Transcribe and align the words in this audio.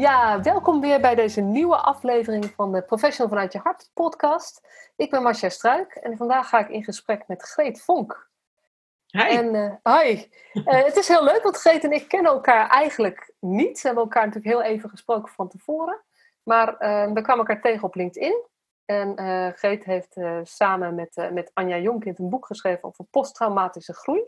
Ja, 0.00 0.42
welkom 0.42 0.80
weer 0.80 1.00
bij 1.00 1.14
deze 1.14 1.40
nieuwe 1.40 1.76
aflevering 1.76 2.52
van 2.56 2.72
de 2.72 2.82
Professional 2.82 3.28
vanuit 3.28 3.52
je 3.52 3.58
hart 3.58 3.90
podcast. 3.94 4.60
Ik 4.96 5.10
ben 5.10 5.22
Marcia 5.22 5.48
Struik 5.48 5.94
en 5.94 6.16
vandaag 6.16 6.48
ga 6.48 6.58
ik 6.58 6.68
in 6.68 6.84
gesprek 6.84 7.24
met 7.26 7.42
Greet 7.42 7.82
Vonk. 7.82 8.30
Hi. 9.06 9.20
En, 9.20 9.54
uh, 9.54 9.94
hi. 9.98 10.24
Uh, 10.52 10.84
het 10.84 10.96
is 10.96 11.08
heel 11.08 11.24
leuk, 11.24 11.42
want 11.42 11.56
Greet 11.56 11.84
en 11.84 11.92
ik 11.92 12.08
kennen 12.08 12.32
elkaar 12.32 12.68
eigenlijk 12.68 13.32
niet. 13.40 13.80
We 13.80 13.86
hebben 13.86 14.02
elkaar 14.02 14.26
natuurlijk 14.26 14.54
heel 14.54 14.62
even 14.62 14.90
gesproken 14.90 15.32
van 15.32 15.48
tevoren. 15.48 16.00
Maar 16.42 16.68
uh, 16.68 17.12
we 17.12 17.22
kwamen 17.22 17.46
elkaar 17.46 17.60
tegen 17.60 17.84
op 17.84 17.94
LinkedIn. 17.94 18.44
En 18.84 19.18
Greet 19.56 19.84
heeft 19.84 20.16
samen 20.42 20.94
met, 20.94 21.28
met 21.32 21.50
Anja 21.54 21.78
Jonkind 21.78 22.18
een 22.18 22.28
boek 22.28 22.46
geschreven 22.46 22.84
over 22.84 23.04
posttraumatische 23.04 23.94
groei. 23.94 24.22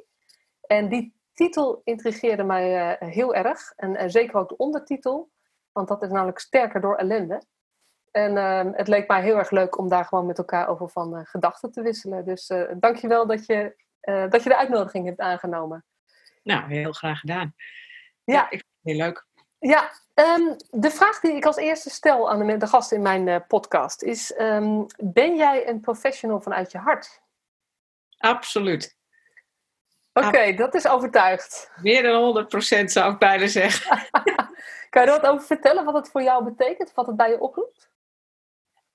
En 0.61 0.89
die 0.89 1.15
titel 1.35 1.81
intrigeerde 1.85 2.45
mij 2.45 2.97
heel 3.01 3.35
erg. 3.35 3.73
En 3.77 4.11
zeker 4.11 4.37
ook 4.37 4.49
de 4.49 4.57
ondertitel. 4.57 5.31
Want 5.73 5.89
dat 5.89 6.03
is 6.03 6.11
namelijk 6.11 6.39
sterker 6.39 6.81
door 6.81 6.97
ellende. 6.97 7.43
En 8.11 8.37
uh, 8.37 8.73
het 8.73 8.89
leek 8.89 9.09
mij 9.09 9.23
heel 9.23 9.37
erg 9.37 9.51
leuk 9.51 9.79
om 9.79 9.89
daar 9.89 10.05
gewoon 10.05 10.27
met 10.27 10.39
elkaar 10.39 10.69
over 10.69 10.89
van 10.89 11.17
uh, 11.17 11.21
gedachten 11.25 11.73
te 11.73 11.83
wisselen. 11.83 12.25
Dus 12.25 12.51
uh, 12.51 12.71
dankjewel 12.77 13.27
dat 13.27 13.47
je, 13.47 13.77
dat 14.29 14.43
je 14.43 14.49
de 14.49 14.57
uitnodiging 14.57 15.07
hebt 15.07 15.21
aangenomen. 15.21 15.85
Nou, 16.43 16.73
heel 16.73 16.93
graag 16.93 17.19
gedaan. 17.19 17.55
Ja, 18.25 18.35
ja 18.35 18.45
ik 18.45 18.51
vind 18.51 18.63
het 18.83 18.93
heel 18.93 18.97
leuk. 18.97 19.27
Ja, 19.59 19.91
um, 20.15 20.57
de 20.71 20.91
vraag 20.91 21.21
die 21.21 21.33
ik 21.33 21.45
als 21.45 21.57
eerste 21.57 21.91
stel 21.91 22.31
aan 22.31 22.47
de, 22.47 22.57
de 22.57 22.67
gasten 22.67 22.97
in 22.97 23.03
mijn 23.03 23.47
podcast 23.47 24.03
is: 24.03 24.39
um, 24.39 24.87
Ben 24.97 25.37
jij 25.37 25.69
een 25.69 25.81
professional 25.81 26.41
vanuit 26.41 26.73
je 26.73 26.79
hart? 26.79 27.21
Absoluut. 28.19 28.97
Oké, 30.13 30.27
okay, 30.27 30.57
dat 30.57 30.75
is 30.75 30.87
overtuigd. 30.89 31.71
Meer 31.83 32.03
dan 32.03 32.47
100% 32.83 32.85
zou 32.85 33.13
ik 33.13 33.19
bijna 33.19 33.47
zeggen. 33.47 34.09
kan 34.93 35.05
je 35.05 35.11
er 35.11 35.21
wat 35.21 35.31
over 35.31 35.47
vertellen 35.47 35.85
wat 35.85 35.95
het 35.95 36.09
voor 36.11 36.23
jou 36.23 36.45
betekent? 36.45 36.95
Wat 36.95 37.07
het 37.07 37.17
bij 37.17 37.31
je 37.31 37.41
oproept? 37.41 37.91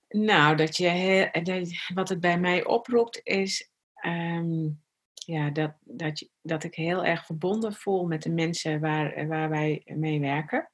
Nou, 0.08 0.56
dat 0.56 0.78
je, 0.78 1.80
wat 1.94 2.10
het 2.10 2.20
bij 2.20 2.40
mij 2.40 2.66
oproept 2.66 3.20
is 3.24 3.72
um, 4.06 4.84
ja, 5.14 5.50
dat, 5.50 5.74
dat, 5.80 6.30
dat 6.42 6.64
ik 6.64 6.76
heel 6.76 7.06
erg 7.06 7.26
verbonden 7.26 7.74
voel 7.74 8.06
met 8.06 8.22
de 8.22 8.30
mensen 8.30 8.80
waar, 8.80 9.28
waar 9.28 9.50
wij 9.50 9.82
mee 9.86 10.20
werken. 10.20 10.72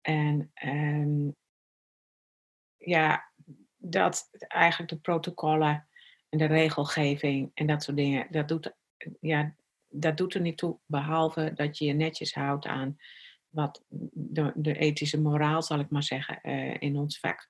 En 0.00 0.52
um, 0.64 1.36
ja, 2.76 3.30
dat 3.76 4.28
eigenlijk 4.48 4.90
de 4.90 4.98
protocollen 4.98 5.88
en 6.28 6.38
de 6.38 6.46
regelgeving 6.46 7.50
en 7.54 7.66
dat 7.66 7.82
soort 7.82 7.96
dingen, 7.96 8.26
dat 8.30 8.48
doet, 8.48 8.74
ja, 9.20 9.54
dat 9.88 10.16
doet 10.16 10.34
er 10.34 10.40
niet 10.40 10.58
toe, 10.58 10.78
behalve 10.86 11.52
dat 11.54 11.78
je 11.78 11.84
je 11.84 11.92
netjes 11.92 12.34
houdt 12.34 12.66
aan 12.66 12.98
wat 13.52 13.84
de, 14.12 14.52
de 14.54 14.78
ethische 14.78 15.20
moraal, 15.20 15.62
zal 15.62 15.78
ik 15.78 15.90
maar 15.90 16.02
zeggen, 16.02 16.38
uh, 16.42 16.76
in 16.78 16.96
ons 16.96 17.18
vak. 17.18 17.48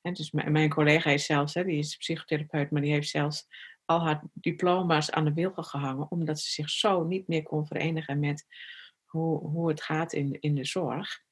En 0.00 0.12
dus 0.12 0.30
mijn 0.30 0.68
collega 0.68 1.10
is 1.10 1.24
zelfs, 1.24 1.54
hè, 1.54 1.64
die 1.64 1.78
is 1.78 1.96
psychotherapeut, 1.96 2.70
maar 2.70 2.82
die 2.82 2.92
heeft 2.92 3.08
zelfs 3.08 3.46
al 3.84 4.04
haar 4.04 4.22
diploma's 4.32 5.10
aan 5.10 5.24
de 5.24 5.32
wilgen 5.32 5.64
gehangen, 5.64 6.10
omdat 6.10 6.40
ze 6.40 6.50
zich 6.50 6.70
zo 6.70 7.04
niet 7.04 7.28
meer 7.28 7.42
kon 7.42 7.66
verenigen 7.66 8.20
met 8.20 8.46
hoe, 9.04 9.38
hoe 9.38 9.68
het 9.68 9.82
gaat 9.82 10.12
in, 10.12 10.40
in 10.40 10.54
de 10.54 10.64
zorg. 10.64 11.24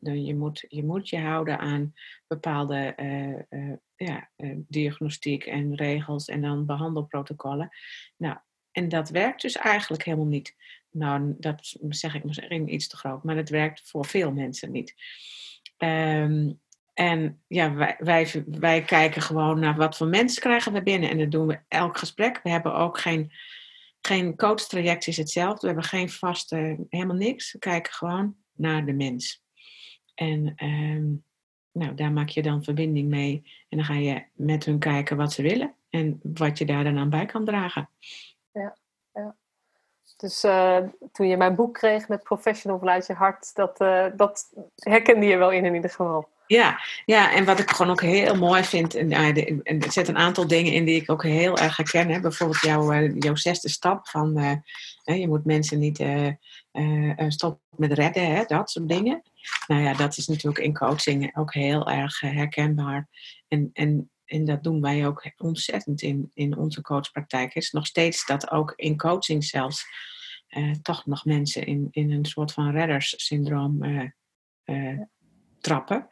je, 0.00 0.34
moet, 0.36 0.64
je 0.68 0.84
moet 0.84 1.08
je 1.08 1.18
houden 1.18 1.58
aan 1.58 1.92
bepaalde 2.26 2.94
uh, 2.96 3.60
uh, 3.60 3.76
ja, 3.96 4.30
diagnostiek 4.56 5.44
en 5.44 5.74
regels 5.74 6.28
en 6.28 6.40
dan 6.40 6.66
behandelprotocollen. 6.66 7.70
Nou, 8.16 8.38
en 8.72 8.88
dat 8.88 9.08
werkt 9.08 9.42
dus 9.42 9.56
eigenlijk 9.56 10.04
helemaal 10.04 10.26
niet. 10.26 10.56
Nou, 10.92 11.34
dat 11.38 11.76
zeg 11.88 12.14
ik 12.14 12.24
misschien 12.24 12.74
iets 12.74 12.88
te 12.88 12.96
groot, 12.96 13.24
maar 13.24 13.36
het 13.36 13.48
werkt 13.48 13.90
voor 13.90 14.06
veel 14.06 14.32
mensen 14.32 14.72
niet. 14.72 14.94
Um, 15.78 16.60
en 16.94 17.42
ja, 17.46 17.74
wij, 17.74 17.96
wij, 17.98 18.44
wij 18.46 18.82
kijken 18.82 19.22
gewoon 19.22 19.58
naar 19.58 19.76
wat 19.76 19.96
voor 19.96 20.06
mensen 20.06 20.42
krijgen 20.42 20.72
we 20.72 20.82
binnen. 20.82 21.10
En 21.10 21.18
dat 21.18 21.30
doen 21.30 21.46
we 21.46 21.60
elk 21.68 21.98
gesprek. 21.98 22.40
We 22.42 22.50
hebben 22.50 22.74
ook 22.74 22.98
geen, 22.98 23.32
geen 24.00 24.36
coachtraject 24.36 25.06
is 25.06 25.16
hetzelfde. 25.16 25.60
We 25.60 25.66
hebben 25.66 25.84
geen 25.84 26.10
vaste, 26.10 26.86
helemaal 26.88 27.16
niks. 27.16 27.52
We 27.52 27.58
kijken 27.58 27.92
gewoon 27.92 28.36
naar 28.52 28.86
de 28.86 28.92
mens. 28.92 29.42
En 30.14 30.64
um, 30.64 31.24
nou, 31.72 31.94
daar 31.94 32.12
maak 32.12 32.28
je 32.28 32.42
dan 32.42 32.64
verbinding 32.64 33.08
mee. 33.08 33.42
En 33.68 33.76
dan 33.76 33.86
ga 33.86 33.94
je 33.94 34.24
met 34.32 34.64
hun 34.64 34.78
kijken 34.78 35.16
wat 35.16 35.32
ze 35.32 35.42
willen. 35.42 35.74
En 35.90 36.20
wat 36.22 36.58
je 36.58 36.64
daar 36.64 36.84
dan 36.84 36.98
aan 36.98 37.10
bij 37.10 37.26
kan 37.26 37.44
dragen. 37.44 37.88
Ja, 38.52 38.76
ja. 39.12 39.36
Dus 40.22 40.44
uh, 40.44 40.78
toen 41.12 41.28
je 41.28 41.36
mijn 41.36 41.54
boek 41.54 41.74
kreeg 41.74 42.08
met 42.08 42.22
Professional 42.22 42.78
vanuit 42.78 43.06
je 43.06 43.12
hart, 43.12 43.54
dat, 43.54 43.80
uh, 43.80 44.06
dat 44.16 44.52
herkende 44.76 45.26
je 45.26 45.36
wel 45.36 45.50
in 45.50 45.64
in 45.64 45.74
ieder 45.74 45.90
geval. 45.90 46.28
Ja, 46.46 46.80
ja, 47.04 47.32
en 47.32 47.44
wat 47.44 47.58
ik 47.58 47.70
gewoon 47.70 47.92
ook 47.92 48.00
heel 48.00 48.36
mooi 48.36 48.64
vind, 48.64 48.94
en, 48.94 49.12
en 49.12 49.80
er 49.80 49.92
zit 49.92 50.08
een 50.08 50.16
aantal 50.16 50.46
dingen 50.46 50.72
in 50.72 50.84
die 50.84 51.00
ik 51.00 51.10
ook 51.10 51.22
heel 51.22 51.58
erg 51.58 51.76
herken. 51.76 52.08
Hè? 52.08 52.20
Bijvoorbeeld 52.20 52.60
jouw, 52.60 53.06
jouw 53.06 53.34
zesde 53.34 53.68
stap 53.68 54.08
van 54.08 54.62
je 55.04 55.28
moet 55.28 55.44
mensen 55.44 55.78
niet 55.78 56.04
stoppen 57.28 57.60
met 57.76 57.92
redden, 57.92 58.34
hè? 58.34 58.44
dat 58.44 58.70
soort 58.70 58.88
dingen. 58.88 59.22
Nou 59.66 59.82
ja, 59.82 59.94
dat 59.94 60.16
is 60.16 60.26
natuurlijk 60.26 60.64
in 60.64 60.74
coaching 60.74 61.36
ook 61.36 61.54
heel 61.54 61.90
erg 61.90 62.20
herkenbaar. 62.20 63.08
En, 63.48 63.70
en 63.72 64.10
en 64.32 64.44
dat 64.44 64.62
doen 64.62 64.80
wij 64.80 65.06
ook 65.06 65.32
ontzettend 65.36 66.02
in, 66.02 66.30
in 66.34 66.56
onze 66.56 66.80
coachpraktijk, 66.80 67.54
is 67.54 67.70
nog 67.70 67.86
steeds 67.86 68.26
dat 68.26 68.50
ook 68.50 68.72
in 68.76 68.96
coaching 68.96 69.44
zelfs 69.44 69.84
uh, 70.48 70.74
toch 70.82 71.06
nog 71.06 71.24
mensen 71.24 71.66
in, 71.66 71.88
in 71.90 72.10
een 72.10 72.24
soort 72.24 72.52
van 72.52 72.70
redderssyndroom 72.70 73.84
uh, 73.84 74.10
uh, 74.64 75.00
trappen. 75.60 76.08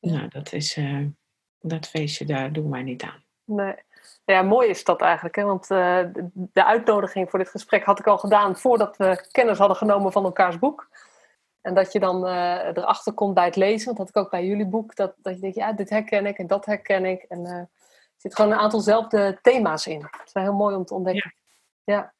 Nou, 0.00 0.28
dat 0.28 0.52
is 0.52 0.78
dat 1.60 1.88
feestje, 1.88 2.24
daar 2.24 2.52
doen 2.52 2.70
wij 2.70 2.82
niet 2.82 3.02
aan. 3.02 3.24
Nee. 3.44 3.74
Ja, 4.24 4.42
mooi 4.42 4.68
is 4.68 4.84
dat 4.84 5.00
eigenlijk. 5.00 5.36
Hè? 5.36 5.42
Want 5.42 5.68
de 5.68 6.64
uitnodiging 6.64 7.30
voor 7.30 7.38
dit 7.38 7.48
gesprek 7.48 7.84
had 7.84 7.98
ik 7.98 8.06
al 8.06 8.18
gedaan 8.18 8.56
voordat 8.56 8.96
we 8.96 9.28
kennis 9.30 9.58
hadden 9.58 9.76
genomen 9.76 10.12
van 10.12 10.24
elkaars 10.24 10.58
boek. 10.58 10.88
En 11.60 11.74
dat 11.74 11.92
je 11.92 12.00
dan 12.00 12.26
uh, 12.26 12.66
erachter 12.66 13.12
komt 13.12 13.34
bij 13.34 13.44
het 13.44 13.56
lezen, 13.56 13.84
want 13.84 13.96
dat 13.96 14.06
had 14.06 14.16
ik 14.16 14.22
ook 14.22 14.30
bij 14.30 14.46
jullie 14.46 14.66
boek, 14.66 14.96
dat, 14.96 15.14
dat 15.16 15.34
je 15.34 15.40
denkt, 15.40 15.56
ja, 15.56 15.72
dit 15.72 15.90
herken 15.90 16.26
ik 16.26 16.38
en 16.38 16.46
dat 16.46 16.66
herken 16.66 17.04
ik. 17.04 17.22
En 17.22 17.40
uh, 17.40 17.52
er 17.52 17.68
zit 18.16 18.34
gewoon 18.34 18.52
een 18.52 18.58
aantalzelfde 18.58 19.38
thema's 19.42 19.86
in. 19.86 20.00
Dat 20.00 20.22
is 20.26 20.32
wel 20.32 20.42
heel 20.42 20.52
mooi 20.52 20.76
om 20.76 20.84
te 20.84 20.94
ontdekken. 20.94 21.34
Ja. 21.84 22.14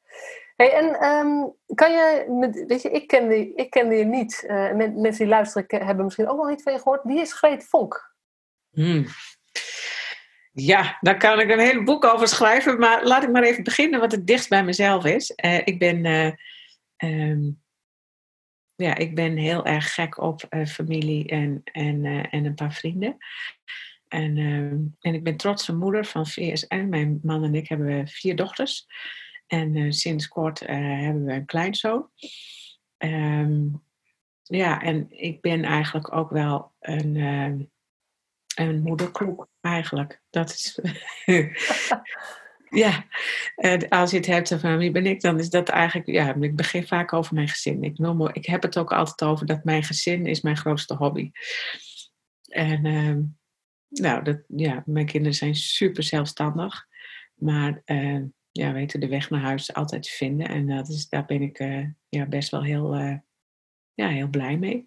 Hey, 0.55 0.73
en 0.73 1.03
um, 1.03 1.53
kan 1.75 1.91
je, 1.91 2.65
weet 2.67 2.81
je, 2.81 2.89
ik 2.89 3.07
kende, 3.07 3.53
ik 3.53 3.73
je 3.73 3.83
niet. 3.83 4.43
Uh, 4.47 4.71
mensen 4.73 5.17
die 5.17 5.27
luisteren 5.27 5.85
hebben 5.85 6.05
misschien 6.05 6.29
ook 6.29 6.37
nog 6.37 6.49
niet 6.49 6.63
van 6.63 6.73
je 6.73 6.79
gehoord. 6.79 7.03
Wie 7.03 7.19
is 7.19 7.33
Greet 7.33 7.67
Vonk? 7.67 8.15
Hmm. 8.71 9.05
Ja, 10.51 10.97
daar 11.01 11.17
kan 11.17 11.39
ik 11.39 11.49
een 11.49 11.59
hele 11.59 11.83
boek 11.83 12.05
over 12.05 12.27
schrijven. 12.27 12.79
Maar 12.79 13.03
laat 13.03 13.23
ik 13.23 13.31
maar 13.31 13.43
even 13.43 13.63
beginnen 13.63 13.99
wat 13.99 14.11
het 14.11 14.27
dichtst 14.27 14.49
bij 14.49 14.63
mezelf 14.63 15.05
is. 15.05 15.31
ik 15.63 15.79
ben 15.79 16.05
um, 16.97 17.61
ja, 18.79 18.95
ik 18.95 19.15
ben 19.15 19.37
heel 19.37 19.65
erg 19.65 19.93
gek 19.93 20.17
op 20.17 20.45
uh, 20.49 20.65
familie 20.65 21.27
en, 21.27 21.61
en, 21.63 22.03
uh, 22.03 22.33
en 22.33 22.45
een 22.45 22.55
paar 22.55 22.73
vrienden. 22.73 23.17
En, 24.07 24.37
uh, 24.37 24.71
en 24.99 25.13
ik 25.13 25.23
ben 25.23 25.37
trotse 25.37 25.75
moeder 25.75 26.05
van 26.05 26.27
VSN. 26.27 26.85
Mijn 26.89 27.19
man 27.23 27.43
en 27.43 27.55
ik 27.55 27.67
hebben 27.67 28.07
vier 28.07 28.35
dochters. 28.35 28.87
En 29.47 29.93
sinds 29.93 30.27
kort 30.27 30.59
hebben 30.59 31.25
we 31.25 31.33
een 31.33 31.45
kleinzoon. 31.45 32.09
Um, 32.97 33.83
ja, 34.43 34.81
en 34.81 35.07
ik 35.09 35.41
ben 35.41 35.63
eigenlijk 35.63 36.15
ook 36.15 36.29
wel 36.29 36.71
een, 36.79 37.15
een 38.55 38.81
moederkloek, 38.81 39.47
eigenlijk. 39.61 40.21
Dat 40.29 40.49
is. 40.49 40.79
Ja, 42.69 43.05
als 43.89 44.11
je 44.11 44.17
het 44.17 44.25
hebt 44.25 44.55
van 44.59 44.77
wie 44.77 44.91
ben 44.91 45.05
ik, 45.05 45.21
dan 45.21 45.39
is 45.39 45.49
dat 45.49 45.69
eigenlijk, 45.69 46.07
ja, 46.07 46.35
ik 46.35 46.55
begin 46.55 46.87
vaak 46.87 47.13
over 47.13 47.33
mijn 47.33 47.47
gezin. 47.47 47.83
Ik, 47.83 47.97
noem, 47.97 48.27
ik 48.27 48.45
heb 48.45 48.61
het 48.61 48.77
ook 48.77 48.91
altijd 48.91 49.29
over 49.29 49.45
dat 49.45 49.63
mijn 49.63 49.83
gezin 49.83 50.25
is 50.25 50.41
mijn 50.41 50.57
grootste 50.57 50.95
hobby. 50.95 51.31
En 52.47 52.85
uh, 52.85 53.15
nou, 53.89 54.23
dat, 54.23 54.39
ja, 54.47 54.83
mijn 54.85 55.05
kinderen 55.05 55.35
zijn 55.35 55.55
super 55.55 56.03
zelfstandig, 56.03 56.87
maar 57.35 57.81
uh, 57.85 58.21
ja, 58.51 58.71
weten 58.71 58.99
de 58.99 59.07
weg 59.07 59.29
naar 59.29 59.41
huis 59.41 59.73
altijd 59.73 60.03
te 60.03 60.11
vinden. 60.11 60.47
En 60.47 60.67
dat 60.67 60.89
is, 60.89 61.09
daar 61.09 61.25
ben 61.25 61.41
ik 61.41 61.59
uh, 61.59 61.85
ja, 62.09 62.25
best 62.25 62.49
wel 62.49 62.63
heel, 62.63 62.93
eh, 62.93 63.17
ja, 63.93 64.07
heel 64.07 64.27
blij 64.27 64.57
mee. 64.57 64.85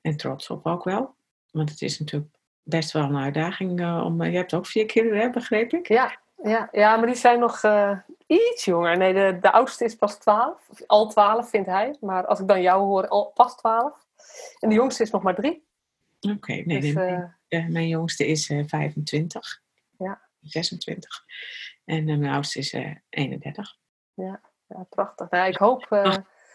En 0.00 0.16
trots 0.16 0.50
op 0.50 0.66
ook 0.66 0.84
wel. 0.84 1.16
Want 1.50 1.70
het 1.70 1.82
is 1.82 1.98
natuurlijk 1.98 2.36
best 2.62 2.92
wel 2.92 3.02
een 3.02 3.16
uitdaging 3.16 3.86
om. 4.02 4.22
je 4.22 4.36
hebt 4.36 4.54
ook 4.54 4.66
vier 4.66 4.86
kinderen, 4.86 5.20
hè, 5.20 5.30
begreep 5.30 5.72
ik? 5.72 5.88
Ja, 5.88 6.23
Ja, 6.44 6.68
ja 6.72 6.96
maar 6.96 7.06
die 7.06 7.14
zijn 7.14 7.38
nog 7.38 7.62
uh, 7.62 7.98
iets 8.26 8.64
jonger. 8.64 8.96
Nee, 8.96 9.14
de, 9.14 9.38
de 9.40 9.52
oudste 9.52 9.84
is 9.84 9.94
pas 9.94 10.18
12. 10.18 10.68
Al 10.86 11.08
12 11.08 11.48
vindt 11.48 11.68
hij. 11.68 11.96
Maar 12.00 12.26
als 12.26 12.40
ik 12.40 12.48
dan 12.48 12.62
jou 12.62 12.82
hoor, 12.82 13.08
al 13.08 13.30
pas 13.34 13.56
12. 13.56 13.92
En 14.58 14.68
de 14.68 14.74
jongste 14.74 15.02
is 15.02 15.10
nog 15.10 15.22
maar 15.22 15.34
drie. 15.34 15.66
Oké, 16.20 16.52
nee, 16.52 16.80
dus, 16.80 16.94
nee 16.94 16.94
mijn, 16.94 17.36
uh, 17.48 17.68
mijn, 17.68 17.88
jongste 17.88 18.26
is 18.26 18.50
uh, 18.50 18.64
25. 18.66 19.62
Ja. 19.98 20.20
26. 20.40 21.24
En 21.84 22.04
mijn 22.04 22.32
oudste 22.32 22.58
is 22.58 22.76
31. 23.08 23.76
Ja, 24.14 24.40
ja 24.68 24.86
prachtig. 24.88 25.30
Nou, 25.30 25.48
ik 25.48 25.56
hoop 25.56 25.86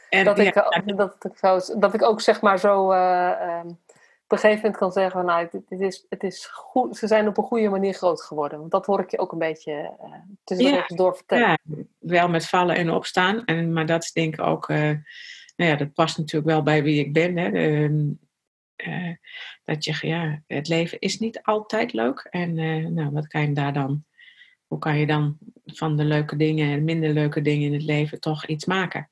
en, 0.10 0.26
dat, 0.26 0.40
ik, 0.40 0.54
dat, 0.54 1.26
ik 1.26 1.82
dat 1.82 1.94
ik 1.94 2.04
ook 2.04 2.22
zeg 2.22 2.42
maar 2.42 2.60
zo 2.60 2.92
um, 2.92 3.80
op 4.30 4.38
een 4.38 4.42
gegeven 4.44 4.64
moment 4.64 4.78
kan 4.78 4.92
zeggen: 4.92 5.26
Nou, 5.26 5.48
het, 5.52 5.82
is, 5.82 6.06
het 6.10 6.24
is 6.24 6.46
goed, 6.46 6.98
ze 6.98 7.08
zijn 7.08 7.28
op 7.28 7.38
een 7.38 7.44
goede 7.44 7.70
manier 7.70 7.94
groot 7.94 8.22
geworden. 8.22 8.60
Want 8.60 8.72
dat 8.72 8.86
hoor 8.86 9.00
ik 9.00 9.12
je 9.12 9.20
ook 9.20 9.32
een 9.32 9.38
beetje 9.38 9.72
uh, 9.72 10.14
tussen 10.44 10.74
ja, 10.74 10.86
door 10.88 11.16
vertellen. 11.16 11.60
Ja, 11.64 11.84
wel 12.00 12.30
met 12.30 12.46
vallen 12.46 12.76
en 12.76 12.90
opstaan. 12.90 13.46
En, 13.46 13.74
maar 13.74 13.86
dat 13.86 14.04
is 14.04 14.12
denk 14.12 14.34
ik 14.34 14.42
ook, 14.42 14.70
uh, 14.70 14.78
nou 15.56 15.72
ja, 15.72 15.76
dat 15.76 15.94
past 15.94 16.18
natuurlijk 16.18 16.52
wel 16.52 16.64
bij 16.64 16.84
wie 16.84 17.06
ik 17.06 17.14
ben. 17.14 17.38
Hè. 17.38 17.50
Uh, 18.88 19.16
dat 19.64 19.86
je, 19.86 20.08
ja, 20.08 20.44
het 20.48 20.68
leven 20.68 21.00
is 21.00 21.20
niet 21.20 21.42
altijd 21.44 21.94
leuk. 21.94 22.28
En 22.30 22.54
nou, 22.94 23.12
wat 23.12 23.28
kan 23.28 23.42
je 23.42 23.54
daar 23.54 23.74
dan, 23.74 24.06
hoe 24.68 24.80
kan 24.80 24.98
je 24.98 25.08
dan 25.08 25.38
van 25.66 25.98
de 25.98 26.04
leuke 26.04 26.36
dingen 26.36 26.72
en 26.72 26.84
minder 26.84 27.14
leuke 27.14 27.42
dingen 27.42 27.68
in 27.68 27.74
het 27.74 27.84
leven 27.84 28.20
toch 28.20 28.46
iets 28.46 28.66
maken? 28.66 29.10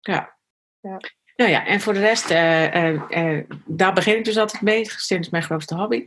Ja. 0.00 0.36
ja. 0.80 1.00
Nou 1.36 1.50
ja, 1.50 1.66
en 1.66 1.80
voor 1.80 1.92
de 1.92 2.00
rest, 2.00 2.30
uh, 2.30 2.84
uh, 2.84 3.44
daar 3.66 3.92
begin 3.92 4.16
ik 4.16 4.24
dus 4.24 4.38
altijd 4.38 4.62
mee, 4.62 4.84
sinds 4.84 5.28
mijn 5.28 5.42
grootste 5.42 5.74
hobby. 5.74 6.04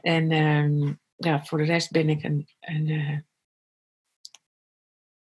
En 0.00 0.30
ehm, 0.30 0.94
ja, 1.16 1.44
voor 1.44 1.58
de 1.58 1.64
rest 1.64 1.90
ben 1.90 2.08
ik 2.08 2.22
een, 2.22 2.48
een 2.60 3.24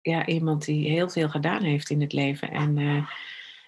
ja, 0.00 0.26
iemand 0.26 0.64
die 0.64 0.90
heel 0.90 1.08
veel 1.08 1.28
gedaan 1.28 1.62
heeft 1.62 1.90
in 1.90 2.00
het 2.00 2.12
leven. 2.12 2.50
En, 2.50 3.06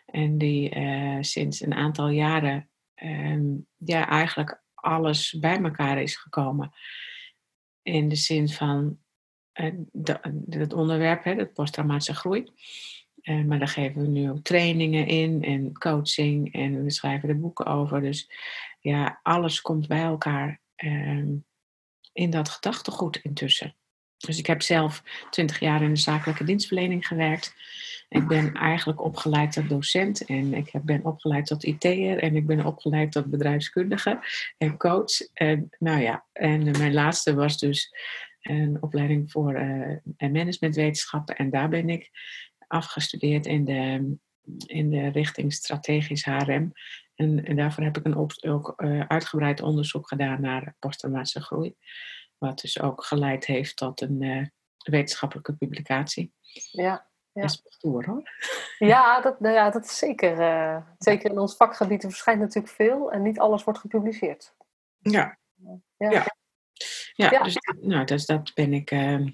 en 0.06 0.38
die 0.38 0.76
sinds 1.20 1.60
een 1.60 1.75
aantal 1.75 2.08
jaren 2.08 2.69
ehm, 2.94 3.44
ja, 3.76 4.08
eigenlijk 4.08 4.62
alles 4.75 5.36
bij 5.40 5.62
elkaar 5.62 6.02
is 6.02 6.16
gekomen. 6.16 6.72
In 7.82 8.08
de 8.08 8.16
zin 8.16 8.48
van 8.48 8.98
het 10.48 10.72
onderwerp, 10.72 11.25
hè, 11.25 11.34
het 11.34 11.52
posttraumatische 11.52 12.14
groei. 12.14 12.52
Uh, 13.25 13.44
maar 13.44 13.59
daar 13.59 13.69
geven 13.69 14.03
we 14.03 14.09
nu 14.09 14.31
ook 14.31 14.43
trainingen 14.43 15.06
in 15.06 15.43
en 15.44 15.79
coaching 15.79 16.53
en 16.53 16.85
we 16.85 16.91
schrijven 16.91 17.29
er 17.29 17.41
boeken 17.41 17.67
over. 17.67 18.00
Dus 18.00 18.31
ja, 18.81 19.21
alles 19.23 19.61
komt 19.61 19.88
bij 19.88 20.03
elkaar 20.03 20.61
uh, 20.76 21.25
in 22.12 22.31
dat 22.31 22.49
gedachtegoed 22.49 23.17
intussen. 23.17 23.75
Dus 24.17 24.38
ik 24.38 24.47
heb 24.47 24.62
zelf 24.62 25.03
twintig 25.31 25.61
jaar 25.61 25.82
in 25.82 25.94
de 25.94 26.00
zakelijke 26.00 26.44
dienstverlening 26.44 27.06
gewerkt. 27.06 27.55
Ik 28.09 28.26
ben 28.26 28.55
eigenlijk 28.55 29.00
opgeleid 29.00 29.53
tot 29.53 29.69
docent 29.69 30.25
en 30.25 30.55
ik 30.55 30.70
ben 30.82 31.05
opgeleid 31.05 31.47
tot 31.47 31.65
IT'er 31.65 32.19
en 32.19 32.37
ik 32.37 32.47
ben 32.47 32.67
opgeleid 32.67 33.12
tot 33.12 33.27
bedrijfskundige 33.27 34.19
en 34.59 34.77
coach. 34.77 35.20
En, 35.32 35.70
nou 35.79 36.00
ja, 36.00 36.25
en 36.32 36.62
mijn 36.62 36.93
laatste 36.93 37.35
was 37.35 37.59
dus 37.59 37.94
een 38.41 38.77
opleiding 38.81 39.31
voor 39.31 39.61
uh, 39.61 39.97
managementwetenschappen 40.32 41.37
en 41.37 41.50
daar 41.50 41.69
ben 41.69 41.88
ik 41.88 42.11
afgestudeerd 42.66 43.46
in 43.46 43.64
de, 43.64 44.16
in 44.66 44.90
de 44.90 45.08
richting 45.08 45.52
strategisch 45.52 46.25
HRM. 46.25 46.72
En, 47.14 47.44
en 47.44 47.56
daarvoor 47.56 47.84
heb 47.84 47.96
ik 47.96 48.05
een 48.05 48.16
ook 48.46 48.72
uh, 48.76 49.06
uitgebreid 49.06 49.62
onderzoek 49.62 50.08
gedaan 50.08 50.40
naar 50.40 50.75
posttraumatische 50.78 51.43
groei. 51.43 51.75
Wat 52.38 52.61
dus 52.61 52.81
ook 52.81 53.05
geleid 53.05 53.46
heeft 53.46 53.76
tot 53.76 54.00
een 54.00 54.22
uh, 54.22 54.46
wetenschappelijke 54.78 55.56
publicatie. 55.56 56.32
Ja, 56.70 57.08
ja. 57.32 57.40
Dat 57.40 57.50
is 57.50 57.62
stoer 57.64 58.06
hoor. 58.06 58.22
Ja, 58.78 59.20
dat, 59.20 59.40
nou 59.40 59.55
ja, 59.55 59.70
dat 59.70 59.84
is 59.84 59.99
zeker. 59.99 60.38
Uh, 60.38 60.76
zeker 60.99 61.31
in 61.31 61.38
ons 61.38 61.56
vakgebied 61.56 62.02
er 62.02 62.10
verschijnt 62.10 62.40
natuurlijk 62.40 62.75
veel 62.75 63.12
en 63.12 63.22
niet 63.22 63.38
alles 63.38 63.64
wordt 63.64 63.78
gepubliceerd. 63.78 64.55
Ja. 64.99 65.38
Ja, 65.96 66.10
ja. 66.10 66.26
ja, 67.12 67.31
ja. 67.31 67.43
dus 67.43 67.56
nou, 67.81 68.05
dus 68.05 68.26
dat 68.26 68.55
ben 68.55 68.72
ik. 68.72 68.90
Uh, 68.90 69.26
ja. 69.26 69.32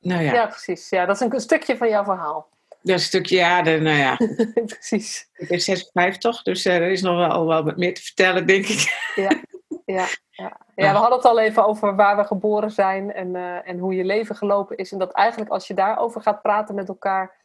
Nou 0.00 0.22
ja. 0.22 0.32
ja, 0.32 0.46
precies. 0.46 0.88
Ja, 0.88 1.06
dat 1.06 1.20
is 1.20 1.32
een, 1.32 1.40
stukje 1.40 1.76
van 1.76 1.88
jouw 1.88 2.04
verhaal. 2.04 2.48
Dat 2.68 2.78
is 2.82 2.92
een 2.92 3.00
stukje, 3.00 3.36
ja, 3.36 3.62
de, 3.62 3.78
nou 3.80 3.96
ja. 3.96 4.16
precies. 4.76 5.28
Ik 5.34 5.48
ben 5.48 5.60
56, 5.60 6.42
dus 6.42 6.66
uh, 6.66 6.74
er 6.74 6.90
is 6.90 7.02
nog 7.02 7.16
wel, 7.16 7.46
wel 7.46 7.64
wat 7.64 7.76
meer 7.76 7.94
te 7.94 8.02
vertellen, 8.02 8.46
denk 8.46 8.66
ik. 8.66 9.12
ja, 9.14 9.30
ja, 9.96 10.06
ja. 10.30 10.56
ja, 10.74 10.92
we 10.92 10.98
hadden 10.98 11.16
het 11.16 11.26
al 11.26 11.40
even 11.40 11.66
over 11.66 11.96
waar 11.96 12.16
we 12.16 12.24
geboren 12.24 12.70
zijn 12.70 13.12
en, 13.12 13.34
uh, 13.34 13.68
en 13.68 13.78
hoe 13.78 13.94
je 13.94 14.04
leven 14.04 14.36
gelopen 14.36 14.76
is. 14.76 14.92
En 14.92 14.98
dat 14.98 15.12
eigenlijk 15.12 15.50
als 15.50 15.66
je 15.66 15.74
daarover 15.74 16.22
gaat 16.22 16.42
praten 16.42 16.74
met 16.74 16.88
elkaar, 16.88 17.36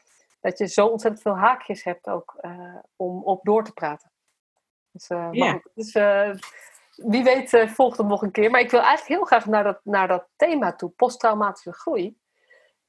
dat 0.41 0.57
je 0.57 0.67
zo 0.67 0.85
ontzettend 0.85 1.23
veel 1.23 1.37
haakjes 1.37 1.83
hebt 1.83 2.07
ook 2.07 2.35
uh, 2.41 2.75
om 2.95 3.23
op 3.23 3.43
door 3.43 3.63
te 3.63 3.73
praten. 3.73 4.11
Dus, 4.91 5.07
ja. 5.31 5.61
dus 5.73 5.91
wie 6.95 7.23
weet 7.23 7.63
volgt 7.67 7.97
het 7.97 8.07
nog 8.07 8.21
een 8.21 8.31
keer. 8.31 8.51
Maar 8.51 8.61
ik 8.61 8.71
wil 8.71 8.79
eigenlijk 8.79 9.09
heel 9.09 9.25
graag 9.25 9.45
naar 9.45 9.63
dat, 9.63 9.79
naar 9.83 10.07
dat 10.07 10.25
thema 10.35 10.73
toe, 10.73 10.89
posttraumatische 10.89 11.73
groei. 11.73 12.17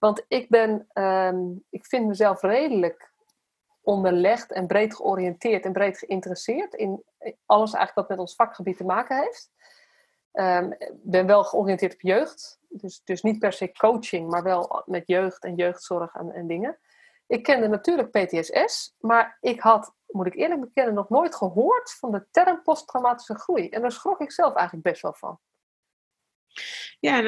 Want 0.07 0.25
ik 0.29 0.49
ben, 0.49 0.87
um, 0.95 1.65
ik 1.71 1.87
vind 1.87 2.07
mezelf 2.07 2.43
redelijk 2.43 3.13
onderlegd 3.81 4.53
en 4.53 4.67
breed 4.67 4.95
georiënteerd 4.95 5.65
en 5.65 5.73
breed 5.73 5.99
geïnteresseerd 5.99 6.75
in 6.75 7.03
alles 7.47 7.73
eigenlijk 7.73 7.95
wat 7.95 8.09
met 8.09 8.19
ons 8.19 8.35
vakgebied 8.35 8.77
te 8.77 8.85
maken 8.85 9.23
heeft. 9.23 9.51
Um, 10.33 10.77
ben 11.03 11.27
wel 11.27 11.45
georiënteerd 11.45 11.93
op 11.95 12.01
jeugd, 12.01 12.59
dus, 12.69 13.01
dus 13.05 13.23
niet 13.23 13.39
per 13.39 13.53
se 13.53 13.73
coaching, 13.73 14.31
maar 14.31 14.43
wel 14.43 14.83
met 14.87 15.07
jeugd 15.07 15.45
en 15.45 15.55
jeugdzorg 15.55 16.15
en, 16.15 16.33
en 16.33 16.47
dingen. 16.47 16.79
Ik 17.27 17.43
kende 17.43 17.69
natuurlijk 17.69 18.11
PTSS, 18.11 18.95
maar 19.01 19.37
ik 19.41 19.61
had, 19.61 19.95
moet 20.07 20.27
ik 20.27 20.35
eerlijk 20.35 20.61
bekennen, 20.61 20.95
nog 20.95 21.09
nooit 21.09 21.35
gehoord 21.35 21.93
van 21.93 22.11
de 22.11 22.27
term 22.31 22.63
posttraumatische 22.63 23.39
groei. 23.39 23.69
En 23.69 23.81
daar 23.81 23.93
schrok 23.93 24.21
ik 24.21 24.33
zelf 24.33 24.55
eigenlijk 24.55 24.89
best 24.89 25.03
wel 25.03 25.15
van. 25.15 25.41
Ja, 27.01 27.21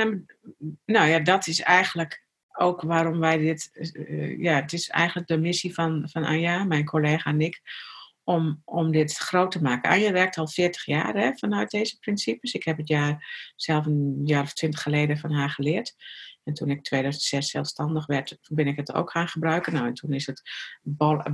nou 0.85 1.07
ja, 1.07 1.19
dat 1.19 1.47
is 1.47 1.61
eigenlijk 1.61 2.27
ook 2.59 2.83
waarom 2.83 3.19
wij 3.19 3.39
dit, 3.39 3.71
uh, 3.95 4.39
ja, 4.39 4.61
het 4.61 4.73
is 4.73 4.89
eigenlijk 4.89 5.29
de 5.29 5.39
missie 5.39 5.75
van, 5.75 6.09
van 6.11 6.25
Anja, 6.25 6.65
mijn 6.65 6.85
collega 6.85 7.31
en 7.31 7.41
ik, 7.41 7.61
om, 8.25 8.63
om 8.65 8.93
dit 8.93 9.17
groot 9.17 9.51
te 9.51 9.63
maken. 9.63 9.91
Anja 9.91 10.13
werkt 10.13 10.39
al 10.39 10.49
40 10.49 10.85
jaar 10.85 11.15
hè, 11.15 11.33
vanuit 11.35 11.71
deze 11.71 11.99
principes. 11.99 12.53
Ik 12.53 12.65
heb 12.65 12.77
het 12.77 12.89
jaar 12.89 13.53
zelf 13.57 13.87
een 13.87 14.21
jaar 14.25 14.43
of 14.43 14.53
twintig 14.53 14.83
geleden 14.83 15.19
van 15.19 15.33
haar 15.33 15.51
geleerd. 15.51 15.95
En 16.45 16.55
toen 16.55 16.71
ik 16.71 16.83
2006 16.83 17.51
zelfstandig 17.51 18.07
werd, 18.07 18.39
ben 18.49 18.67
ik 18.67 18.77
het 18.77 18.93
ook 18.93 19.11
gaan 19.11 19.29
gebruiken. 19.29 19.73
Nou, 19.73 19.87
en 19.87 19.95
toen 19.95 20.13
is 20.13 20.27
het 20.27 20.43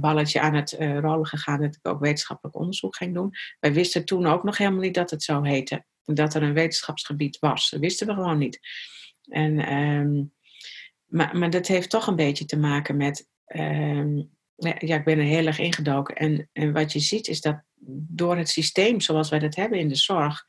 balletje 0.01 0.41
aan 0.41 0.55
het 0.55 0.77
uh, 0.79 0.99
rollen 0.99 1.27
gegaan 1.27 1.61
dat 1.61 1.75
ik 1.75 1.89
ook 1.89 2.01
wetenschappelijk 2.01 2.57
onderzoek 2.57 2.97
ging 2.97 3.15
doen. 3.15 3.33
Wij 3.61 3.73
wisten 3.73 4.05
toen 4.05 4.27
ook 4.27 4.43
nog 4.43 4.59
helemaal 4.59 4.81
niet 4.81 4.95
dat 4.95 5.11
het 5.11 5.23
zo 5.23 5.43
heette. 5.43 5.85
Dat 6.05 6.35
er 6.35 6.43
een 6.43 6.53
wetenschapsgebied 6.53 7.39
was. 7.39 7.71
Dat 7.71 7.81
wisten 7.81 8.07
we 8.07 8.13
gewoon 8.13 8.39
niet. 8.39 8.61
En 9.29 9.73
um, 9.73 10.33
maar, 11.15 11.37
maar 11.37 11.51
dat 11.51 11.67
heeft 11.67 11.91
toch 11.91 12.07
een 12.07 12.17
beetje 12.17 12.45
te 12.45 12.59
maken 12.59 12.97
met. 12.97 13.29
Ehm, 13.45 14.23
ja, 14.57 14.97
ik 14.97 15.05
ben 15.05 15.19
er 15.19 15.25
heel 15.25 15.47
erg 15.47 15.59
ingedoken. 15.59 16.17
En, 16.17 16.49
en 16.53 16.73
wat 16.73 16.93
je 16.93 16.99
ziet 16.99 17.29
is 17.29 17.41
dat 17.41 17.63
door 18.09 18.37
het 18.37 18.49
systeem 18.49 19.01
zoals 19.01 19.29
wij 19.29 19.39
dat 19.39 19.55
hebben 19.55 19.79
in 19.79 19.89
de 19.89 19.97
zorg, 19.97 20.45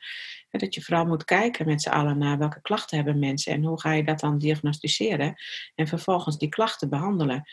dat 0.52 0.74
je 0.74 0.82
vooral 0.82 1.06
moet 1.06 1.24
kijken 1.24 1.66
met 1.66 1.82
z'n 1.82 1.90
allen 1.90 2.18
naar 2.18 2.38
welke 2.38 2.62
klachten 2.62 2.98
hebben 2.98 3.20
mensen 3.20 3.54
en 3.54 3.64
hoe 3.64 3.80
ga 3.80 3.92
je 3.92 4.04
dat 4.04 4.20
dan 4.20 4.38
diagnosticeren 4.38 5.36
en 5.76 5.88
vervolgens 5.88 6.38
die 6.38 6.50
klachten 6.50 6.90
behandelen. 6.90 7.50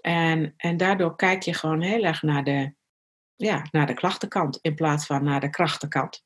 En, 0.00 0.54
en 0.56 0.76
daardoor 0.76 1.16
kijk 1.16 1.42
je 1.42 1.54
gewoon 1.54 1.80
heel 1.80 2.04
erg 2.04 2.22
naar 2.22 2.44
de, 2.44 2.74
ja, 3.36 3.66
naar 3.70 3.86
de 3.86 3.94
klachtenkant 3.94 4.58
in 4.62 4.74
plaats 4.74 5.06
van 5.06 5.24
naar 5.24 5.40
de 5.40 5.50
krachtenkant. 5.50 6.24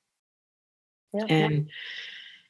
Ja, 1.09 1.27
en 1.27 1.73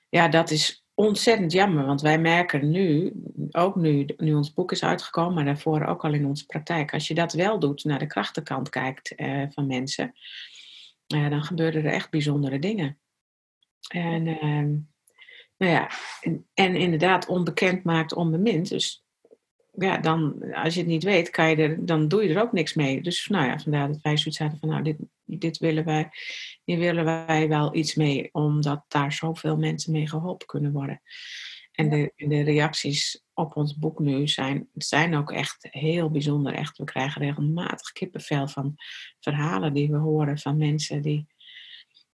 ja, 0.09 0.29
dat 0.29 0.51
is 0.51 0.84
ontzettend 0.95 1.53
jammer, 1.53 1.87
want 1.87 2.01
wij 2.01 2.19
merken 2.19 2.71
nu, 2.71 3.13
ook 3.51 3.77
nu, 3.77 4.07
nu 4.17 4.35
ons 4.35 4.53
boek 4.53 4.73
is 4.73 4.85
uitgekomen, 4.85 5.35
maar 5.35 5.45
daarvoor 5.45 5.85
ook 5.85 6.05
al 6.05 6.13
in 6.13 6.27
onze 6.27 6.47
praktijk, 6.47 6.93
als 6.93 7.09
je 7.09 7.15
dat 7.15 7.33
wel 7.33 7.59
doet, 7.59 7.85
naar 7.85 7.99
de 7.99 8.07
krachtenkant 8.07 8.69
kijkt 8.69 9.13
uh, 9.17 9.45
van 9.51 9.67
mensen, 9.67 10.15
uh, 11.15 11.31
dan 11.31 11.43
gebeuren 11.43 11.85
er 11.85 11.93
echt 11.93 12.11
bijzondere 12.11 12.59
dingen. 12.59 12.99
En, 13.89 14.27
uh, 14.27 14.79
nou 15.57 15.73
ja, 15.73 15.91
en, 16.21 16.47
en, 16.55 16.77
inderdaad 16.77 17.27
onbekend 17.27 17.85
maakt 17.85 18.15
onbemind. 18.15 18.69
Dus 18.69 19.04
ja, 19.77 19.99
dan, 19.99 20.53
als 20.53 20.75
je 20.75 20.81
het 20.81 20.89
niet 20.89 21.03
weet, 21.03 21.31
kan 21.31 21.51
je 21.51 21.57
er, 21.57 21.87
dan 21.87 22.09
doe 22.09 22.23
je 22.23 22.35
er 22.35 22.43
ook 22.43 22.53
niks 22.53 22.75
mee. 22.75 23.03
Dus 23.03 23.27
nou 23.27 23.47
ja, 23.47 23.59
vandaar 23.59 23.89
dat 23.89 24.01
wij 24.03 24.17
zoiets 24.17 24.39
hadden 24.39 24.59
van, 24.59 24.69
nou, 24.69 24.83
dit, 24.83 24.97
dit 25.25 25.59
willen 25.59 25.85
wij, 25.85 26.11
hier 26.65 26.79
willen 26.79 27.05
wij 27.05 27.49
wel 27.49 27.75
iets 27.75 27.95
mee, 27.95 28.29
omdat 28.33 28.85
daar 28.89 29.13
zoveel 29.13 29.57
mensen 29.57 29.93
mee 29.93 30.09
geholpen 30.09 30.47
kunnen 30.47 30.73
worden. 30.73 31.01
En 31.73 31.89
de, 31.89 32.13
de 32.17 32.43
reacties 32.43 33.25
op 33.33 33.57
ons 33.57 33.79
boek 33.79 33.99
nu 33.99 34.29
zijn, 34.29 34.69
zijn 34.75 35.17
ook 35.17 35.33
echt 35.33 35.69
heel 35.71 36.11
bijzonder. 36.11 36.55
Echt, 36.55 36.79
we 36.79 36.85
krijgen 36.85 37.23
regelmatig 37.23 37.93
kippenvel 37.93 38.49
van 38.49 38.75
verhalen 39.21 39.73
die 39.73 39.91
we 39.91 39.97
horen 39.97 40.39
van 40.39 40.57
mensen 40.57 41.03
die, 41.03 41.27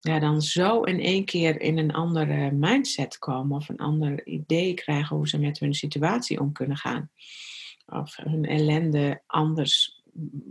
ja, 0.05 0.19
dan 0.19 0.41
zo 0.41 0.81
in 0.81 0.99
één 0.99 1.25
keer 1.25 1.61
in 1.61 1.77
een 1.77 1.93
andere 1.93 2.51
mindset 2.51 3.17
komen 3.19 3.57
of 3.57 3.69
een 3.69 3.77
ander 3.77 4.25
idee 4.25 4.73
krijgen 4.73 5.15
hoe 5.15 5.27
ze 5.27 5.39
met 5.39 5.59
hun 5.59 5.73
situatie 5.73 6.39
om 6.39 6.51
kunnen 6.51 6.77
gaan. 6.77 7.11
Of 7.85 8.15
hun 8.15 8.45
ellende 8.45 9.21
anders 9.27 10.03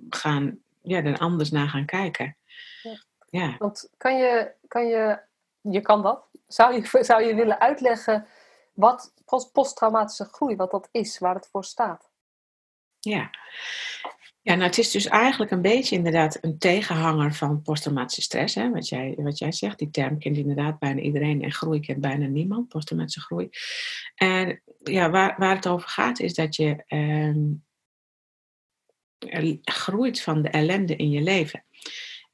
gaan, 0.08 0.58
ja, 0.82 1.02
er 1.02 1.18
anders 1.18 1.50
naar 1.50 1.68
gaan 1.68 1.87
kijken. 1.87 2.37
Ja. 2.82 3.02
ja. 3.30 3.56
Want 3.58 3.90
kan 3.96 4.16
je, 4.16 4.52
kan 4.68 4.87
je, 4.87 5.18
je 5.61 5.80
kan 5.80 6.02
dat, 6.02 6.25
zou 6.46 6.75
je, 6.75 6.99
zou 7.11 7.23
je 7.23 7.34
willen 7.34 7.61
uitleggen 7.61 8.26
wat 8.73 9.14
posttraumatische 9.52 10.25
groei, 10.25 10.56
wat 10.56 10.70
dat 10.70 10.88
is, 10.90 11.18
waar 11.18 11.34
het 11.34 11.49
voor 11.50 11.64
staat? 11.64 12.11
Ja. 13.00 13.30
Ja, 14.44 14.54
nou 14.54 14.66
het 14.66 14.78
is 14.78 14.90
dus 14.90 15.06
eigenlijk 15.06 15.50
een 15.50 15.62
beetje 15.62 15.96
inderdaad 15.96 16.38
een 16.40 16.58
tegenhanger 16.58 17.34
van 17.34 17.62
posttraumatische 17.62 18.22
stress. 18.22 18.54
Hè? 18.54 18.70
Wat, 18.70 18.88
jij, 18.88 19.14
wat 19.16 19.38
jij 19.38 19.52
zegt, 19.52 19.78
die 19.78 19.90
term 19.90 20.18
kent 20.18 20.36
inderdaad 20.36 20.78
bijna 20.78 21.00
iedereen 21.00 21.42
en 21.42 21.52
groei 21.52 21.80
kent 21.80 22.00
bijna 22.00 22.26
niemand, 22.26 22.68
posttraumatische 22.68 23.20
groei. 23.20 23.48
En 24.14 24.62
ja, 24.82 25.10
waar, 25.10 25.34
waar 25.38 25.54
het 25.54 25.66
over 25.66 25.88
gaat 25.88 26.20
is 26.20 26.34
dat 26.34 26.56
je 26.56 26.84
um, 26.88 27.64
groeit 29.62 30.20
van 30.20 30.42
de 30.42 30.48
ellende 30.48 30.96
in 30.96 31.10
je 31.10 31.22
leven. 31.22 31.64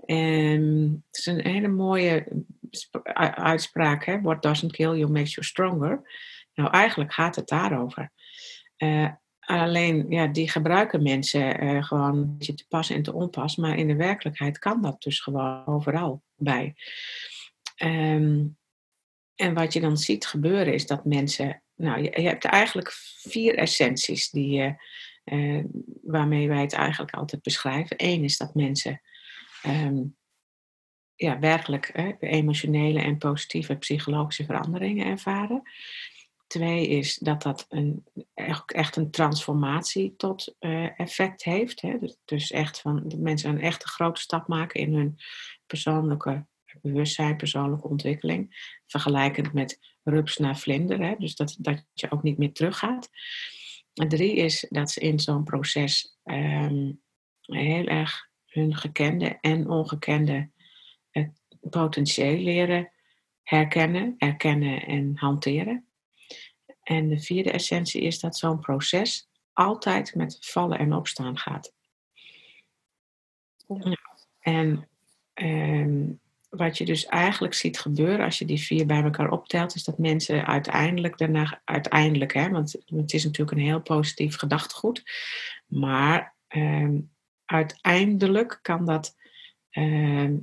En 0.05 1.05
het 1.11 1.19
is 1.19 1.27
een 1.27 1.47
hele 1.47 1.69
mooie 1.69 2.45
uitspraak, 3.35 4.05
hè? 4.05 4.21
What 4.21 4.43
doesn't 4.43 4.73
kill 4.73 4.97
you 4.97 5.11
makes 5.11 5.35
you 5.35 5.47
stronger. 5.47 6.03
Nou, 6.55 6.71
eigenlijk 6.71 7.13
gaat 7.13 7.37
het 7.37 7.49
daarover. 7.49 8.13
Uh, 8.79 9.11
Alleen, 9.51 10.07
ja, 10.09 10.27
die 10.27 10.51
gebruiken 10.51 11.03
mensen 11.03 11.65
uh, 11.65 11.85
gewoon 11.85 12.17
een 12.17 12.37
beetje 12.37 12.55
te 12.55 12.67
pas 12.69 12.91
en 12.91 13.03
te 13.03 13.13
onpas. 13.13 13.57
Maar 13.57 13.79
in 13.79 13.87
de 13.87 13.97
werkelijkheid 13.97 14.59
kan 14.59 14.83
dat 14.83 15.03
dus 15.03 15.21
gewoon 15.21 15.67
overal 15.67 16.23
bij. 16.37 16.75
Ehm, 17.77 18.47
en 19.35 19.55
wat 19.55 19.73
je 19.73 19.81
dan 19.81 19.97
ziet 19.97 20.27
gebeuren 20.27 20.75
is 20.75 20.87
dat 20.87 21.05
mensen... 21.05 21.63
Nou, 21.75 22.03
je, 22.03 22.11
hebt 22.11 22.45
eigenlijk 22.45 22.91
vier 23.19 23.57
essenties 23.57 24.31
die, 24.31 24.77
uh, 25.25 25.65
waarmee 26.03 26.49
wij 26.49 26.61
het 26.61 26.73
eigenlijk 26.73 27.15
altijd 27.15 27.43
beschrijven. 27.43 27.97
Eén 27.97 28.25
is 28.25 28.37
dat 28.37 28.55
mensen 28.55 29.01
ehm, 29.63 30.03
ja, 31.15 31.39
werkelijk 31.39 32.17
emotionele 32.21 33.01
en 33.01 33.19
positieve 33.19 33.75
psychologische 33.75 34.45
veranderingen 34.45 35.07
ervaren. 35.07 35.63
Twee 36.51 36.89
is 36.89 37.17
dat 37.17 37.43
dat 37.43 37.67
een, 37.69 38.05
echt 38.67 38.97
een 38.97 39.11
transformatie 39.11 40.17
tot 40.17 40.55
uh, 40.61 41.01
effect 41.01 41.45
heeft. 41.45 41.81
Hè? 41.81 41.97
Dus, 42.25 42.51
echt 42.51 42.81
van 42.81 43.09
dat 43.09 43.19
mensen 43.19 43.51
een 43.51 43.61
echte 43.61 43.89
grote 43.89 44.21
stap 44.21 44.49
maken 44.49 44.81
in 44.81 44.95
hun 44.95 45.17
persoonlijke 45.67 46.47
bewustzijn, 46.83 47.37
persoonlijke 47.37 47.89
ontwikkeling. 47.89 48.79
Vergelijkend 48.87 49.53
met 49.53 49.79
rups 50.03 50.37
naar 50.37 50.59
vlinder. 50.59 51.01
Hè? 51.01 51.15
Dus 51.19 51.35
dat, 51.35 51.57
dat 51.59 51.85
je 51.93 52.11
ook 52.11 52.23
niet 52.23 52.39
meer 52.39 52.53
teruggaat. 52.53 53.09
En 53.95 54.09
drie 54.09 54.37
is 54.37 54.67
dat 54.69 54.91
ze 54.91 55.01
in 55.01 55.19
zo'n 55.19 55.45
proces 55.45 56.19
um, 56.25 57.03
heel 57.41 57.87
erg 57.87 58.29
hun 58.47 58.77
gekende 58.77 59.39
en 59.41 59.69
ongekende 59.69 60.51
uh, 61.13 61.29
potentieel 61.61 62.37
leren 62.37 62.93
herkennen, 63.43 64.15
erkennen 64.19 64.87
en 64.87 65.13
hanteren. 65.15 65.85
En 66.91 67.09
de 67.09 67.21
vierde 67.21 67.51
essentie 67.51 68.01
is 68.01 68.21
dat 68.21 68.37
zo'n 68.37 68.61
proces 68.61 69.29
altijd 69.53 70.15
met 70.15 70.39
vallen 70.41 70.79
en 70.79 70.93
opstaan 70.93 71.39
gaat. 71.39 71.73
Ja. 73.67 73.99
En 74.41 74.89
ehm, 75.35 76.09
wat 76.49 76.79
je 76.79 76.85
dus 76.85 77.07
eigenlijk 77.07 77.55
ziet 77.55 77.79
gebeuren 77.79 78.25
als 78.25 78.39
je 78.39 78.45
die 78.45 78.61
vier 78.61 78.87
bij 78.87 79.03
elkaar 79.03 79.31
optelt, 79.31 79.75
is 79.75 79.85
dat 79.85 79.99
mensen 79.99 80.47
uiteindelijk 80.47 81.19
daarna, 81.19 81.61
uiteindelijk, 81.65 82.33
hè, 82.33 82.49
want 82.49 82.73
het 82.87 83.13
is 83.13 83.25
natuurlijk 83.25 83.57
een 83.57 83.65
heel 83.65 83.83
positief 83.83 84.37
gedachtegoed, 84.37 85.03
maar 85.67 86.35
ehm, 86.47 87.01
uiteindelijk 87.45 88.59
kan 88.63 88.87
dat 88.87 89.17
ehm, 89.71 90.37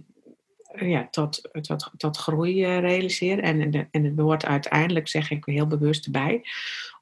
ja, 0.80 1.08
tot, 1.12 1.50
tot, 1.62 1.92
tot 1.98 2.18
groei 2.18 2.64
uh, 2.64 2.80
realiseren. 2.80 3.44
En, 3.44 3.88
en 3.92 4.04
het 4.04 4.16
woord 4.16 4.46
uiteindelijk 4.46 5.08
zeg 5.08 5.32
ik 5.32 5.46
heel 5.46 5.68
bewust 5.68 6.06
erbij. 6.06 6.42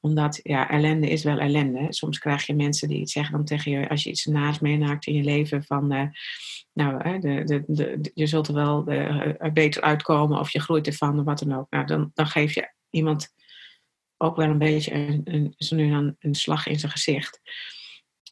Omdat 0.01 0.39
ja, 0.43 0.69
ellende 0.69 1.09
is 1.09 1.23
wel 1.23 1.37
ellende. 1.37 1.85
Soms 1.89 2.19
krijg 2.19 2.45
je 2.45 2.55
mensen 2.55 2.87
die 2.87 2.99
iets 2.99 3.13
zeggen 3.13 3.33
dan 3.33 3.45
tegen 3.45 3.71
je 3.71 3.89
als 3.89 4.03
je 4.03 4.09
iets 4.09 4.25
naast 4.25 4.61
meenaakt 4.61 5.05
in 5.05 5.13
je 5.13 5.23
leven 5.23 5.63
van 5.63 5.93
uh, 5.93 6.03
nou, 6.73 7.19
de, 7.19 7.43
de, 7.43 7.63
de, 7.67 8.11
je 8.13 8.27
zult 8.27 8.47
er 8.47 8.53
wel 8.53 8.83
beter 9.53 9.81
uitkomen 9.81 10.39
of 10.39 10.49
je 10.49 10.59
groeit 10.59 10.87
ervan 10.87 11.19
of 11.19 11.25
wat 11.25 11.39
dan 11.39 11.57
ook. 11.57 11.67
Nou, 11.69 11.85
dan, 11.85 12.11
dan 12.13 12.27
geef 12.27 12.53
je 12.53 12.71
iemand 12.89 13.33
ook 14.17 14.35
wel 14.35 14.49
een 14.49 14.57
beetje 14.57 14.93
een, 15.23 15.53
zo 15.57 15.75
nu 15.75 16.13
een 16.19 16.35
slag 16.35 16.67
in 16.67 16.79
zijn 16.79 16.91
gezicht. 16.91 17.41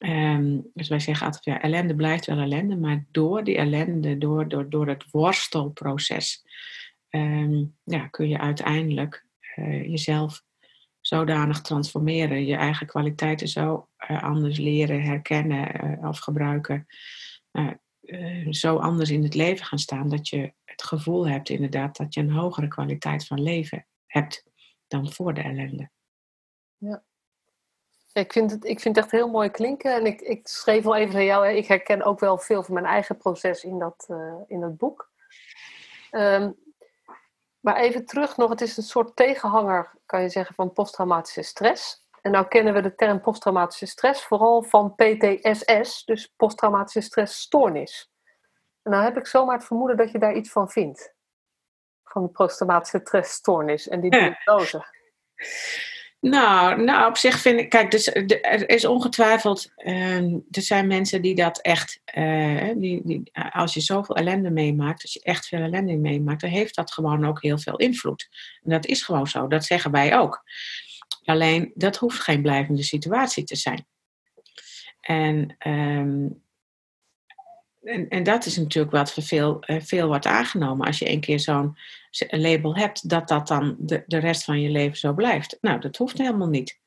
Ehm, 0.03 0.60
dus 0.74 0.88
wij 0.88 1.00
zeggen 1.00 1.25
altijd, 1.25 1.43
ja, 1.43 1.62
ellende 1.62 1.95
blijft 1.95 2.25
wel 2.25 2.38
ellende, 2.38 2.75
maar 2.75 3.05
door 3.12 3.43
die 3.43 3.57
ellende, 3.57 4.17
door, 4.17 4.48
door, 4.48 4.69
door 4.69 4.88
het 4.88 5.12
worstelproces, 5.12 6.43
ehm, 7.10 7.63
ja, 7.83 8.07
kun 8.07 8.27
je 8.29 8.39
uiteindelijk 8.39 9.25
uh, 9.55 9.89
jezelf 9.89 10.43
zodanig 11.00 11.62
transformeren, 11.62 12.45
je 12.45 12.55
eigen 12.55 12.88
kwaliteiten 12.88 13.48
zo 13.48 13.89
uh, 14.10 14.24
anders 14.24 14.57
leren, 14.57 15.01
herkennen 15.01 15.86
uh, 15.86 16.07
of 16.07 16.19
gebruiken, 16.19 16.86
zo 18.50 18.77
anders 18.77 19.10
in 19.10 19.24
het 19.24 19.36
leven 19.36 19.65
gaan 19.65 19.79
staan, 19.79 20.10
dat 20.10 20.27
je 20.29 20.53
het 20.63 20.83
gevoel 20.83 21.27
hebt 21.27 21.50
inderdaad 21.50 21.98
dat 21.98 22.13
je 22.13 22.19
een 22.19 22.31
hogere 22.31 22.67
kwaliteit 22.67 23.27
van 23.27 23.41
leven 23.41 23.88
hebt 24.05 24.43
dan 24.88 25.12
voor 25.12 25.33
de 25.33 25.41
ellende. 25.41 25.89
Ja. 26.77 27.03
Ik 28.13 28.32
vind, 28.32 28.51
het, 28.51 28.65
ik 28.65 28.79
vind 28.79 28.96
het 28.96 29.05
echt 29.05 29.13
heel 29.13 29.29
mooi 29.29 29.50
klinken. 29.50 29.93
En 29.93 30.05
ik, 30.05 30.22
ik 30.22 30.48
schreef 30.48 30.86
al 30.86 30.96
even 30.96 31.13
naar 31.13 31.24
jou. 31.24 31.46
Hè. 31.46 31.51
Ik 31.51 31.67
herken 31.67 32.03
ook 32.03 32.20
wel 32.20 32.38
veel 32.38 32.63
van 32.63 32.74
mijn 32.74 32.86
eigen 32.86 33.17
proces 33.17 33.63
in 33.63 33.79
dat, 33.79 34.05
uh, 34.10 34.34
in 34.48 34.60
dat 34.60 34.77
boek. 34.77 35.10
Um, 36.12 36.55
maar 37.60 37.75
even 37.75 38.05
terug 38.05 38.38
nog. 38.38 38.50
Het 38.50 38.62
is 38.62 38.77
een 38.77 38.84
soort 38.84 39.15
tegenhanger, 39.15 39.91
kan 40.05 40.22
je 40.22 40.29
zeggen, 40.29 40.55
van 40.55 40.74
posttraumatische 40.74 41.41
stress. 41.41 42.08
En 42.22 42.32
nou 42.32 42.48
kennen 42.48 42.74
we 42.74 42.82
de 42.82 42.96
term 42.96 43.22
posttraumatische 43.22 43.86
stress 43.86 44.24
vooral 44.24 44.63
van 44.63 44.96
PTSS. 44.96 46.05
Dus 46.05 46.34
posttraumatische 46.36 47.01
stressstoornis. 47.01 48.12
En 48.82 48.91
nou 48.91 49.03
heb 49.03 49.17
ik 49.17 49.27
zomaar 49.27 49.55
het 49.58 49.65
vermoeden 49.65 49.98
dat 49.98 50.12
je 50.12 50.20
daar 50.20 50.36
iets 50.36 50.51
van 50.51 50.70
vindt. 50.70 51.13
Van 52.03 52.24
de 52.24 52.29
posttraumatische 52.29 53.00
stressstoornis 53.03 53.88
en 53.88 54.01
die 54.01 54.12
diagnose. 54.12 54.86
Nou, 56.23 56.83
nou, 56.83 57.09
op 57.09 57.17
zich 57.17 57.39
vind 57.39 57.59
ik, 57.59 57.69
kijk, 57.69 57.91
dus, 57.91 58.07
er 58.07 58.69
is 58.69 58.85
ongetwijfeld, 58.85 59.71
uh, 59.77 60.33
er 60.33 60.61
zijn 60.61 60.87
mensen 60.87 61.21
die 61.21 61.35
dat 61.35 61.61
echt, 61.61 62.01
uh, 62.17 62.69
die, 62.75 63.01
die, 63.03 63.31
als 63.51 63.73
je 63.73 63.79
zoveel 63.79 64.15
ellende 64.15 64.49
meemaakt, 64.49 65.01
als 65.01 65.13
je 65.13 65.19
echt 65.23 65.47
veel 65.47 65.59
ellende 65.59 65.97
meemaakt, 65.97 66.41
dan 66.41 66.49
heeft 66.49 66.75
dat 66.75 66.91
gewoon 66.91 67.25
ook 67.25 67.41
heel 67.41 67.57
veel 67.57 67.75
invloed. 67.75 68.29
En 68.63 68.69
dat 68.69 68.85
is 68.85 69.01
gewoon 69.01 69.27
zo, 69.27 69.47
dat 69.47 69.65
zeggen 69.65 69.91
wij 69.91 70.17
ook. 70.17 70.43
Alleen, 71.23 71.71
dat 71.75 71.95
hoeft 71.95 72.19
geen 72.19 72.41
blijvende 72.41 72.83
situatie 72.83 73.43
te 73.43 73.55
zijn. 73.55 73.85
En 75.01 75.55
um, 75.67 76.42
en, 77.83 78.09
en 78.09 78.23
dat 78.23 78.45
is 78.45 78.57
natuurlijk 78.57 78.93
wat 78.93 79.13
veel, 79.13 79.63
uh, 79.67 79.81
veel 79.81 80.07
wordt 80.07 80.25
aangenomen. 80.25 80.87
Als 80.87 80.99
je 80.99 81.09
een 81.09 81.19
keer 81.19 81.39
zo'n 81.39 81.77
label 82.27 82.75
hebt, 82.75 83.09
dat 83.09 83.27
dat 83.27 83.47
dan 83.47 83.75
de, 83.79 84.03
de 84.07 84.17
rest 84.17 84.43
van 84.43 84.61
je 84.61 84.69
leven 84.69 84.97
zo 84.97 85.13
blijft. 85.13 85.57
Nou, 85.61 85.79
dat 85.79 85.97
hoeft 85.97 86.17
helemaal 86.17 86.47
niet. 86.47 86.79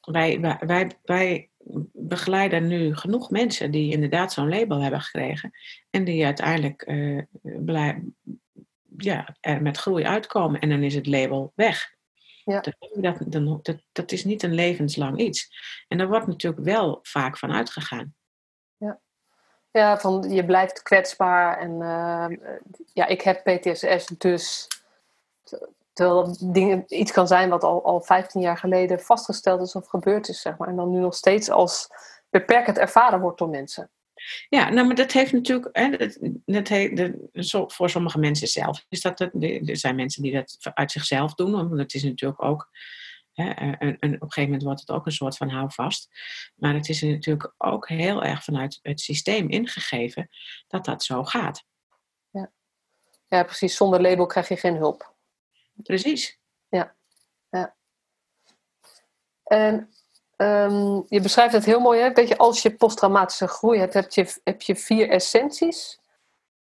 Wij, 0.00 0.40
wij, 0.40 0.58
wij, 0.60 0.90
wij 1.02 1.50
begeleiden 1.92 2.66
nu 2.66 2.96
genoeg 2.96 3.30
mensen 3.30 3.70
die 3.70 3.92
inderdaad 3.92 4.32
zo'n 4.32 4.48
label 4.48 4.80
hebben 4.80 5.00
gekregen. 5.00 5.50
En 5.90 6.04
die 6.04 6.24
uiteindelijk 6.24 6.84
uh, 6.86 7.22
blij, 7.42 8.02
ja, 8.96 9.36
er 9.40 9.62
met 9.62 9.76
groei 9.76 10.04
uitkomen. 10.04 10.60
En 10.60 10.68
dan 10.68 10.82
is 10.82 10.94
het 10.94 11.06
label 11.06 11.52
weg. 11.54 11.92
Ja. 12.44 12.60
Dat, 12.60 12.76
dat, 13.26 13.64
dat, 13.64 13.82
dat 13.92 14.12
is 14.12 14.24
niet 14.24 14.42
een 14.42 14.54
levenslang 14.54 15.18
iets. 15.18 15.48
En 15.88 15.98
daar 15.98 16.08
wordt 16.08 16.26
natuurlijk 16.26 16.64
wel 16.64 16.98
vaak 17.02 17.38
van 17.38 17.52
uitgegaan. 17.52 18.14
Ja, 19.78 19.98
van 19.98 20.30
je 20.30 20.44
blijft 20.44 20.82
kwetsbaar. 20.82 21.58
En 21.58 21.70
uh, 21.70 22.26
ja, 22.92 23.06
ik 23.06 23.22
heb 23.22 23.44
PTSS 23.44 24.06
dus. 24.18 24.68
Terwijl 25.92 26.36
dingen, 26.40 26.84
iets 26.86 27.12
kan 27.12 27.26
zijn 27.26 27.48
wat 27.48 27.62
al, 27.62 27.84
al 27.84 28.00
15 28.00 28.40
jaar 28.40 28.58
geleden 28.58 29.00
vastgesteld 29.00 29.60
is 29.60 29.74
of 29.74 29.86
gebeurd 29.86 30.28
is, 30.28 30.40
zeg 30.40 30.56
maar. 30.56 30.68
En 30.68 30.76
dan 30.76 30.90
nu 30.90 30.98
nog 30.98 31.14
steeds 31.14 31.50
als 31.50 31.88
beperkend 32.30 32.78
ervaren 32.78 33.20
wordt 33.20 33.38
door 33.38 33.48
mensen. 33.48 33.90
Ja, 34.48 34.70
nou, 34.70 34.86
maar 34.86 34.96
dat 34.96 35.12
heeft 35.12 35.32
natuurlijk, 35.32 35.68
hè, 35.72 35.90
dat, 35.90 36.18
dat 36.94 37.72
voor 37.72 37.90
sommige 37.90 38.18
mensen 38.18 38.48
zelf 38.48 38.84
is 38.88 39.00
dat, 39.00 39.20
er 39.20 39.76
zijn 39.76 39.96
mensen 39.96 40.22
die 40.22 40.32
dat 40.32 40.58
uit 40.74 40.92
zichzelf 40.92 41.34
doen, 41.34 41.52
want 41.52 41.78
het 41.78 41.94
is 41.94 42.02
natuurlijk 42.02 42.42
ook 42.42 42.68
en, 43.34 43.78
en, 43.78 43.94
op 43.94 44.00
een 44.00 44.18
gegeven 44.18 44.42
moment 44.42 44.62
wordt 44.62 44.80
het 44.80 44.90
ook 44.90 45.06
een 45.06 45.12
soort 45.12 45.36
van 45.36 45.48
houvast. 45.48 46.08
Maar 46.56 46.74
het 46.74 46.88
is 46.88 47.02
natuurlijk 47.02 47.54
ook 47.58 47.88
heel 47.88 48.24
erg 48.24 48.44
vanuit 48.44 48.78
het 48.82 49.00
systeem 49.00 49.48
ingegeven 49.48 50.28
dat 50.66 50.84
dat 50.84 51.02
zo 51.02 51.24
gaat. 51.24 51.64
Ja, 52.30 52.52
Ja, 53.28 53.42
precies. 53.42 53.76
Zonder 53.76 54.00
label 54.00 54.26
krijg 54.26 54.48
je 54.48 54.56
geen 54.56 54.76
hulp. 54.76 55.14
Precies. 55.82 56.38
Ja. 56.68 56.94
ja. 57.50 57.76
En 59.44 59.90
ehm, 60.36 61.02
je 61.08 61.20
beschrijft 61.20 61.54
het 61.54 61.64
heel 61.64 61.80
mooi, 61.80 62.00
hè? 62.00 62.12
Weet 62.12 62.28
je, 62.28 62.36
als 62.36 62.62
je 62.62 62.76
posttraumatische 62.76 63.48
groei 63.48 63.78
hebt, 63.78 63.94
heb 63.94 64.10
je, 64.10 64.40
heb 64.44 64.62
je 64.62 64.76
vier 64.76 65.08
essenties 65.10 66.02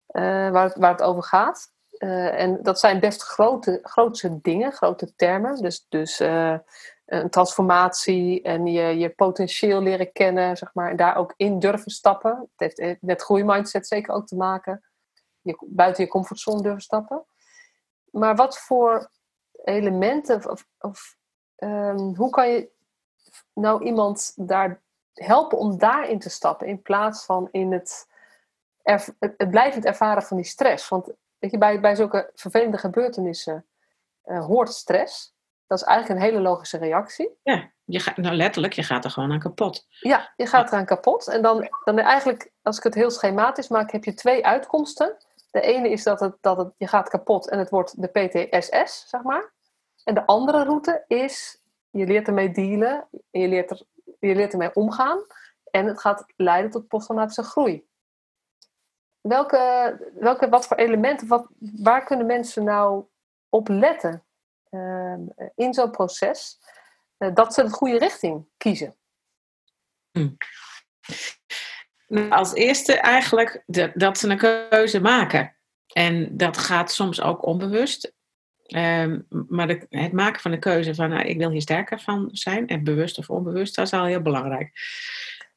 uh, 0.08 0.50
waar, 0.50 0.64
het, 0.64 0.76
waar 0.76 0.90
het 0.90 1.02
over 1.02 1.22
gaat. 1.22 1.72
Uh, 1.98 2.40
en 2.40 2.62
dat 2.62 2.80
zijn 2.80 3.00
best 3.00 3.22
grote, 3.22 3.78
grootse 3.82 4.40
dingen, 4.40 4.72
grote 4.72 5.14
termen. 5.14 5.62
Dus, 5.62 5.86
dus 5.88 6.20
uh, 6.20 6.58
een 7.06 7.30
transformatie 7.30 8.42
en 8.42 8.66
je, 8.66 8.98
je 8.98 9.08
potentieel 9.08 9.80
leren 9.80 10.12
kennen, 10.12 10.56
zeg 10.56 10.74
maar, 10.74 10.90
en 10.90 10.96
daar 10.96 11.16
ook 11.16 11.34
in 11.36 11.58
durven 11.58 11.90
stappen. 11.90 12.50
Het 12.56 12.76
heeft 12.76 13.02
met 13.02 13.22
groeimindset 13.22 13.86
zeker 13.86 14.14
ook 14.14 14.26
te 14.26 14.36
maken. 14.36 14.84
Je, 15.40 15.56
buiten 15.66 16.04
je 16.04 16.10
comfortzone 16.10 16.62
durven 16.62 16.82
stappen. 16.82 17.24
Maar 18.10 18.36
wat 18.36 18.58
voor 18.58 19.10
elementen 19.64 20.50
of, 20.50 20.66
of 20.78 21.16
um, 21.56 22.14
hoe 22.14 22.30
kan 22.30 22.48
je 22.48 22.70
nou 23.52 23.84
iemand 23.84 24.32
daar 24.36 24.82
helpen 25.12 25.58
om 25.58 25.78
daarin 25.78 26.18
te 26.18 26.30
stappen 26.30 26.66
in 26.66 26.82
plaats 26.82 27.24
van 27.24 27.48
in 27.50 27.72
het, 27.72 28.06
het, 28.82 29.14
het 29.18 29.50
blijvend 29.50 29.84
ervaren 29.84 30.22
van 30.22 30.36
die 30.36 30.46
stress? 30.46 30.88
Want 30.88 31.12
weet 31.38 31.50
je, 31.50 31.58
bij, 31.58 31.80
bij 31.80 31.94
zulke 31.94 32.30
vervelende 32.34 32.78
gebeurtenissen 32.78 33.66
uh, 34.24 34.46
hoort 34.46 34.72
stress. 34.72 35.36
Dat 35.66 35.78
is 35.78 35.84
eigenlijk 35.84 36.20
een 36.20 36.26
hele 36.26 36.42
logische 36.42 36.78
reactie. 36.78 37.30
Ja, 37.42 37.70
je 37.84 38.00
gaat, 38.00 38.16
nou 38.16 38.36
letterlijk, 38.36 38.72
je 38.72 38.82
gaat 38.82 39.04
er 39.04 39.10
gewoon 39.10 39.32
aan 39.32 39.38
kapot. 39.38 39.86
Ja, 39.88 40.32
je 40.36 40.46
gaat 40.46 40.68
eraan 40.68 40.84
kapot. 40.84 41.28
En 41.28 41.42
dan, 41.42 41.68
dan 41.84 41.98
eigenlijk, 41.98 42.50
als 42.62 42.76
ik 42.76 42.82
het 42.82 42.94
heel 42.94 43.10
schematisch 43.10 43.68
maak, 43.68 43.92
heb 43.92 44.04
je 44.04 44.14
twee 44.14 44.46
uitkomsten. 44.46 45.16
De 45.50 45.60
ene 45.60 45.90
is 45.90 46.02
dat, 46.02 46.20
het, 46.20 46.36
dat 46.40 46.56
het, 46.56 46.72
je 46.76 46.86
gaat 46.86 47.08
kapot 47.08 47.48
en 47.48 47.58
het 47.58 47.70
wordt 47.70 48.02
de 48.02 48.06
PTSS, 48.06 49.08
zeg 49.08 49.22
maar. 49.22 49.52
En 50.04 50.14
de 50.14 50.26
andere 50.26 50.64
route 50.64 51.04
is, 51.06 51.62
je 51.90 52.06
leert 52.06 52.26
ermee 52.26 52.50
dealen, 52.50 53.08
je 53.30 53.48
leert, 53.48 53.70
er, 53.70 53.82
je 54.18 54.34
leert 54.34 54.52
ermee 54.52 54.74
omgaan. 54.74 55.18
En 55.70 55.86
het 55.86 56.00
gaat 56.00 56.24
leiden 56.36 56.70
tot 56.70 56.88
posttraumatische 56.88 57.42
groei. 57.42 57.86
Welke, 59.28 60.12
welke, 60.14 60.48
wat 60.48 60.66
voor 60.66 60.76
elementen, 60.76 61.26
wat, 61.26 61.46
waar 61.58 62.04
kunnen 62.04 62.26
mensen 62.26 62.64
nou 62.64 63.04
op 63.48 63.68
letten 63.68 64.24
uh, 64.70 65.14
in 65.54 65.74
zo'n 65.74 65.90
proces, 65.90 66.58
uh, 67.18 67.34
dat 67.34 67.54
ze 67.54 67.62
de 67.62 67.70
goede 67.70 67.98
richting 67.98 68.46
kiezen? 68.56 68.96
Hmm. 70.10 70.36
Nou, 72.06 72.30
als 72.30 72.54
eerste 72.54 72.94
eigenlijk 72.94 73.62
de, 73.66 73.90
dat 73.94 74.18
ze 74.18 74.28
een 74.28 74.68
keuze 74.68 75.00
maken. 75.00 75.56
En 75.92 76.36
dat 76.36 76.58
gaat 76.58 76.92
soms 76.92 77.20
ook 77.20 77.46
onbewust. 77.46 78.12
Um, 78.76 79.26
maar 79.28 79.66
de, 79.66 79.86
het 79.88 80.12
maken 80.12 80.40
van 80.40 80.50
de 80.50 80.58
keuze 80.58 80.94
van 80.94 81.08
nou, 81.08 81.22
ik 81.22 81.38
wil 81.38 81.50
hier 81.50 81.60
sterker 81.60 82.00
van 82.00 82.28
zijn, 82.32 82.68
en 82.68 82.84
bewust 82.84 83.18
of 83.18 83.30
onbewust, 83.30 83.74
dat 83.74 83.86
is 83.86 83.92
al 83.92 84.04
heel 84.04 84.22
belangrijk. 84.22 84.72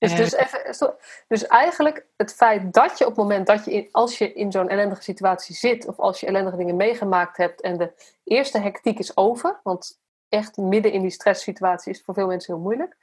Dus, 0.01 0.15
dus, 0.15 0.35
eh, 0.35 0.45
even, 0.45 0.95
dus 1.27 1.47
eigenlijk 1.47 2.05
het 2.17 2.33
feit 2.33 2.73
dat 2.73 2.97
je 2.97 3.05
op 3.05 3.15
het 3.15 3.19
moment 3.19 3.47
dat 3.47 3.65
je, 3.65 3.71
in, 3.71 3.87
als 3.91 4.17
je 4.17 4.33
in 4.33 4.51
zo'n 4.51 4.69
ellendige 4.69 5.01
situatie 5.01 5.55
zit, 5.55 5.87
of 5.87 5.99
als 5.99 6.19
je 6.19 6.25
ellendige 6.25 6.57
dingen 6.57 6.75
meegemaakt 6.75 7.37
hebt 7.37 7.61
en 7.61 7.77
de 7.77 7.93
eerste 8.23 8.59
hectiek 8.59 8.99
is 8.99 9.17
over, 9.17 9.59
want 9.63 9.99
echt 10.29 10.57
midden 10.57 10.91
in 10.91 11.01
die 11.01 11.11
stresssituatie 11.11 11.91
is 11.91 12.01
voor 12.01 12.13
veel 12.13 12.27
mensen 12.27 12.53
heel 12.53 12.63
moeilijk, 12.63 12.97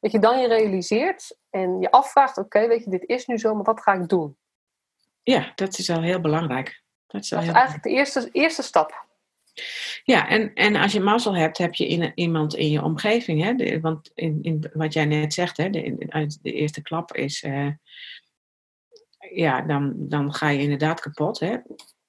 dat 0.00 0.12
je 0.12 0.18
dan 0.18 0.40
je 0.40 0.48
realiseert 0.48 1.36
en 1.50 1.80
je 1.80 1.90
afvraagt, 1.90 2.38
oké, 2.38 2.66
weet 2.66 2.84
je, 2.84 2.90
dit 2.90 3.04
is 3.04 3.26
nu 3.26 3.38
zo, 3.38 3.54
maar 3.54 3.64
wat 3.64 3.80
ga 3.80 3.92
ik 3.92 4.08
doen? 4.08 4.36
Ja, 5.22 5.52
dat 5.54 5.78
is 5.78 5.90
al 5.90 6.02
heel 6.02 6.20
belangrijk. 6.20 6.82
Dat 7.06 7.22
is, 7.22 7.32
eigenlijk 7.32 7.82
de 7.82 7.90
eerste, 7.90 8.28
eerste 8.32 8.62
stap. 8.62 9.06
Ja, 10.04 10.28
en, 10.28 10.54
en 10.54 10.76
als 10.76 10.92
je 10.92 11.00
mazzel 11.00 11.36
hebt, 11.36 11.58
heb 11.58 11.74
je 11.74 11.86
in, 11.86 12.12
iemand 12.14 12.54
in 12.54 12.70
je 12.70 12.82
omgeving. 12.82 13.42
Hè, 13.42 13.80
want 13.80 14.10
in, 14.14 14.38
in 14.42 14.70
wat 14.72 14.92
jij 14.92 15.04
net 15.04 15.34
zegt, 15.34 15.56
hè, 15.56 15.70
de, 15.70 16.36
de 16.42 16.52
eerste 16.52 16.82
klap 16.82 17.14
is. 17.14 17.42
Uh, 17.42 17.70
ja, 19.34 19.60
dan, 19.60 19.94
dan 19.96 20.34
ga 20.34 20.48
je 20.48 20.62
inderdaad 20.62 21.00
kapot. 21.00 21.40
Hè. 21.40 21.52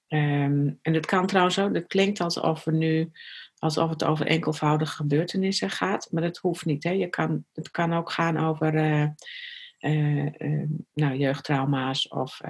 Um, 0.07 0.79
en 0.81 0.93
dat 0.93 1.05
kan 1.05 1.27
trouwens 1.27 1.59
ook, 1.59 1.73
dat 1.73 1.87
klinkt 1.87 2.19
alsof, 2.19 2.63
we 2.63 2.71
nu, 2.71 3.11
alsof 3.57 3.89
het 3.89 4.03
over 4.03 4.25
enkelvoudige 4.25 4.95
gebeurtenissen 4.95 5.69
gaat, 5.69 6.07
maar 6.11 6.21
dat 6.21 6.37
hoeft 6.37 6.65
niet. 6.65 6.83
Hè. 6.83 6.89
Je 6.89 7.07
kan, 7.07 7.45
het 7.53 7.71
kan 7.71 7.93
ook 7.93 8.11
gaan 8.11 8.37
over 8.37 8.73
uh, 8.73 9.07
uh, 9.79 10.67
nou, 10.93 11.17
jeugdtrauma's 11.17 12.07
of 12.07 12.41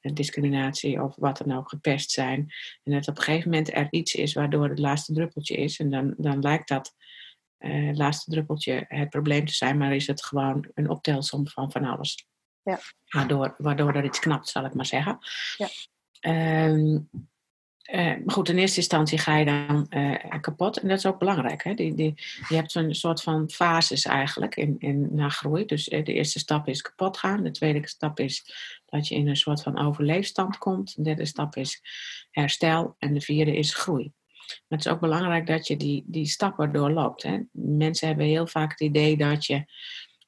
discriminatie 0.00 1.02
of 1.02 1.16
wat 1.16 1.38
dan 1.38 1.56
ook, 1.56 1.68
gepest 1.68 2.10
zijn. 2.10 2.52
En 2.82 2.92
dat 2.92 3.08
op 3.08 3.16
een 3.16 3.22
gegeven 3.22 3.50
moment 3.50 3.74
er 3.74 3.86
iets 3.90 4.14
is 4.14 4.32
waardoor 4.32 4.68
het 4.68 4.78
laatste 4.78 5.12
druppeltje 5.12 5.56
is. 5.56 5.78
En 5.78 5.90
dan, 5.90 6.14
dan 6.16 6.40
lijkt 6.40 6.68
dat 6.68 6.94
uh, 7.58 7.94
laatste 7.94 8.30
druppeltje 8.30 8.84
het 8.88 9.10
probleem 9.10 9.46
te 9.46 9.54
zijn, 9.54 9.78
maar 9.78 9.94
is 9.94 10.06
het 10.06 10.24
gewoon 10.24 10.70
een 10.74 10.88
optelsom 10.88 11.48
van 11.48 11.72
van 11.72 11.84
alles. 11.84 12.28
Ja. 12.62 12.80
Waardoor, 13.08 13.54
waardoor 13.58 13.94
er 13.94 14.04
iets 14.04 14.18
knapt, 14.18 14.48
zal 14.48 14.64
ik 14.64 14.74
maar 14.74 14.86
zeggen. 14.86 15.18
Ja. 15.56 15.68
Um, 16.66 17.10
maar 17.92 18.22
goed, 18.26 18.48
in 18.48 18.58
eerste 18.58 18.78
instantie 18.78 19.18
ga 19.18 19.36
je 19.36 19.44
dan 19.44 19.86
uh, 19.90 20.40
kapot. 20.40 20.78
En 20.78 20.88
dat 20.88 20.98
is 20.98 21.06
ook 21.06 21.18
belangrijk. 21.18 21.64
Hè? 21.64 21.74
Die, 21.74 21.94
die, 21.94 22.14
je 22.48 22.54
hebt 22.54 22.72
zo'n 22.72 22.94
soort 22.94 23.22
van 23.22 23.50
fases 23.50 24.04
eigenlijk 24.04 24.56
in, 24.56 24.76
in, 24.78 25.08
na 25.12 25.28
groei. 25.28 25.64
Dus 25.64 25.84
de 25.84 26.02
eerste 26.02 26.38
stap 26.38 26.68
is 26.68 26.82
kapot 26.82 27.16
gaan. 27.16 27.42
De 27.42 27.50
tweede 27.50 27.88
stap 27.88 28.20
is 28.20 28.54
dat 28.86 29.08
je 29.08 29.14
in 29.14 29.28
een 29.28 29.36
soort 29.36 29.62
van 29.62 29.78
overleefstand 29.78 30.58
komt. 30.58 30.96
De 30.96 31.02
derde 31.02 31.24
stap 31.24 31.56
is 31.56 31.82
herstel. 32.30 32.94
En 32.98 33.14
de 33.14 33.20
vierde 33.20 33.56
is 33.56 33.74
groei. 33.74 34.12
Maar 34.46 34.78
het 34.78 34.86
is 34.86 34.92
ook 34.92 35.00
belangrijk 35.00 35.46
dat 35.46 35.66
je 35.66 35.76
die, 35.76 36.04
die 36.06 36.26
stappen 36.26 36.72
doorloopt. 36.72 37.22
Hè? 37.22 37.38
Mensen 37.52 38.08
hebben 38.08 38.26
heel 38.26 38.46
vaak 38.46 38.70
het 38.70 38.80
idee 38.80 39.16
dat, 39.16 39.46
je, 39.46 39.64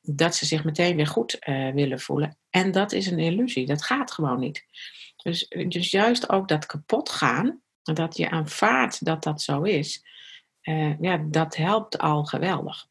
dat 0.01 0.35
ze 0.35 0.47
zich 0.47 0.65
meteen 0.65 0.97
weer 0.97 1.07
goed 1.07 1.37
willen 1.75 2.01
voelen. 2.01 2.39
En 2.51 2.73
dat 2.73 2.93
is 2.93 3.07
een 3.07 3.19
illusie. 3.19 3.67
Dat 3.67 3.85
gaat 3.85 4.13
gewoon 4.13 4.41
niet. 4.41 4.65
Dus, 5.23 5.49
dus 5.49 5.91
juist 5.91 6.29
ook 6.29 6.49
dat 6.49 6.67
kapot 6.67 7.09
gaan, 7.09 7.63
dat 7.83 8.17
je 8.17 8.31
aanvaardt 8.31 9.05
dat 9.05 9.23
dat 9.23 9.43
zo 9.43 9.63
is, 9.63 10.05
uh, 10.63 10.99
ja, 11.01 11.17
dat 11.17 11.57
helpt 11.57 11.99
al 11.99 12.25
geweldig. 12.25 12.87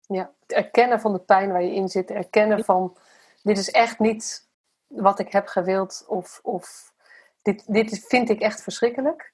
Ja, 0.00 0.32
het 0.40 0.52
erkennen 0.52 1.00
van 1.00 1.12
de 1.12 1.18
pijn 1.18 1.52
waar 1.52 1.62
je 1.62 1.74
in 1.74 1.88
zit, 1.88 2.10
erkennen 2.10 2.64
van 2.64 2.96
dit 3.42 3.58
is 3.58 3.70
echt 3.70 3.98
niet 3.98 4.48
wat 4.86 5.18
ik 5.18 5.32
heb 5.32 5.46
gewild 5.46 6.04
of, 6.08 6.40
of 6.42 6.92
dit, 7.42 7.64
dit 7.66 8.06
vind 8.08 8.28
ik 8.28 8.40
echt 8.40 8.62
verschrikkelijk. 8.62 9.32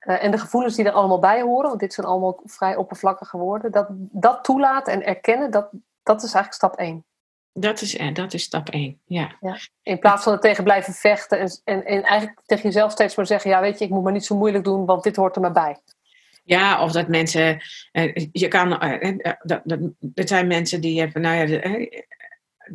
Uh, 0.00 0.24
en 0.24 0.30
de 0.30 0.38
gevoelens 0.38 0.74
die 0.74 0.84
er 0.84 0.92
allemaal 0.92 1.18
bij 1.18 1.42
horen, 1.42 1.68
want 1.68 1.80
dit 1.80 1.94
zijn 1.94 2.06
allemaal 2.06 2.40
vrij 2.44 2.76
oppervlakkige 2.76 3.36
woorden, 3.36 3.72
dat, 3.72 3.86
dat 3.90 4.44
toelaten 4.44 4.92
en 4.92 5.04
erkennen, 5.04 5.50
dat, 5.50 5.70
dat 6.02 6.16
is 6.22 6.34
eigenlijk 6.34 6.54
stap 6.54 6.76
1. 6.76 7.04
Dat 7.58 7.80
is, 7.80 7.96
eh, 7.96 8.14
dat 8.14 8.34
is 8.34 8.42
stap 8.42 8.68
1, 8.68 9.00
ja. 9.04 9.36
ja. 9.40 9.58
In 9.82 9.98
plaats 9.98 10.22
van 10.22 10.32
er 10.32 10.40
tegen 10.40 10.64
blijven 10.64 10.92
vechten 10.92 11.38
en, 11.38 11.60
en, 11.64 11.84
en 11.84 12.02
eigenlijk 12.02 12.40
tegen 12.46 12.64
jezelf 12.64 12.92
steeds 12.92 13.14
maar 13.14 13.26
zeggen: 13.26 13.50
Ja, 13.50 13.60
weet 13.60 13.78
je, 13.78 13.84
ik 13.84 13.90
moet 13.90 14.02
maar 14.02 14.12
niet 14.12 14.24
zo 14.24 14.36
moeilijk 14.36 14.64
doen, 14.64 14.86
want 14.86 15.02
dit 15.02 15.16
hoort 15.16 15.34
er 15.36 15.40
maar 15.42 15.52
bij. 15.52 15.76
Ja, 16.44 16.82
of 16.82 16.92
dat 16.92 17.08
mensen, 17.08 17.62
eh, 17.92 18.26
je 18.32 18.48
kan, 18.48 18.80
eh, 18.80 19.36
dat, 19.42 19.60
dat, 19.64 19.78
er 20.14 20.28
zijn 20.28 20.46
mensen 20.46 20.80
die 20.80 21.00
hebben, 21.00 21.22
nou 21.22 21.48
ja, 21.48 21.86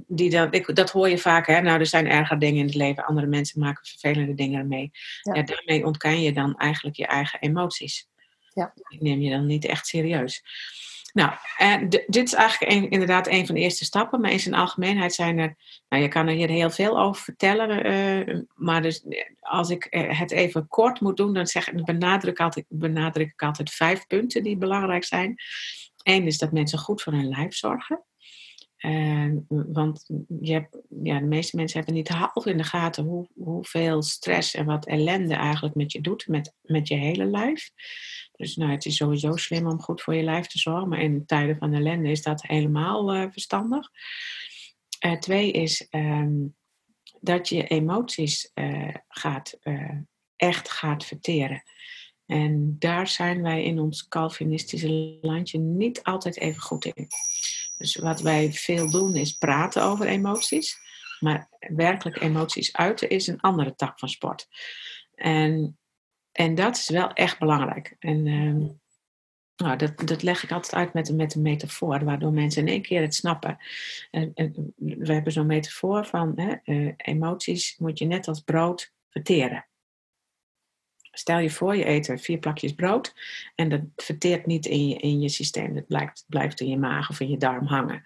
die 0.07 0.29
dat, 0.29 0.55
ik, 0.55 0.75
dat 0.75 0.91
hoor 0.91 1.09
je 1.09 1.17
vaak, 1.17 1.47
hè, 1.47 1.61
nou 1.61 1.79
er 1.79 1.85
zijn 1.85 2.07
erger 2.07 2.39
dingen 2.39 2.59
in 2.59 2.65
het 2.65 2.75
leven, 2.75 3.05
andere 3.05 3.27
mensen 3.27 3.59
maken 3.59 3.85
vervelende 3.85 4.33
dingen 4.33 4.67
mee. 4.67 4.91
Ja. 5.21 5.33
ja 5.33 5.43
daarmee 5.43 5.85
ontken 5.85 6.21
je 6.21 6.33
dan 6.33 6.57
eigenlijk 6.57 6.95
je 6.95 7.07
eigen 7.07 7.39
emoties. 7.39 8.07
Ja. 8.53 8.73
Die 8.89 9.01
neem 9.01 9.21
je 9.21 9.29
dan 9.29 9.45
niet 9.45 9.65
echt 9.65 9.87
serieus. 9.87 10.43
Nou, 11.13 11.31
uh, 11.61 11.89
dit 12.07 12.27
is 12.27 12.33
eigenlijk 12.33 12.91
inderdaad 12.91 13.27
een 13.27 13.45
van 13.45 13.55
de 13.55 13.61
eerste 13.61 13.85
stappen, 13.85 14.21
maar 14.21 14.31
in 14.31 14.39
zijn 14.39 14.55
algemeenheid 14.55 15.13
zijn 15.13 15.37
er, 15.37 15.55
nou 15.89 16.03
je 16.03 16.09
kan 16.09 16.27
er 16.27 16.33
hier 16.33 16.49
heel 16.49 16.69
veel 16.69 16.99
over 16.99 17.23
vertellen, 17.23 17.85
uh, 18.29 18.39
maar 18.55 18.81
dus 18.81 19.05
als 19.39 19.69
ik 19.69 19.87
uh, 19.89 20.19
het 20.19 20.31
even 20.31 20.67
kort 20.67 20.99
moet 20.99 21.17
doen, 21.17 21.33
dan 21.33 21.47
zeg, 21.47 21.73
benadruk, 21.73 22.65
benadruk 22.67 23.31
ik 23.31 23.41
altijd 23.41 23.71
vijf 23.71 24.07
punten 24.07 24.43
die 24.43 24.57
belangrijk 24.57 25.03
zijn. 25.03 25.35
Eén 26.03 26.25
is 26.25 26.37
dat 26.37 26.51
mensen 26.51 26.79
goed 26.79 27.01
voor 27.01 27.13
hun 27.13 27.29
lijf 27.29 27.53
zorgen. 27.53 28.03
want 29.47 30.05
je 30.39 30.53
hebt, 30.53 30.77
ja, 31.03 31.19
de 31.19 31.25
meeste 31.25 31.55
mensen 31.55 31.77
hebben 31.77 31.95
niet 31.95 32.07
half 32.07 32.45
in 32.45 32.57
de 32.57 32.63
gaten 32.63 33.03
hoe, 33.03 33.27
hoeveel 33.33 34.01
stress 34.01 34.55
en 34.55 34.65
wat 34.65 34.85
ellende 34.85 35.35
eigenlijk 35.35 35.75
met 35.75 35.91
je 35.91 36.01
doet, 36.01 36.27
met, 36.27 36.53
met 36.61 36.87
je 36.87 36.95
hele 36.95 37.25
lijf. 37.25 37.69
Dus 38.41 38.55
nou, 38.55 38.71
het 38.71 38.85
is 38.85 38.95
sowieso 38.95 39.35
slim 39.35 39.67
om 39.67 39.81
goed 39.81 40.01
voor 40.01 40.15
je 40.15 40.23
lijf 40.23 40.47
te 40.47 40.59
zorgen, 40.59 40.89
maar 40.89 41.01
in 41.01 41.25
tijden 41.25 41.57
van 41.57 41.73
ellende 41.73 42.09
is 42.09 42.21
dat 42.21 42.41
helemaal 42.41 43.15
uh, 43.15 43.31
verstandig. 43.31 43.89
Uh, 45.05 45.17
twee 45.17 45.51
is 45.51 45.87
um, 45.89 46.55
dat 47.19 47.49
je 47.49 47.67
emoties 47.67 48.51
uh, 48.55 48.95
gaat, 49.07 49.59
echt 50.35 50.69
gaat 50.69 51.05
verteren. 51.05 51.63
En 52.25 52.75
daar 52.79 53.07
zijn 53.07 53.41
wij 53.41 53.63
in 53.63 53.79
ons 53.79 54.07
Calvinistische 54.07 55.17
landje 55.21 55.59
niet 55.59 56.03
altijd 56.03 56.37
even 56.37 56.61
goed 56.61 56.85
in. 56.85 57.07
Dus 57.77 57.95
wat 57.95 58.21
wij 58.21 58.53
veel 58.53 58.91
doen 58.91 59.15
is 59.15 59.31
praten 59.31 59.83
over 59.83 60.07
emoties. 60.07 60.77
Maar 61.19 61.49
werkelijk 61.59 62.21
emoties 62.21 62.73
uiten 62.73 63.09
is 63.09 63.27
een 63.27 63.41
andere 63.41 63.75
tak 63.75 63.99
van 63.99 64.09
sport. 64.09 64.47
En, 65.15 65.80
en 66.31 66.55
dat 66.55 66.77
is 66.77 66.89
wel 66.89 67.13
echt 67.13 67.39
belangrijk. 67.39 67.95
En 67.99 68.27
ehm, 68.27 68.67
nou, 69.55 69.77
dat, 69.77 70.07
dat 70.07 70.23
leg 70.23 70.43
ik 70.43 70.51
altijd 70.51 70.73
uit 70.73 70.93
met, 70.93 71.15
met 71.15 71.35
een 71.35 71.41
metafoor, 71.41 72.03
waardoor 72.03 72.33
mensen 72.33 72.61
in 72.61 72.73
één 72.73 72.81
keer 72.81 73.01
het 73.01 73.15
snappen. 73.15 73.57
En, 74.11 74.31
en 74.33 74.73
we 74.75 75.13
hebben 75.13 75.33
zo'n 75.33 75.45
metafoor 75.45 76.05
van 76.05 76.33
hè, 76.35 76.55
eh, 76.63 76.93
emoties 76.97 77.77
moet 77.77 77.99
je 77.99 78.05
net 78.05 78.27
als 78.27 78.39
brood 78.39 78.93
verteren. 79.09 79.65
Stel 81.11 81.39
je 81.39 81.49
voor, 81.49 81.75
je 81.75 81.87
eet 81.87 82.13
vier 82.15 82.37
plakjes 82.37 82.73
brood 82.73 83.13
en 83.55 83.69
dat 83.69 83.81
verteert 83.95 84.45
niet 84.45 84.65
in 84.65 84.87
je, 84.87 84.95
in 84.95 85.21
je 85.21 85.29
systeem. 85.29 85.73
Dat 85.73 85.87
blijft, 85.87 86.25
blijft 86.27 86.59
in 86.59 86.67
je 86.67 86.77
maag 86.77 87.09
of 87.09 87.19
in 87.19 87.29
je 87.29 87.37
darm 87.37 87.65
hangen. 87.65 88.03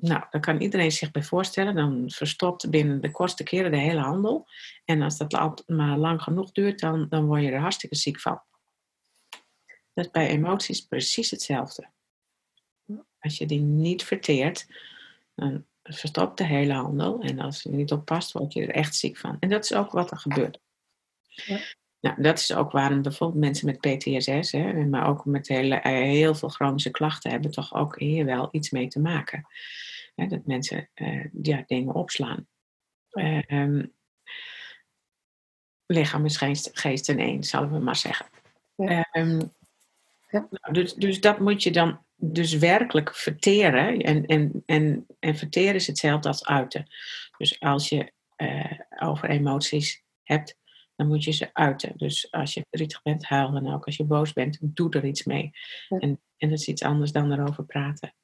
Nou, 0.00 0.24
daar 0.30 0.40
kan 0.40 0.60
iedereen 0.60 0.92
zich 0.92 1.10
bij 1.10 1.22
voorstellen. 1.22 1.74
Dan 1.74 2.10
verstopt 2.10 2.70
binnen 2.70 3.00
de 3.00 3.10
kortste 3.10 3.42
keren 3.42 3.70
de 3.70 3.76
hele 3.76 4.00
handel. 4.00 4.48
En 4.84 5.02
als 5.02 5.16
dat 5.16 5.62
maar 5.66 5.98
lang 5.98 6.22
genoeg 6.22 6.52
duurt, 6.52 6.80
dan, 6.80 7.08
dan 7.08 7.26
word 7.26 7.42
je 7.42 7.50
er 7.50 7.60
hartstikke 7.60 7.96
ziek 7.96 8.20
van. 8.20 8.42
Dat 9.92 10.04
is 10.04 10.10
bij 10.10 10.28
emoties 10.28 10.80
precies 10.80 11.30
hetzelfde. 11.30 11.90
Als 13.18 13.38
je 13.38 13.46
die 13.46 13.60
niet 13.60 14.04
verteert, 14.04 14.66
dan 15.34 15.66
verstopt 15.82 16.38
de 16.38 16.44
hele 16.44 16.72
handel. 16.72 17.20
En 17.20 17.38
als 17.38 17.62
je 17.62 17.70
niet 17.70 17.92
oppast, 17.92 18.32
word 18.32 18.52
je 18.52 18.62
er 18.62 18.74
echt 18.74 18.94
ziek 18.94 19.16
van. 19.16 19.36
En 19.40 19.48
dat 19.48 19.64
is 19.64 19.72
ook 19.72 19.90
wat 19.90 20.10
er 20.10 20.18
gebeurt. 20.18 20.60
Ja. 21.22 21.60
Nou, 22.04 22.22
dat 22.22 22.38
is 22.38 22.54
ook 22.54 22.72
waarom 22.72 23.02
bijvoorbeeld 23.02 23.40
mensen 23.40 23.66
met 23.66 23.80
PTSS, 23.80 24.52
hè, 24.52 24.84
maar 24.86 25.08
ook 25.08 25.24
met 25.24 25.48
hele, 25.48 25.74
eh, 25.74 25.92
heel 25.92 26.34
veel 26.34 26.48
chronische 26.48 26.90
klachten, 26.90 27.30
hebben 27.30 27.50
toch 27.50 27.74
ook 27.74 27.98
hier 27.98 28.24
wel 28.24 28.48
iets 28.50 28.70
mee 28.70 28.88
te 28.88 29.00
maken. 29.00 29.46
Hè, 30.14 30.26
dat 30.26 30.46
mensen 30.46 30.88
uh, 30.94 31.24
ja, 31.42 31.64
dingen 31.66 31.94
opslaan. 31.94 32.46
Uh, 33.12 33.42
um, 33.48 33.92
lichaam 35.86 36.24
is 36.24 36.36
geest, 36.36 36.70
geest 36.72 37.08
in 37.08 37.18
één, 37.18 37.44
zullen 37.44 37.72
we 37.72 37.78
maar 37.78 37.96
zeggen. 37.96 38.26
Ja. 38.76 39.08
Um, 39.12 39.52
ja. 40.30 40.46
Nou, 40.50 40.72
dus, 40.72 40.94
dus 40.94 41.20
dat 41.20 41.38
moet 41.38 41.62
je 41.62 41.70
dan 41.70 42.04
dus 42.16 42.52
werkelijk 42.52 43.14
verteren. 43.14 43.98
En, 43.98 44.26
en, 44.26 44.62
en, 44.66 45.06
en 45.18 45.36
verteren 45.36 45.74
is 45.74 45.86
hetzelfde 45.86 46.28
als 46.28 46.46
uiten. 46.46 46.86
Dus 47.38 47.60
als 47.60 47.88
je 47.88 48.12
uh, 48.36 48.80
over 48.98 49.28
emoties 49.28 50.02
hebt, 50.22 50.56
dan 50.96 51.06
moet 51.06 51.24
je 51.24 51.30
ze 51.30 51.50
uiten. 51.52 51.92
Dus 51.96 52.30
als 52.30 52.54
je 52.54 52.64
verdrietig 52.70 53.02
bent, 53.02 53.24
huil 53.24 53.52
dan 53.52 53.74
ook. 53.74 53.84
Als 53.84 53.96
je 53.96 54.04
boos 54.04 54.32
bent, 54.32 54.58
doe 54.60 54.90
er 54.90 55.04
iets 55.04 55.24
mee. 55.24 55.50
En, 55.88 56.20
en 56.36 56.48
dat 56.48 56.58
is 56.58 56.68
iets 56.68 56.82
anders 56.82 57.12
dan 57.12 57.32
erover 57.32 57.64
praten. 57.64 58.14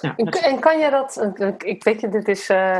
Nou, 0.00 0.14
En 0.16 0.60
kan 0.60 0.78
je 0.78 0.90
dat, 0.90 1.34
ik 1.64 1.84
weet 1.84 2.00
je, 2.00 2.08
dit 2.08 2.28
is, 2.28 2.50
uh, 2.50 2.78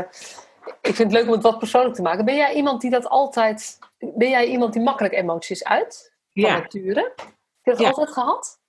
ik 0.81 0.95
vind 0.95 0.97
het 0.97 1.11
leuk 1.11 1.25
om 1.25 1.31
het 1.31 1.43
wat 1.43 1.59
persoonlijk 1.59 1.95
te 1.95 2.01
maken. 2.01 2.25
Ben 2.25 2.35
jij 2.35 2.53
iemand 2.53 2.81
die 2.81 2.89
dat 2.89 3.07
altijd, 3.07 3.79
ben 3.97 4.29
jij 4.29 4.47
iemand 4.47 4.73
die 4.73 4.81
makkelijk 4.81 5.13
emoties 5.13 5.63
uit? 5.63 6.13
Van 6.33 6.43
ja. 6.43 6.57
nature? 6.57 7.13
Heb 7.61 7.77
je 7.77 7.83
dat 7.83 7.85
altijd 7.85 8.11
gehad? 8.11 8.61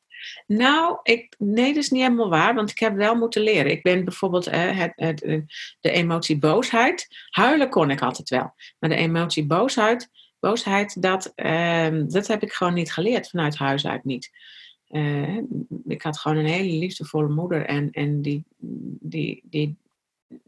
Nou, 0.47 0.99
ik, 1.03 1.35
nee, 1.39 1.75
dat 1.75 1.83
is 1.83 1.91
niet 1.91 2.03
helemaal 2.03 2.29
waar, 2.29 2.55
want 2.55 2.71
ik 2.71 2.79
heb 2.79 2.95
wel 2.95 3.15
moeten 3.15 3.43
leren. 3.43 3.71
Ik 3.71 3.83
ben 3.83 4.05
bijvoorbeeld 4.05 4.49
uh, 4.49 4.79
het, 4.79 4.93
het, 4.97 5.21
de 5.81 5.91
emotie 5.91 6.39
boosheid. 6.39 7.07
Huilen 7.31 7.71
kon 7.71 7.91
ik 7.91 8.03
altijd 8.03 8.29
wel. 8.29 8.55
Maar 8.79 8.91
de 8.91 8.97
emotie 8.97 9.47
boosheid, 9.47 10.09
boosheid, 10.45 11.03
dat, 11.03 11.33
ehm, 11.35 12.09
dat 12.09 12.27
heb 12.27 12.43
ik 12.43 12.53
gewoon 12.53 12.75
niet 12.75 12.93
geleerd 12.93 13.29
vanuit 13.29 13.57
huis 13.57 13.87
uit 13.87 14.05
niet. 14.05 14.31
Uh, 14.89 15.39
ik 15.87 16.03
had 16.03 16.19
gewoon 16.19 16.37
een 16.37 16.47
hele 16.47 16.79
liefdevolle 16.79 17.29
moeder 17.29 17.67
en, 17.67 17.91
en 17.91 18.23
die, 18.23 18.45
die, 19.01 19.41
die, 19.45 19.77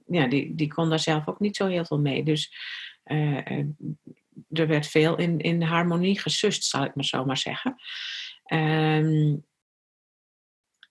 ja, 0.07 0.27
die, 0.27 0.55
die 0.55 0.69
kon 0.75 0.89
daar 0.89 0.99
zelf 0.99 1.29
ook 1.29 1.41
niet 1.41 1.57
zo 1.57 1.67
heel 1.67 1.85
veel 1.85 1.99
mee. 1.99 2.25
Dus 2.25 2.53
uh, 3.05 3.59
er 4.51 4.67
werd 4.67 4.87
veel 4.87 5.17
in, 5.17 5.39
in 5.39 5.63
harmonie 5.63 6.21
gesust, 6.21 6.65
zal 6.65 6.85
ik 6.85 6.95
maar 6.95 7.05
zo 7.05 7.25
maar 7.25 7.39
zeggen. 7.39 7.77
Um, 8.53 9.45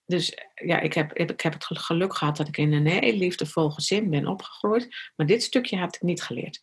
dus 0.06 0.38
ja, 0.54 0.80
ik 0.80 0.92
heb, 0.92 1.12
ik 1.12 1.40
heb 1.40 1.52
het 1.52 1.66
geluk 1.68 2.16
gehad 2.16 2.36
dat 2.36 2.48
ik 2.48 2.56
in 2.56 2.72
een 2.72 2.86
heel 2.86 3.12
liefdevol 3.12 3.70
gezin 3.70 4.10
ben 4.10 4.26
opgegroeid. 4.26 5.12
Maar 5.16 5.26
dit 5.26 5.42
stukje 5.42 5.78
had 5.78 5.94
ik 5.94 6.02
niet 6.02 6.22
geleerd. 6.22 6.60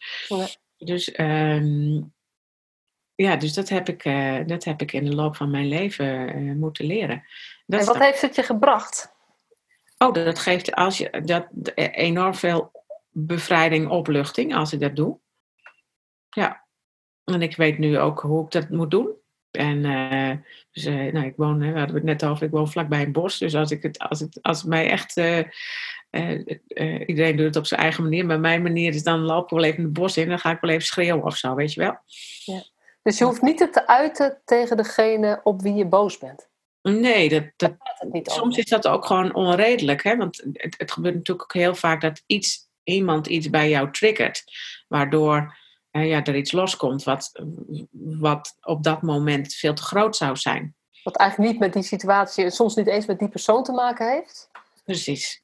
Dus 0.77 1.19
um, 1.19 2.13
ja, 3.15 3.35
dus 3.35 3.53
dat 3.53 3.69
heb 3.69 3.89
ik, 3.89 4.05
uh, 4.05 4.39
dat 4.45 4.63
heb 4.63 4.81
ik 4.81 4.93
in 4.93 5.05
de 5.05 5.15
loop 5.15 5.35
van 5.35 5.51
mijn 5.51 5.67
leven 5.67 6.37
uh, 6.37 6.55
moeten 6.55 6.85
leren. 6.85 7.23
Dat 7.65 7.79
en 7.79 7.85
wat 7.85 7.99
heeft 7.99 8.21
het 8.21 8.35
je 8.35 8.43
gebracht? 8.43 9.13
Oh, 9.97 10.13
dat 10.13 10.39
geeft 10.39 10.75
als 10.75 10.97
je, 10.97 11.21
dat, 11.25 11.47
enorm 11.75 12.35
veel 12.35 12.71
bevrijding, 13.09 13.89
opluchting 13.89 14.55
als 14.55 14.73
ik 14.73 14.79
dat 14.79 14.95
doe. 14.95 15.19
Ja. 16.29 16.65
En 17.23 17.41
ik 17.41 17.55
weet 17.55 17.77
nu 17.77 17.99
ook 17.99 18.19
hoe 18.19 18.45
ik 18.45 18.51
dat 18.51 18.69
moet 18.69 18.91
doen. 18.91 19.11
En 19.51 19.77
uh, 19.83 20.31
dus, 20.71 20.83
nou, 20.85 21.25
ik 21.25 21.35
woon, 21.35 21.59
we 21.59 21.79
hadden 21.79 21.95
het 21.95 22.03
net 22.03 22.25
over, 22.25 22.45
ik 22.45 22.51
woon 22.51 22.71
vlakbij 22.71 23.01
een 23.01 23.11
bos. 23.11 23.37
Dus 23.37 23.55
als, 23.55 23.71
ik 23.71 23.83
het, 23.83 23.99
als, 23.99 24.19
het, 24.19 24.39
als 24.41 24.57
het 24.57 24.69
mij 24.69 24.89
echt, 24.89 25.17
iedereen 27.05 27.35
doet 27.35 27.45
het 27.45 27.55
op 27.55 27.65
zijn 27.65 27.81
eigen 27.81 28.03
manier, 28.03 28.25
maar 28.25 28.39
mijn 28.39 28.61
manier 28.61 28.93
is 28.93 29.03
dan 29.03 29.19
loop 29.19 29.43
ik 29.43 29.49
wel 29.49 29.63
even 29.63 29.83
het 29.83 29.93
bos 29.93 30.17
in, 30.17 30.29
dan 30.29 30.39
ga 30.39 30.51
ik 30.51 30.61
wel 30.61 30.71
even 30.71 30.85
schreeuwen 30.85 31.23
of 31.23 31.37
zo, 31.37 31.55
weet 31.55 31.73
je 31.73 31.79
wel. 31.79 31.97
Ja. 32.45 32.63
Dus 33.03 33.17
je 33.17 33.23
hoeft 33.25 33.41
niet 33.41 33.59
het 33.59 33.73
te 33.73 33.87
uiten 33.87 34.41
tegen 34.45 34.77
degene 34.77 35.39
op 35.43 35.61
wie 35.61 35.73
je 35.73 35.85
boos 35.85 36.17
bent. 36.17 36.49
Nee, 36.81 37.29
dat, 37.29 37.43
dat, 37.55 37.73
soms 38.23 38.57
is 38.57 38.65
dat 38.65 38.87
ook 38.87 39.05
gewoon 39.05 39.33
onredelijk. 39.33 40.03
Hè? 40.03 40.17
Want 40.17 40.43
het, 40.53 40.75
het, 40.77 40.91
gebeurt 40.91 41.15
natuurlijk 41.15 41.43
ook 41.43 41.61
heel 41.61 41.75
vaak 41.75 42.01
dat 42.01 42.23
iets, 42.25 42.69
iemand 42.83 43.27
iets 43.27 43.49
bij 43.49 43.69
jou 43.69 43.91
triggert. 43.91 44.43
Waardoor 44.87 45.57
uh, 45.91 46.07
ja, 46.07 46.23
er 46.23 46.35
iets 46.35 46.51
loskomt 46.51 47.03
wat, 47.03 47.43
wat 47.91 48.57
op 48.61 48.83
dat 48.83 49.01
moment 49.01 49.53
veel 49.53 49.73
te 49.73 49.81
groot 49.81 50.15
zou 50.15 50.35
zijn. 50.35 50.75
Wat 51.03 51.15
eigenlijk 51.15 51.51
niet 51.51 51.59
met 51.59 51.73
die 51.73 51.83
situatie, 51.83 52.49
soms 52.49 52.75
niet 52.75 52.87
eens 52.87 53.05
met 53.05 53.19
die 53.19 53.29
persoon 53.29 53.63
te 53.63 53.71
maken 53.71 54.11
heeft. 54.11 54.49
Precies. 54.83 55.43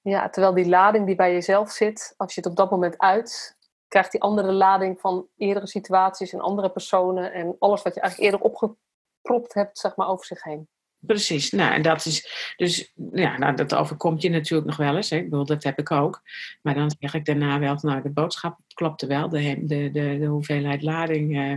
Ja, 0.00 0.28
terwijl 0.28 0.54
die 0.54 0.68
lading 0.68 1.06
die 1.06 1.14
bij 1.14 1.32
jezelf 1.32 1.70
zit, 1.70 2.14
als 2.16 2.34
je 2.34 2.40
het 2.40 2.50
op 2.50 2.56
dat 2.56 2.70
moment 2.70 2.98
uit, 2.98 3.56
krijgt 3.88 4.12
die 4.12 4.22
andere 4.22 4.52
lading 4.52 5.00
van 5.00 5.26
eerdere 5.36 5.66
situaties 5.66 6.32
en 6.32 6.40
andere 6.40 6.70
personen 6.70 7.32
en 7.32 7.56
alles 7.58 7.82
wat 7.82 7.94
je 7.94 8.00
eigenlijk 8.00 8.32
eerder 8.32 8.50
opgepropt 8.50 9.54
hebt, 9.54 9.78
zeg 9.78 9.96
maar, 9.96 10.08
over 10.08 10.26
zich 10.26 10.42
heen. 10.42 10.68
Precies, 11.00 11.50
nou 11.50 11.72
en 11.72 11.82
dat 11.82 12.04
is 12.04 12.52
dus, 12.56 12.92
ja, 13.12 13.38
nou, 13.38 13.54
dat 13.54 13.74
overkomt 13.74 14.22
je 14.22 14.30
natuurlijk 14.30 14.68
nog 14.68 14.76
wel 14.76 14.96
eens. 14.96 15.10
Hè? 15.10 15.16
Ik 15.16 15.30
bedoel, 15.30 15.44
dat 15.44 15.62
heb 15.62 15.78
ik 15.78 15.90
ook. 15.90 16.22
Maar 16.62 16.74
dan 16.74 16.92
zeg 16.98 17.14
ik 17.14 17.24
daarna 17.24 17.58
wel, 17.58 17.78
nou, 17.80 18.02
de 18.02 18.10
boodschap 18.10 18.58
klopte 18.74 19.06
wel, 19.06 19.28
de, 19.28 19.64
de, 19.64 19.90
de, 19.90 20.18
de 20.18 20.26
hoeveelheid 20.26 20.82
lading, 20.82 21.36
uh, 21.36 21.54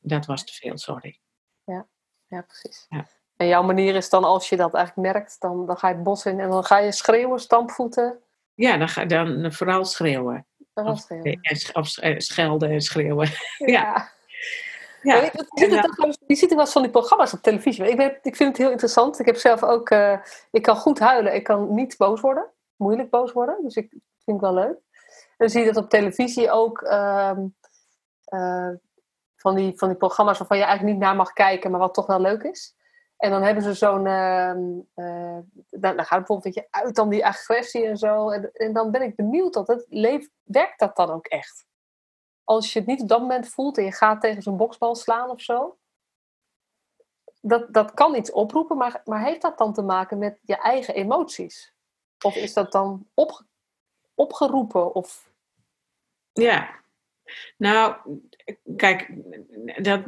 dat 0.00 0.26
was 0.26 0.44
te 0.44 0.52
veel, 0.52 0.78
sorry. 0.78 1.18
Ja, 1.64 1.86
ja 2.26 2.42
precies. 2.42 2.86
Ja. 2.88 3.06
En 3.36 3.46
jouw 3.46 3.62
manier 3.62 3.94
is 3.94 4.08
dan, 4.08 4.24
als 4.24 4.48
je 4.48 4.56
dat 4.56 4.74
eigenlijk 4.74 5.12
merkt, 5.12 5.40
dan, 5.40 5.66
dan 5.66 5.76
ga 5.76 5.88
je 5.88 5.94
het 5.94 6.04
bos 6.04 6.26
in 6.26 6.40
en 6.40 6.50
dan 6.50 6.64
ga 6.64 6.78
je 6.78 6.92
schreeuwen, 6.92 7.40
stampvoeten. 7.40 8.18
Ja, 8.54 8.76
dan, 8.76 8.88
ga, 8.88 9.04
dan 9.04 9.52
vooral 9.52 9.84
schreeuwen. 9.84 10.46
Eh, 10.74 12.18
schelden 12.18 12.70
en 12.70 12.80
schreeuwen. 12.80 13.28
ja. 13.58 14.10
ja. 15.02 15.14
ja. 15.16 15.30
Je 16.26 16.34
ziet 16.34 16.50
ook 16.50 16.56
wel 16.56 16.66
van 16.66 16.82
die 16.82 16.90
programma's 16.90 17.32
op 17.32 17.42
televisie. 17.42 17.88
Ik, 17.88 17.96
weet, 17.96 18.18
ik 18.22 18.36
vind 18.36 18.48
het 18.48 18.58
heel 18.58 18.70
interessant. 18.70 19.18
Ik 19.18 19.26
heb 19.26 19.36
zelf 19.36 19.62
ook... 19.62 19.90
Uh, 19.90 20.18
ik 20.50 20.62
kan 20.62 20.76
goed 20.76 20.98
huilen. 20.98 21.34
Ik 21.34 21.44
kan 21.44 21.74
niet 21.74 21.96
boos 21.96 22.20
worden. 22.20 22.46
Moeilijk 22.76 23.10
boos 23.10 23.32
worden. 23.32 23.58
Dus 23.62 23.76
ik 23.76 23.90
vind 23.90 24.40
het 24.40 24.40
wel 24.40 24.54
leuk. 24.54 24.76
En 25.06 25.36
dan 25.36 25.48
zie 25.48 25.60
je 25.60 25.72
dat 25.72 25.84
op 25.84 25.90
televisie 25.90 26.50
ook... 26.50 26.80
Uh, 26.82 27.38
uh, 28.28 28.70
van, 29.36 29.54
die, 29.54 29.72
van 29.76 29.88
die 29.88 29.96
programma's 29.96 30.38
waarvan 30.38 30.56
je 30.56 30.64
eigenlijk 30.64 30.94
niet 30.94 31.04
naar 31.04 31.16
mag 31.16 31.32
kijken... 31.32 31.70
maar 31.70 31.80
wat 31.80 31.94
toch 31.94 32.06
wel 32.06 32.20
leuk 32.20 32.42
is. 32.42 32.74
En 33.16 33.30
dan 33.30 33.42
hebben 33.42 33.62
ze 33.62 33.74
zo'n. 33.74 34.06
Uh, 34.06 35.38
dan, 35.70 35.94
gaat 35.94 36.08
het 36.08 36.08
bijvoorbeeld 36.08 36.54
je 36.54 36.66
uit 36.70 36.94
dan 36.94 37.08
die 37.08 37.26
agressie 37.26 37.86
en 37.86 37.96
zo. 37.96 38.30
En, 38.30 38.52
en 38.52 38.72
dan 38.72 38.90
ben 38.90 39.02
ik 39.02 39.16
benieuwd 39.16 39.52
dat 39.52 39.66
het 39.66 39.86
leeft. 39.88 40.30
Werkt 40.42 40.78
dat 40.78 40.96
dan 40.96 41.10
ook 41.10 41.26
echt? 41.26 41.66
Als 42.44 42.72
je 42.72 42.78
het 42.78 42.88
niet 42.88 43.00
op 43.00 43.08
dat 43.08 43.20
moment 43.20 43.48
voelt 43.48 43.78
en 43.78 43.84
je 43.84 43.92
gaat 43.92 44.20
tegen 44.20 44.42
zo'n 44.42 44.56
boksbal 44.56 44.94
slaan 44.94 45.30
of 45.30 45.40
zo. 45.40 45.78
Dat, 47.40 47.74
dat 47.74 47.94
kan 47.94 48.14
iets 48.14 48.32
oproepen, 48.32 48.76
maar, 48.76 49.00
maar 49.04 49.24
heeft 49.24 49.42
dat 49.42 49.58
dan 49.58 49.72
te 49.72 49.82
maken 49.82 50.18
met 50.18 50.38
je 50.42 50.56
eigen 50.56 50.94
emoties? 50.94 51.74
Of 52.24 52.34
is 52.36 52.52
dat 52.52 52.72
dan 52.72 53.08
op, 53.14 53.42
opgeroepen? 54.14 54.94
Of... 54.94 55.32
Ja, 56.32 56.82
nou, 57.56 57.96
kijk, 58.76 59.08
dat, 59.84 60.02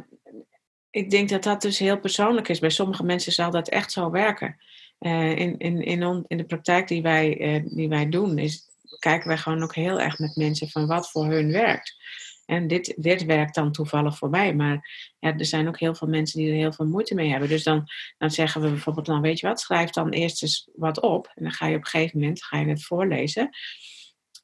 ik 0.97 1.09
denk 1.09 1.29
dat 1.29 1.43
dat 1.43 1.61
dus 1.61 1.79
heel 1.79 1.99
persoonlijk 1.99 2.47
is. 2.47 2.59
Bij 2.59 2.69
sommige 2.69 3.03
mensen 3.03 3.31
zal 3.31 3.51
dat 3.51 3.69
echt 3.69 3.91
zo 3.91 4.11
werken. 4.11 4.57
Uh, 4.99 5.35
in, 5.35 5.57
in, 5.57 5.81
in, 5.81 6.25
in 6.27 6.37
de 6.37 6.45
praktijk 6.45 6.87
die 6.87 7.01
wij, 7.01 7.39
uh, 7.39 7.63
die 7.65 7.89
wij 7.89 8.09
doen, 8.09 8.37
is, 8.37 8.67
kijken 8.99 9.27
wij 9.27 9.37
gewoon 9.37 9.63
ook 9.63 9.75
heel 9.75 9.99
erg 9.99 10.19
met 10.19 10.35
mensen 10.35 10.69
van 10.69 10.87
wat 10.87 11.11
voor 11.11 11.25
hun 11.25 11.51
werkt. 11.51 11.95
En 12.45 12.67
dit, 12.67 12.93
dit 12.97 13.25
werkt 13.25 13.55
dan 13.55 13.71
toevallig 13.71 14.17
voor 14.17 14.29
mij. 14.29 14.55
Maar 14.55 14.89
ja, 15.19 15.37
er 15.37 15.45
zijn 15.45 15.67
ook 15.67 15.79
heel 15.79 15.95
veel 15.95 16.07
mensen 16.07 16.39
die 16.39 16.49
er 16.49 16.55
heel 16.55 16.73
veel 16.73 16.85
moeite 16.85 17.15
mee 17.15 17.29
hebben. 17.29 17.49
Dus 17.49 17.63
dan, 17.63 17.87
dan 18.17 18.31
zeggen 18.31 18.61
we 18.61 18.69
bijvoorbeeld, 18.69 19.05
dan 19.05 19.21
weet 19.21 19.39
je 19.39 19.47
wat, 19.47 19.59
schrijf 19.59 19.89
dan 19.89 20.09
eerst 20.09 20.43
eens 20.43 20.69
wat 20.75 21.01
op. 21.01 21.31
En 21.35 21.43
dan 21.43 21.51
ga 21.51 21.67
je 21.67 21.75
op 21.75 21.81
een 21.81 21.87
gegeven 21.87 22.19
moment 22.19 22.43
ga 22.43 22.59
je 22.59 22.67
het 22.67 22.83
voorlezen. 22.83 23.49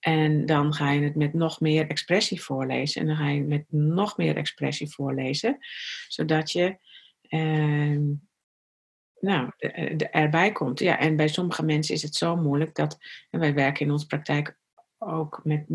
En 0.03 0.45
dan 0.45 0.73
ga 0.73 0.91
je 0.91 1.01
het 1.01 1.15
met 1.15 1.33
nog 1.33 1.59
meer 1.59 1.87
expressie 1.87 2.41
voorlezen. 2.41 3.01
En 3.01 3.07
dan 3.07 3.15
ga 3.15 3.29
je 3.29 3.39
het 3.39 3.47
met 3.47 3.65
nog 3.67 4.17
meer 4.17 4.35
expressie 4.35 4.89
voorlezen. 4.89 5.57
Zodat 6.07 6.51
je 6.51 6.77
ehm, 7.21 8.01
nou, 9.19 9.51
erbij 10.11 10.51
komt. 10.51 10.79
Ja, 10.79 10.99
en 10.99 11.15
bij 11.15 11.27
sommige 11.27 11.63
mensen 11.63 11.95
is 11.95 12.01
het 12.01 12.15
zo 12.15 12.35
moeilijk 12.35 12.75
dat. 12.75 12.97
En 13.29 13.39
wij 13.39 13.53
werken 13.53 13.85
in 13.85 13.91
onze 13.91 14.05
praktijk 14.05 14.57
ook, 14.97 15.41
met, 15.43 15.65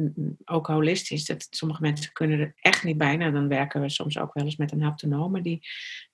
ook 0.45 0.67
holistisch. 0.67 1.25
Dat 1.25 1.47
sommige 1.51 1.83
mensen 1.83 2.13
kunnen 2.13 2.41
er 2.41 2.55
echt 2.61 2.85
niet 2.85 2.99
bij. 2.99 3.17
Nou, 3.17 3.33
dan 3.33 3.49
werken 3.49 3.81
we 3.81 3.91
soms 3.91 4.19
ook 4.19 4.35
wel 4.35 4.45
eens 4.45 4.57
met 4.57 4.73
een 4.73 4.83
haptonome 4.83 5.41
die, 5.41 5.67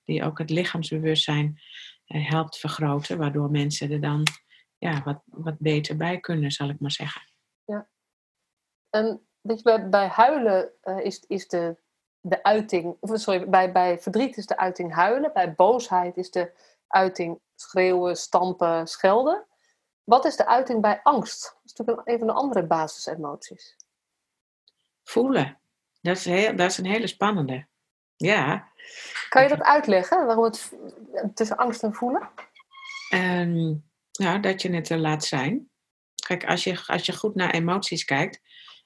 die 0.03 0.23
ook 0.23 0.37
het 0.37 0.49
lichaamsbewustzijn 0.49 1.61
eh, 2.05 2.29
helpt 2.29 2.57
vergroten. 2.57 3.17
Waardoor 3.17 3.51
mensen 3.51 3.91
er 3.91 4.01
dan 4.01 4.23
ja, 4.77 5.01
wat, 5.03 5.21
wat 5.25 5.59
beter 5.59 5.97
bij 5.97 6.19
kunnen, 6.19 6.51
zal 6.51 6.69
ik 6.69 6.79
maar 6.79 6.91
zeggen. 6.91 7.33
Ja. 8.95 9.01
En 9.01 9.27
weet 9.41 9.57
je, 9.57 9.63
bij, 9.63 9.89
bij 9.89 10.07
huilen 10.07 10.71
uh, 10.83 10.99
is, 10.99 11.23
is 11.27 11.47
de, 11.47 11.77
de 12.19 12.43
uiting, 12.43 12.97
of 12.99 13.19
sorry, 13.19 13.49
bij, 13.49 13.71
bij 13.71 13.99
verdriet 13.99 14.37
is 14.37 14.45
de 14.45 14.57
uiting 14.57 14.93
huilen, 14.93 15.33
bij 15.33 15.53
boosheid 15.53 16.17
is 16.17 16.31
de 16.31 16.51
uiting 16.87 17.39
schreeuwen, 17.55 18.17
stampen, 18.17 18.87
schelden. 18.87 19.45
Wat 20.03 20.25
is 20.25 20.35
de 20.35 20.47
uiting 20.47 20.81
bij 20.81 20.99
angst? 21.03 21.43
Dat 21.43 21.61
is 21.63 21.73
natuurlijk 21.73 22.07
een 22.07 22.17
van 22.17 22.27
de 22.27 22.33
andere 22.33 22.63
basisemoties. 22.63 23.75
Voelen. 25.03 25.59
Dat 26.01 26.17
is, 26.17 26.25
heel, 26.25 26.55
dat 26.55 26.71
is 26.71 26.77
een 26.77 26.85
hele 26.85 27.07
spannende. 27.07 27.65
Ja. 28.15 28.67
Kan 29.29 29.43
je 29.43 29.49
dat 29.49 29.61
uitleggen, 29.61 30.25
waarom 30.25 30.43
het 30.43 30.71
tussen 31.33 31.57
angst 31.57 31.83
en 31.83 31.93
voelen? 31.93 32.29
Um, 33.13 33.89
nou, 34.11 34.39
dat 34.39 34.61
je 34.61 34.73
het 34.73 34.89
er 34.89 34.97
laat 34.97 35.25
zijn. 35.25 35.69
Kijk, 36.27 36.45
als 36.45 36.63
je, 36.63 36.83
als 36.85 37.05
je 37.05 37.17
goed 37.17 37.35
naar 37.35 37.49
emoties 37.49 38.05
kijkt, 38.05 38.41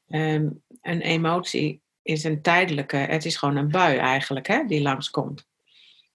um, 0.10 0.64
een 0.82 1.02
emotie 1.02 1.82
is 2.02 2.24
een 2.24 2.42
tijdelijke, 2.42 2.98
het 2.98 3.26
is 3.26 3.38
gewoon 3.38 3.56
een 3.56 3.72
bui 3.72 3.98
eigenlijk, 3.98 4.48
hè, 4.48 4.66
die 4.66 4.82
langskomt. 4.82 5.48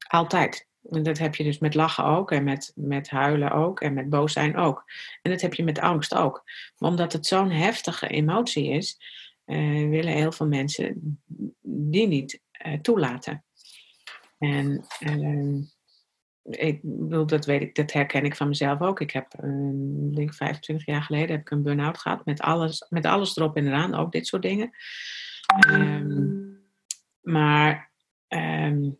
Altijd. 0.08 0.68
En 0.90 1.02
dat 1.02 1.18
heb 1.18 1.34
je 1.34 1.44
dus 1.44 1.58
met 1.58 1.74
lachen 1.74 2.04
ook, 2.04 2.30
en 2.30 2.44
met, 2.44 2.72
met 2.74 3.10
huilen 3.10 3.50
ook, 3.50 3.80
en 3.80 3.94
met 3.94 4.08
boos 4.08 4.32
zijn 4.32 4.56
ook. 4.56 4.84
En 5.22 5.30
dat 5.30 5.40
heb 5.40 5.54
je 5.54 5.64
met 5.64 5.78
angst 5.78 6.14
ook. 6.14 6.42
Maar 6.78 6.90
omdat 6.90 7.12
het 7.12 7.26
zo'n 7.26 7.50
heftige 7.50 8.08
emotie 8.08 8.68
is, 8.68 9.00
uh, 9.46 9.88
willen 9.88 10.12
heel 10.12 10.32
veel 10.32 10.46
mensen 10.46 11.18
die 11.62 12.06
niet 12.06 12.40
uh, 12.66 12.78
toelaten. 12.80 13.44
En 14.38 14.84
uh, 15.00 15.62
ik 16.44 16.80
bedoel, 16.82 17.26
dat, 17.26 17.44
weet 17.44 17.60
ik, 17.60 17.74
dat 17.74 17.92
herken 17.92 18.24
ik 18.24 18.36
van 18.36 18.48
mezelf 18.48 18.80
ook. 18.80 19.00
Ik 19.00 19.10
heb, 19.10 19.34
uh, 19.44 20.14
denk 20.14 20.34
25 20.34 20.86
jaar 20.86 21.02
geleden, 21.02 21.30
heb 21.30 21.40
ik 21.40 21.50
een 21.50 21.62
burn-out 21.62 21.98
gehad 21.98 22.24
met 22.24 22.40
alles, 22.40 22.86
met 22.88 23.06
alles 23.06 23.36
erop 23.36 23.56
en 23.56 23.66
eraan, 23.66 23.94
ook 23.94 24.12
dit 24.12 24.26
soort 24.26 24.42
dingen. 24.42 24.70
Um, 25.70 26.62
maar 27.20 27.92
um, 28.28 28.98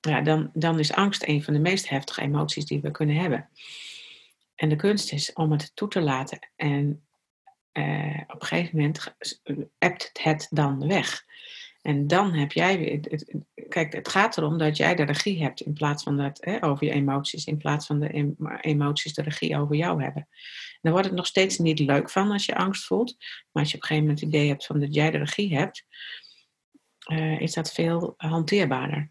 ja, 0.00 0.20
dan, 0.20 0.50
dan 0.52 0.78
is 0.78 0.92
angst 0.92 1.26
een 1.26 1.42
van 1.42 1.54
de 1.54 1.60
meest 1.60 1.88
heftige 1.88 2.20
emoties 2.20 2.64
die 2.64 2.80
we 2.80 2.90
kunnen 2.90 3.16
hebben. 3.16 3.48
En 4.54 4.68
de 4.68 4.76
kunst 4.76 5.12
is 5.12 5.32
om 5.32 5.52
het 5.52 5.70
toe 5.74 5.88
te 5.88 6.00
laten 6.00 6.50
en 6.56 7.06
uh, 7.72 8.20
op 8.26 8.40
een 8.40 8.46
gegeven 8.46 8.76
moment 8.76 9.14
ebt 9.78 10.10
het 10.22 10.46
dan 10.50 10.86
weg. 10.86 11.24
En 11.86 12.06
dan 12.06 12.32
heb 12.32 12.52
jij 12.52 12.78
weer. 12.78 13.24
kijk, 13.68 13.92
het 13.92 14.08
gaat 14.08 14.36
erom 14.36 14.58
dat 14.58 14.76
jij 14.76 14.94
de 14.94 15.02
regie 15.02 15.42
hebt 15.42 15.60
in 15.60 15.72
plaats 15.72 16.02
van 16.02 16.16
dat 16.16 16.38
hè, 16.40 16.64
over 16.64 16.86
je 16.86 16.92
emoties, 16.92 17.44
in 17.44 17.56
plaats 17.56 17.86
van 17.86 18.00
de 18.00 18.34
emoties 18.60 19.14
de 19.14 19.22
regie 19.22 19.58
over 19.58 19.76
jou 19.76 20.02
hebben. 20.02 20.22
En 20.22 20.78
dan 20.80 20.92
wordt 20.92 21.06
het 21.06 21.16
nog 21.16 21.26
steeds 21.26 21.58
niet 21.58 21.78
leuk 21.78 22.10
van 22.10 22.30
als 22.30 22.46
je 22.46 22.56
angst 22.56 22.84
voelt. 22.84 23.16
Maar 23.52 23.62
als 23.62 23.70
je 23.70 23.76
op 23.76 23.82
een 23.82 23.88
gegeven 23.88 24.08
moment 24.08 24.20
het 24.20 24.28
idee 24.28 24.48
hebt 24.48 24.66
van 24.66 24.80
dat 24.80 24.94
jij 24.94 25.10
de 25.10 25.18
regie 25.18 25.56
hebt, 25.56 25.84
uh, 27.10 27.40
is 27.40 27.54
dat 27.54 27.72
veel 27.72 28.14
hanteerbaarder. 28.16 29.10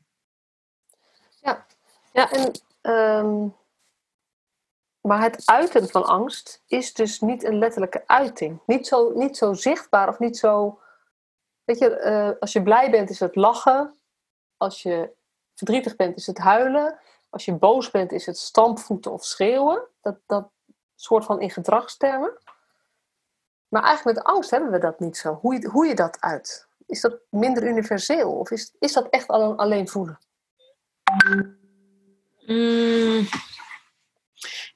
Ja, 1.42 1.66
ja 2.14 2.32
en. 2.32 2.52
Um, 2.92 3.56
maar 5.02 5.22
het 5.22 5.42
uiten 5.46 5.90
van 5.90 6.06
angst 6.06 6.64
is 6.68 6.94
dus 6.94 7.20
niet 7.20 7.44
een 7.44 7.58
letterlijke 7.58 8.04
uiting. 8.06 8.60
Niet 8.66 8.88
zo, 8.88 9.12
niet 9.14 9.38
zo 9.38 9.54
zichtbaar 9.54 10.10
of 10.10 10.20
niet 10.20 10.38
zo 10.38 10.80
Weet 11.66 11.80
je, 11.80 12.02
uh, 12.06 12.40
als 12.40 12.54
je 12.54 12.64
blij 12.64 12.92
bent 12.92 13.10
is 13.10 13.20
het 13.20 13.36
lachen. 13.36 14.00
Als 14.58 14.82
je 14.82 15.12
verdrietig 15.54 15.96
bent 15.96 16.18
is 16.18 16.28
het 16.28 16.38
huilen. 16.38 17.00
Als 17.30 17.46
je 17.46 17.54
boos 17.54 17.92
bent 17.92 18.12
is 18.12 18.26
het 18.26 18.38
stampvoeten 18.38 19.12
of 19.12 19.24
schreeuwen. 19.24 19.88
Dat, 20.02 20.18
dat 20.26 20.50
soort 20.96 21.26
van 21.26 21.42
in 21.42 21.52
gedragstermen. 21.52 22.38
Maar 23.68 23.84
eigenlijk 23.84 24.18
met 24.18 24.28
angst 24.28 24.50
hebben 24.52 24.72
we 24.72 24.80
dat 24.80 25.00
niet 25.00 25.18
zo. 25.18 25.34
Hoe 25.34 25.54
je, 25.54 25.68
hoe 25.68 25.86
je 25.86 25.96
dat 25.96 26.22
uit? 26.22 26.68
Is 26.86 27.02
dat 27.02 27.18
minder 27.30 27.68
universeel? 27.68 28.32
Of 28.32 28.52
is, 28.52 28.76
is 28.80 28.94
dat 28.94 29.10
echt 29.10 29.28
alleen, 29.28 29.56
alleen 29.56 29.88
voelen? 29.88 30.20
Mm. 32.46 33.28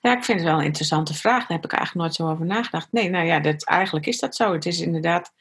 Ja, 0.02 0.17
ik 0.17 0.23
vind 0.23 0.39
het 0.39 0.49
wel 0.49 0.58
een 0.58 0.65
interessante 0.65 1.13
vraag. 1.13 1.39
Daar 1.39 1.58
heb 1.58 1.65
ik 1.65 1.73
eigenlijk 1.73 2.06
nooit 2.06 2.15
zo 2.15 2.30
over 2.30 2.45
nagedacht. 2.45 2.91
Nee, 2.91 3.10
nou 3.10 3.25
ja, 3.25 3.39
dat, 3.39 3.65
eigenlijk 3.65 4.06
is 4.06 4.19
dat 4.19 4.36
zo. 4.36 4.54
Het 4.54 4.65
is 4.65 4.80
inderdaad 4.80 5.34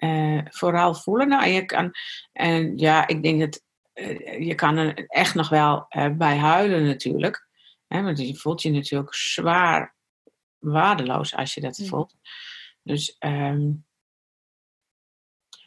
uh, 0.00 0.40
vooral 0.44 0.94
voelen. 0.94 1.28
Nou, 1.28 1.46
je 1.46 1.64
kan, 1.64 1.90
en 2.32 2.78
ja, 2.78 3.06
ik 3.06 3.22
denk 3.22 3.40
dat 3.40 3.62
uh, 3.94 4.46
je 4.46 4.54
kan 4.54 4.76
er 4.76 5.06
echt 5.06 5.34
nog 5.34 5.48
wel 5.48 5.86
uh, 5.90 6.08
bij 6.10 6.36
huilen 6.36 6.86
natuurlijk. 6.86 7.48
Hè, 7.86 8.02
want 8.02 8.18
je 8.18 8.36
voelt 8.36 8.62
je 8.62 8.70
natuurlijk 8.70 9.14
zwaar 9.14 9.94
waardeloos 10.58 11.34
als 11.34 11.54
je 11.54 11.60
dat 11.60 11.82
voelt. 11.86 12.14
Dus 12.82 13.16
um, 13.18 13.86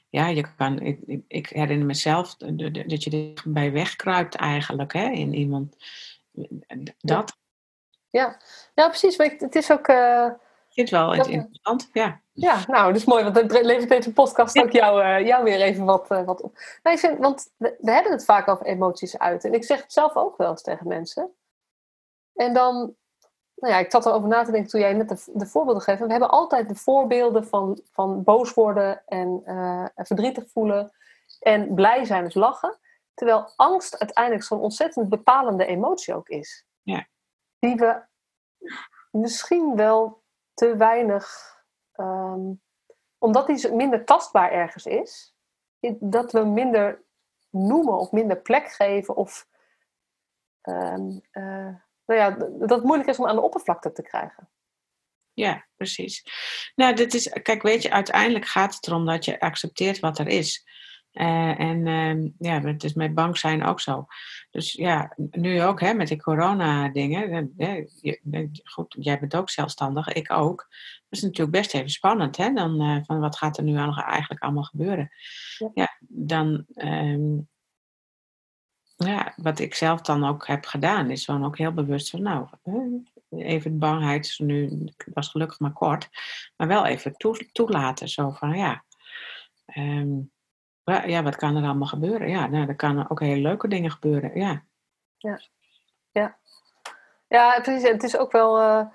ja, 0.09 0.27
je 0.27 0.55
kan, 0.55 0.79
ik, 0.79 1.21
ik 1.27 1.49
herinner 1.49 1.85
mezelf 1.85 2.35
dat 2.35 3.03
je 3.03 3.33
erbij 3.43 3.71
wegkruipt 3.71 4.35
eigenlijk 4.35 4.93
hè, 4.93 5.09
in 5.09 5.33
iemand. 5.33 5.75
Dat. 6.97 7.37
Ja, 8.09 8.41
ja 8.75 8.87
precies. 8.87 9.17
Het 9.17 9.55
is 9.55 9.71
ook 9.71 9.87
vind 10.85 10.89
het 10.89 10.99
wel 10.99 11.13
interessant, 11.13 11.89
ja. 11.93 12.21
Ja, 12.31 12.63
nou, 12.67 12.87
dat 12.87 12.95
is 12.95 13.05
mooi, 13.05 13.23
want 13.23 13.35
dan 13.35 13.65
levert 13.65 13.89
deze 13.89 14.13
podcast 14.13 14.59
ook 14.59 14.71
jou, 14.71 15.03
uh, 15.03 15.27
jou 15.27 15.43
weer 15.43 15.61
even 15.61 15.85
wat, 15.85 16.11
uh, 16.11 16.23
wat 16.23 16.41
op. 16.41 16.57
Nou, 16.83 16.95
ik 16.95 17.01
vind, 17.01 17.19
want 17.19 17.51
we, 17.57 17.75
we, 17.79 17.91
hebben 17.91 18.11
het 18.11 18.25
vaak 18.25 18.47
over 18.47 18.65
emoties 18.65 19.17
uit. 19.17 19.43
En 19.43 19.53
ik 19.53 19.63
zeg 19.63 19.81
het 19.81 19.93
zelf 19.93 20.15
ook 20.15 20.37
wel 20.37 20.49
eens 20.49 20.61
tegen 20.61 20.87
mensen. 20.87 21.31
En 22.33 22.53
dan, 22.53 22.95
nou 23.55 23.73
ja, 23.73 23.79
ik 23.79 23.91
zat 23.91 24.05
erover 24.05 24.27
na 24.27 24.43
te 24.43 24.51
denken 24.51 24.69
toen 24.69 24.79
jij 24.79 24.93
net 24.93 25.09
de, 25.09 25.31
de 25.33 25.45
voorbeelden 25.45 25.83
geeft. 25.83 25.99
We 25.99 26.11
hebben 26.11 26.29
altijd 26.29 26.69
de 26.69 26.75
voorbeelden 26.75 27.47
van, 27.47 27.81
van 27.91 28.23
boos 28.23 28.53
worden 28.53 29.01
en 29.05 29.41
uh, 29.45 29.85
verdrietig 29.95 30.43
voelen 30.51 30.91
en 31.39 31.73
blij 31.73 32.05
zijn, 32.05 32.23
dus 32.23 32.33
lachen. 32.33 32.79
Terwijl 33.13 33.53
angst 33.55 33.99
uiteindelijk 33.99 34.45
zo'n 34.45 34.59
ontzettend 34.59 35.09
bepalende 35.09 35.65
emotie 35.65 36.15
ook 36.15 36.29
is. 36.29 36.65
Ja. 36.81 37.07
Die 37.59 37.75
we 37.75 38.01
misschien 39.11 39.75
wel 39.75 40.21
te 40.59 40.75
weinig, 40.75 41.55
um, 41.95 42.61
omdat 43.17 43.47
die 43.47 43.73
minder 43.73 44.05
tastbaar 44.05 44.51
ergens 44.51 44.85
is, 44.85 45.35
dat 45.99 46.31
we 46.31 46.45
minder 46.45 47.03
noemen 47.49 47.97
of 47.97 48.11
minder 48.11 48.37
plek 48.37 48.71
geven 48.71 49.15
of 49.15 49.47
um, 50.61 51.21
uh, 51.31 51.75
nou 52.05 52.19
ja, 52.19 52.29
dat 52.31 52.69
het 52.69 52.83
moeilijk 52.83 53.09
is 53.09 53.19
om 53.19 53.27
aan 53.27 53.35
de 53.35 53.41
oppervlakte 53.41 53.91
te 53.91 54.01
krijgen. 54.01 54.49
Ja, 55.33 55.65
precies. 55.75 56.23
Nou, 56.75 56.95
dit 56.95 57.13
is, 57.13 57.29
kijk, 57.29 57.61
weet 57.61 57.81
je, 57.81 57.91
uiteindelijk 57.91 58.45
gaat 58.45 58.75
het 58.75 58.87
erom 58.87 59.05
dat 59.05 59.25
je 59.25 59.39
accepteert 59.39 59.99
wat 59.99 60.19
er 60.19 60.27
is. 60.27 60.67
Uh, 61.19 61.59
en 61.59 61.85
uh, 61.85 62.31
ja, 62.39 62.61
het 62.61 62.83
is 62.83 62.93
met 62.93 63.13
bank 63.13 63.37
zijn 63.37 63.63
ook 63.63 63.79
zo. 63.79 64.05
Dus 64.51 64.73
ja, 64.73 65.13
nu 65.31 65.61
ook 65.61 65.79
hè, 65.79 65.93
met 65.93 66.07
die 66.07 66.21
corona-dingen. 66.21 67.53
Goed, 68.63 68.95
jij 68.99 69.19
bent 69.19 69.35
ook 69.35 69.49
zelfstandig, 69.49 70.07
ik 70.07 70.31
ook. 70.31 70.67
Dat 71.09 71.19
is 71.19 71.21
natuurlijk 71.21 71.57
best 71.57 71.73
even 71.73 71.89
spannend. 71.89 72.37
Hè? 72.37 72.53
Dan, 72.53 72.81
uh, 72.81 72.97
van 73.05 73.19
wat 73.19 73.37
gaat 73.37 73.57
er 73.57 73.63
nu 73.63 73.77
eigenlijk 73.77 74.41
allemaal 74.41 74.63
gebeuren? 74.63 75.11
Ja, 75.57 75.71
ja 75.73 75.97
dan. 75.99 76.65
Um, 76.75 77.47
ja, 78.95 79.33
wat 79.35 79.59
ik 79.59 79.75
zelf 79.75 80.01
dan 80.01 80.25
ook 80.25 80.47
heb 80.47 80.65
gedaan, 80.65 81.09
is 81.09 81.25
gewoon 81.25 81.45
ook 81.45 81.57
heel 81.57 81.73
bewust 81.73 82.09
van, 82.09 82.21
nou, 82.21 82.47
even 83.29 83.71
de 83.71 83.77
bangheid, 83.77 84.35
nu, 84.37 84.83
het 84.97 85.13
was 85.13 85.29
gelukkig 85.29 85.59
maar 85.59 85.71
kort, 85.71 86.09
maar 86.57 86.67
wel 86.67 86.85
even 86.85 87.15
toelaten. 87.51 88.09
Zo 88.09 88.31
van, 88.31 88.57
ja, 88.57 88.83
um, 89.75 90.31
ja, 90.89 91.23
wat 91.23 91.35
kan 91.35 91.55
er 91.55 91.63
allemaal 91.63 91.87
gebeuren? 91.87 92.29
Ja, 92.29 92.47
nou, 92.47 92.67
er 92.67 92.75
kunnen 92.75 93.09
ook 93.09 93.19
hele 93.19 93.41
leuke 93.41 93.67
dingen 93.67 93.91
gebeuren, 93.91 94.39
ja. 94.39 94.63
Ja, 95.17 95.39
ja. 96.11 96.37
ja 97.27 97.59
precies. 97.61 97.89
Het 97.89 98.03
is 98.03 98.17
ook 98.17 98.31
wel... 98.31 98.59
Uh, 98.59 98.85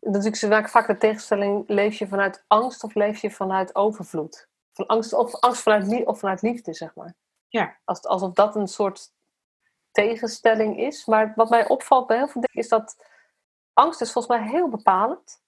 natuurlijk, 0.00 0.36
ze 0.36 0.48
maken 0.48 0.70
vaak 0.70 0.86
de 0.86 0.96
tegenstelling... 0.96 1.64
leef 1.68 1.98
je 1.98 2.08
vanuit 2.08 2.44
angst 2.46 2.84
of 2.84 2.94
leef 2.94 3.20
je 3.20 3.30
vanuit 3.30 3.74
overvloed? 3.74 4.48
Van 4.72 4.86
angst, 4.86 5.12
of 5.12 5.34
angst 5.34 5.62
vanuit, 5.62 6.04
of 6.04 6.18
vanuit 6.18 6.42
liefde, 6.42 6.74
zeg 6.74 6.94
maar. 6.94 7.14
Ja. 7.48 7.76
Als, 7.84 8.02
alsof 8.02 8.32
dat 8.32 8.56
een 8.56 8.68
soort 8.68 9.12
tegenstelling 9.90 10.78
is. 10.78 11.06
Maar 11.06 11.32
wat 11.36 11.50
mij 11.50 11.68
opvalt 11.68 12.06
bij 12.06 12.16
heel 12.16 12.28
veel 12.28 12.40
dingen 12.40 12.62
is 12.64 12.68
dat... 12.68 13.06
angst 13.72 14.00
is 14.00 14.12
volgens 14.12 14.38
mij 14.38 14.48
heel 14.48 14.68
bepalend 14.68 15.40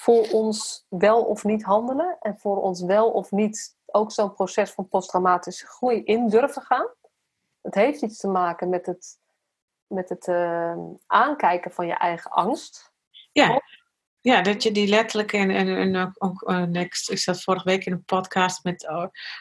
voor 0.00 0.28
ons 0.30 0.86
wel 0.88 1.22
of 1.24 1.44
niet 1.44 1.62
handelen 1.62 2.16
en 2.20 2.38
voor 2.38 2.62
ons 2.62 2.82
wel 2.82 3.10
of 3.10 3.30
niet 3.30 3.76
ook 3.86 4.12
zo'n 4.12 4.32
proces 4.32 4.70
van 4.70 4.88
posttraumatische 4.88 5.66
groei 5.66 6.02
in 6.04 6.28
durven 6.28 6.62
gaan. 6.62 6.88
Het 7.60 7.74
heeft 7.74 8.02
iets 8.02 8.18
te 8.18 8.28
maken 8.28 8.68
met 8.68 8.86
het, 8.86 9.18
met 9.86 10.08
het 10.08 10.26
uh, 10.26 10.76
aankijken 11.06 11.72
van 11.72 11.86
je 11.86 11.92
eigen 11.92 12.30
angst. 12.30 12.92
Ja, 13.32 13.62
ja 14.20 14.42
dat 14.42 14.62
je 14.62 14.72
die 14.72 14.88
letterlijk 14.88 15.32
en, 15.32 15.50
en, 15.50 15.76
en 15.76 15.96
ook, 15.96 16.12
ook, 16.18 16.68
ik 17.08 17.18
zat 17.18 17.42
vorige 17.42 17.68
week 17.68 17.84
in 17.84 17.92
een 17.92 18.04
podcast 18.04 18.64
met, 18.64 18.88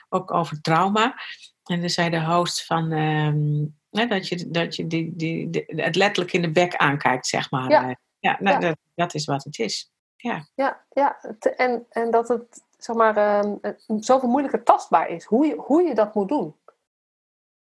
ook 0.10 0.34
over 0.34 0.62
trauma. 0.62 1.16
En 1.64 1.80
dan 1.80 1.90
zei 1.90 2.10
de 2.10 2.26
host 2.26 2.66
van 2.66 2.92
um, 2.92 3.78
dat 3.90 4.28
je, 4.28 4.50
dat 4.50 4.76
je 4.76 4.88
die, 4.88 5.16
die, 5.16 5.50
die, 5.50 5.64
het 5.66 5.96
letterlijk 5.96 6.34
in 6.34 6.42
de 6.42 6.52
bek 6.52 6.76
aankijkt, 6.76 7.28
zeg 7.28 7.52
maar. 7.52 7.70
Ja, 7.70 8.00
ja, 8.20 8.38
nou, 8.40 8.60
Dat, 8.60 8.78
dat 8.96 9.14
is 9.14 9.26
wat 9.26 9.44
het 9.44 9.60
is. 9.60 9.92
Ja, 10.22 10.46
ja, 10.56 10.86
ja. 10.90 11.22
En, 11.56 11.86
en 11.90 12.12
dat 12.12 12.28
het 12.28 12.64
zeg 12.78 12.96
maar, 12.96 13.46
um, 13.46 13.60
zoveel 13.86 14.30
moeilijker 14.30 14.64
tastbaar 14.64 15.10
is. 15.10 15.26
Hoe 15.26 15.46
je, 15.46 15.56
hoe 15.56 15.82
je 15.82 15.96
dat 15.96 16.14
moet 16.14 16.28
doen. 16.28 16.56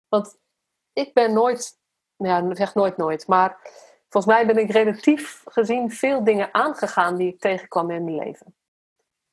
Want 0.08 0.38
ik 0.92 1.14
ben 1.14 1.32
nooit, 1.32 1.78
ja, 2.16 2.54
zeg 2.54 2.74
nooit 2.74 2.96
nooit, 2.96 3.26
maar 3.26 3.58
volgens 4.08 4.34
mij 4.34 4.46
ben 4.46 4.58
ik 4.58 4.70
relatief 4.70 5.42
gezien 5.44 5.90
veel 5.90 6.24
dingen 6.24 6.54
aangegaan 6.54 7.16
die 7.16 7.32
ik 7.32 7.40
tegenkwam 7.40 7.90
in 7.90 8.04
mijn 8.04 8.16
leven. 8.16 8.54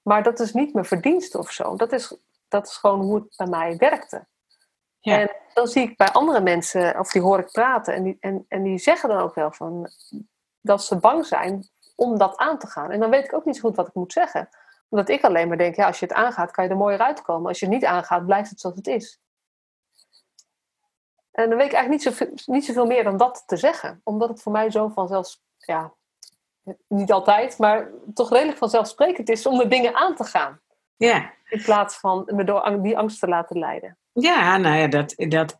Maar 0.01 0.23
dat 0.23 0.39
is 0.39 0.53
niet 0.53 0.73
mijn 0.73 0.85
verdienste 0.85 1.37
of 1.37 1.51
zo. 1.51 1.75
Dat 1.75 1.91
is, 1.91 2.17
dat 2.47 2.67
is 2.67 2.77
gewoon 2.77 3.01
hoe 3.01 3.15
het 3.15 3.33
bij 3.37 3.47
mij 3.47 3.77
werkte. 3.77 4.27
Ja. 4.99 5.19
En 5.19 5.35
dan 5.53 5.67
zie 5.67 5.89
ik 5.89 5.97
bij 5.97 6.11
andere 6.11 6.41
mensen, 6.41 6.99
of 6.99 7.11
die 7.11 7.21
hoor 7.21 7.39
ik 7.39 7.51
praten, 7.51 7.93
en 7.93 8.03
die, 8.03 8.17
en, 8.19 8.45
en 8.47 8.63
die 8.63 8.77
zeggen 8.77 9.09
dan 9.09 9.19
ook 9.19 9.35
wel 9.35 9.51
van 9.51 9.89
dat 10.61 10.83
ze 10.83 10.99
bang 10.99 11.25
zijn 11.25 11.69
om 11.99 12.17
dat 12.17 12.37
aan 12.37 12.57
te 12.57 12.67
gaan. 12.67 12.91
En 12.91 12.99
dan 12.99 13.09
weet 13.09 13.25
ik 13.25 13.33
ook 13.33 13.45
niet 13.45 13.55
zo 13.55 13.61
goed 13.61 13.75
wat 13.75 13.87
ik 13.87 13.93
moet 13.93 14.13
zeggen. 14.13 14.49
Omdat 14.89 15.09
ik 15.09 15.23
alleen 15.23 15.47
maar 15.47 15.57
denk, 15.57 15.75
ja, 15.75 15.87
als 15.87 15.99
je 15.99 16.05
het 16.05 16.15
aangaat, 16.15 16.51
kan 16.51 16.63
je 16.63 16.69
er 16.69 16.77
mooier 16.77 16.99
uitkomen. 16.99 17.47
Als 17.47 17.59
je 17.59 17.65
het 17.65 17.73
niet 17.73 17.85
aangaat, 17.85 18.25
blijft 18.25 18.49
het 18.49 18.59
zoals 18.59 18.75
het 18.75 18.87
is. 18.87 19.19
En 21.31 21.49
dan 21.49 21.57
weet 21.57 21.67
ik 21.67 21.73
eigenlijk 21.73 21.89
niet 21.89 22.01
zoveel, 22.03 22.53
niet 22.53 22.65
zoveel 22.65 22.85
meer 22.85 23.03
dan 23.03 23.17
dat 23.17 23.43
te 23.45 23.57
zeggen. 23.57 24.01
Omdat 24.03 24.29
het 24.29 24.41
voor 24.41 24.51
mij 24.51 24.71
zo 24.71 24.87
vanzelfs, 24.87 25.41
ja, 25.57 25.93
niet 26.87 27.11
altijd, 27.11 27.57
maar 27.57 27.89
toch 28.13 28.29
redelijk 28.29 28.57
vanzelfsprekend 28.57 29.29
is 29.29 29.45
om 29.45 29.57
de 29.57 29.67
dingen 29.67 29.95
aan 29.95 30.15
te 30.15 30.23
gaan. 30.23 30.59
Ja. 30.95 31.33
In 31.49 31.63
plaats 31.63 31.97
van 31.97 32.23
me 32.25 32.43
door 32.43 32.81
die 32.81 32.97
angst 32.97 33.19
te 33.19 33.27
laten 33.27 33.59
leiden. 33.59 33.97
Ja, 34.11 34.57
nou 34.57 34.75
ja, 34.75 34.87
dat, 34.87 35.13
dat, 35.17 35.59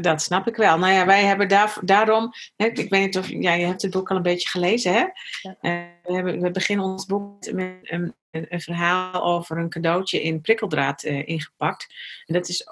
dat 0.00 0.22
snap 0.22 0.46
ik 0.46 0.56
wel. 0.56 0.78
Nou 0.78 0.92
ja, 0.92 1.06
wij 1.06 1.24
hebben 1.24 1.48
daar, 1.48 1.78
daarom, 1.82 2.32
ik 2.56 2.90
weet 2.90 3.04
niet 3.04 3.18
of 3.18 3.28
ja, 3.28 3.52
je 3.52 3.66
hebt 3.66 3.82
het 3.82 3.90
boek 3.90 4.10
al 4.10 4.16
een 4.16 4.22
beetje 4.22 4.48
gelezen, 4.48 4.92
hè? 4.92 4.98
Ja. 5.40 5.56
Uh, 5.60 5.82
we, 6.02 6.14
hebben, 6.14 6.40
we 6.40 6.50
beginnen 6.50 6.86
ons 6.86 7.06
boek 7.06 7.52
met 7.52 7.78
een, 7.82 8.14
een, 8.30 8.60
verhaal 8.60 9.24
over 9.24 9.58
een 9.58 9.68
cadeautje 9.68 10.22
in 10.22 10.40
prikkeldraad 10.40 11.04
uh, 11.04 11.28
ingepakt. 11.28 11.94
En 12.26 12.34
dat 12.34 12.48
is 12.48 12.66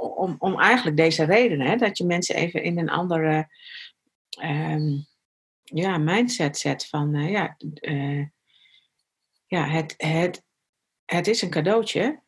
om, 0.00 0.36
om 0.38 0.60
eigenlijk 0.60 0.96
deze 0.96 1.24
reden, 1.24 1.60
hè, 1.60 1.76
dat 1.76 1.98
je 1.98 2.04
mensen 2.04 2.34
even 2.34 2.62
in 2.62 2.78
een 2.78 2.90
andere 2.90 3.48
um, 4.42 5.06
ja, 5.64 5.98
mindset 5.98 6.58
zet 6.58 6.86
van, 6.86 7.14
uh, 7.14 7.30
ja, 7.30 7.56
ja 9.46 9.64
het, 9.66 9.94
het, 9.96 10.42
het 11.04 11.26
is 11.26 11.42
een 11.42 11.50
cadeautje 11.50 12.22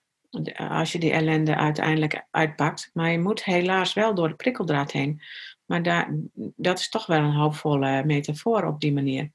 als 0.57 0.93
je 0.93 0.99
die 0.99 1.13
ellende 1.13 1.57
uiteindelijk 1.57 2.27
uitpakt. 2.31 2.91
Maar 2.93 3.11
je 3.11 3.19
moet 3.19 3.45
helaas 3.45 3.95
wel 3.95 4.15
door 4.15 4.29
de 4.29 4.35
prikkeldraad 4.35 4.93
heen. 4.93 5.23
Maar 5.65 5.83
daar, 5.83 6.09
dat 6.57 6.79
is 6.79 6.89
toch 6.89 7.07
wel 7.07 7.19
een 7.19 7.35
hoopvolle 7.35 8.05
metafoor 8.05 8.65
op 8.65 8.81
die 8.81 8.93
manier. 8.93 9.31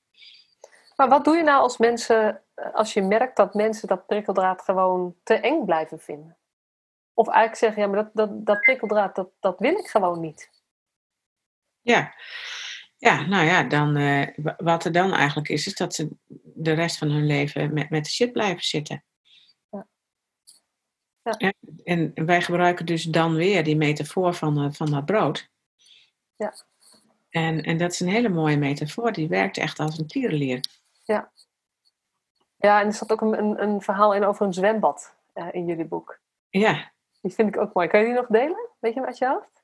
Maar 0.96 1.10
wat 1.10 1.26
doe 1.26 1.36
je 1.36 1.44
nou 1.44 1.62
als 1.62 1.78
mensen, 1.78 2.42
als 2.74 2.94
je 2.94 3.02
merkt 3.02 3.36
dat 3.36 3.54
mensen 3.54 3.88
dat 3.88 4.06
prikkeldraad 4.06 4.62
gewoon 4.62 5.16
te 5.24 5.34
eng 5.34 5.66
blijven 5.66 6.00
vinden? 6.00 6.38
Of 7.14 7.28
eigenlijk 7.28 7.58
zeggen, 7.58 7.82
ja, 7.82 7.88
maar 7.88 8.04
dat, 8.04 8.10
dat, 8.14 8.46
dat 8.46 8.60
prikkeldraad, 8.60 9.16
dat, 9.16 9.30
dat 9.40 9.60
wil 9.60 9.78
ik 9.78 9.88
gewoon 9.88 10.20
niet. 10.20 10.50
Ja, 11.82 12.14
ja 12.98 13.26
nou 13.26 13.46
ja, 13.46 13.64
dan, 13.64 13.98
uh, 13.98 14.28
wat 14.58 14.86
er 14.86 14.92
dan 14.92 15.14
eigenlijk 15.14 15.50
is, 15.50 15.68
is 15.68 15.76
dat 15.76 15.94
ze 15.94 16.10
de 16.44 16.74
rest 16.74 16.98
van 16.98 17.10
hun 17.10 17.26
leven 17.26 17.74
met, 17.74 17.90
met 17.90 18.04
de 18.04 18.10
shit 18.10 18.32
blijven 18.32 18.64
zitten. 18.64 19.04
Ja. 21.38 21.54
En 21.84 22.26
wij 22.26 22.42
gebruiken 22.42 22.86
dus 22.86 23.04
dan 23.04 23.36
weer 23.36 23.64
die 23.64 23.78
metafoor 23.78 24.34
van, 24.34 24.64
uh, 24.64 24.72
van 24.72 24.92
dat 24.92 25.06
brood. 25.06 25.50
Ja. 26.36 26.54
En, 27.30 27.62
en 27.62 27.78
dat 27.78 27.92
is 27.92 28.00
een 28.00 28.08
hele 28.08 28.30
mooie 28.30 28.58
metafoor, 28.58 29.12
die 29.12 29.28
werkt 29.28 29.58
echt 29.58 29.80
als 29.80 29.98
een 29.98 30.08
tierenlier. 30.08 30.66
Ja. 31.04 31.32
Ja, 32.58 32.80
en 32.80 32.86
er 32.86 32.94
zat 32.94 33.12
ook 33.12 33.22
een, 33.22 33.38
een, 33.38 33.62
een 33.62 33.82
verhaal 33.82 34.14
in 34.14 34.24
over 34.24 34.46
een 34.46 34.54
zwembad 34.54 35.16
uh, 35.34 35.48
in 35.52 35.66
jullie 35.66 35.86
boek. 35.86 36.20
Ja. 36.50 36.92
Die 37.22 37.34
vind 37.34 37.56
ik 37.56 37.62
ook 37.62 37.74
mooi. 37.74 37.88
Kan 37.88 38.00
je 38.00 38.06
die 38.06 38.16
nog 38.16 38.28
delen? 38.28 38.70
Weet 38.80 38.94
je 38.94 39.02
wat 39.02 39.18
je 39.18 39.28
hoofd? 39.28 39.64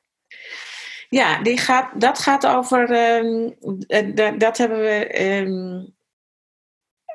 Ja, 1.09 1.41
die 1.41 1.57
gaat, 1.57 2.01
dat 2.01 2.19
gaat 2.19 2.47
over. 2.47 2.91
Um, 3.17 3.55
dat 4.37 4.57
hebben 4.57 4.79
we. 4.79 5.21
Um, 5.21 5.95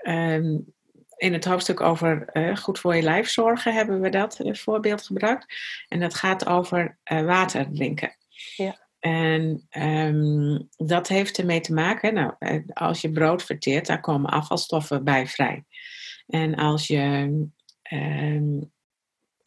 um, 0.02 0.76
in 1.18 1.32
het 1.32 1.44
hoofdstuk 1.44 1.80
over 1.80 2.28
uh, 2.32 2.56
goed 2.56 2.78
voor 2.78 2.96
je 2.96 3.02
lijf 3.02 3.28
zorgen 3.28 3.74
hebben 3.74 4.00
we 4.00 4.08
dat 4.08 4.38
uh, 4.40 4.54
voorbeeld 4.54 5.06
gebruikt. 5.06 5.54
En 5.88 6.00
dat 6.00 6.14
gaat 6.14 6.46
over 6.46 6.98
uh, 7.12 7.24
water 7.24 7.68
drinken. 7.72 8.16
Ja. 8.56 8.86
En 8.98 9.66
um, 9.78 10.68
dat 10.76 11.08
heeft 11.08 11.38
ermee 11.38 11.60
te 11.60 11.74
maken, 11.74 12.14
nou, 12.14 12.62
als 12.72 13.00
je 13.00 13.12
brood 13.12 13.42
verteert, 13.42 13.86
daar 13.86 14.00
komen 14.00 14.30
afvalstoffen 14.30 15.04
bij 15.04 15.26
vrij. 15.26 15.64
En 16.26 16.54
als 16.54 16.86
je 16.86 17.00
um, 17.92 18.72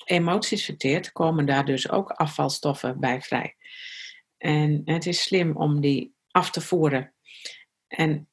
emoties 0.05 0.65
verteert, 0.65 1.11
komen 1.11 1.45
daar 1.45 1.65
dus 1.65 1.89
ook 1.89 2.11
afvalstoffen 2.11 2.99
bij 2.99 3.21
vrij. 3.21 3.55
En 4.37 4.81
het 4.85 5.05
is 5.05 5.21
slim 5.21 5.57
om 5.57 5.81
die 5.81 6.13
af 6.31 6.51
te 6.51 6.61
voeren. 6.61 7.13
En 7.87 8.29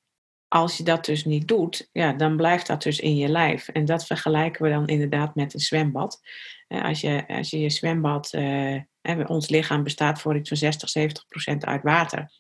als 0.49 0.77
je 0.77 0.83
dat 0.83 1.05
dus 1.05 1.25
niet 1.25 1.49
doet, 1.49 1.89
ja, 1.93 2.13
dan 2.13 2.37
blijft 2.37 2.67
dat 2.67 2.83
dus 2.83 3.01
in 3.01 3.17
je 3.17 3.29
lijf. 3.29 3.69
En 3.69 3.85
dat 3.85 4.07
vergelijken 4.07 4.63
we 4.63 4.71
dan 4.71 4.87
inderdaad 4.87 5.35
met 5.35 5.55
een 5.55 5.61
zwembad. 5.61 6.21
Als 6.69 7.01
je 7.01 7.25
als 7.29 7.51
je, 7.51 7.61
je 7.61 7.71
zwembad, 7.71 8.33
eh, 8.33 8.81
ons 9.27 9.49
lichaam 9.49 9.83
bestaat 9.83 10.21
voor 10.21 10.37
iets 10.37 10.49
van 10.49 10.59
60, 10.59 10.89
70 10.89 11.27
procent 11.27 11.65
uit 11.65 11.83
water. 11.83 12.31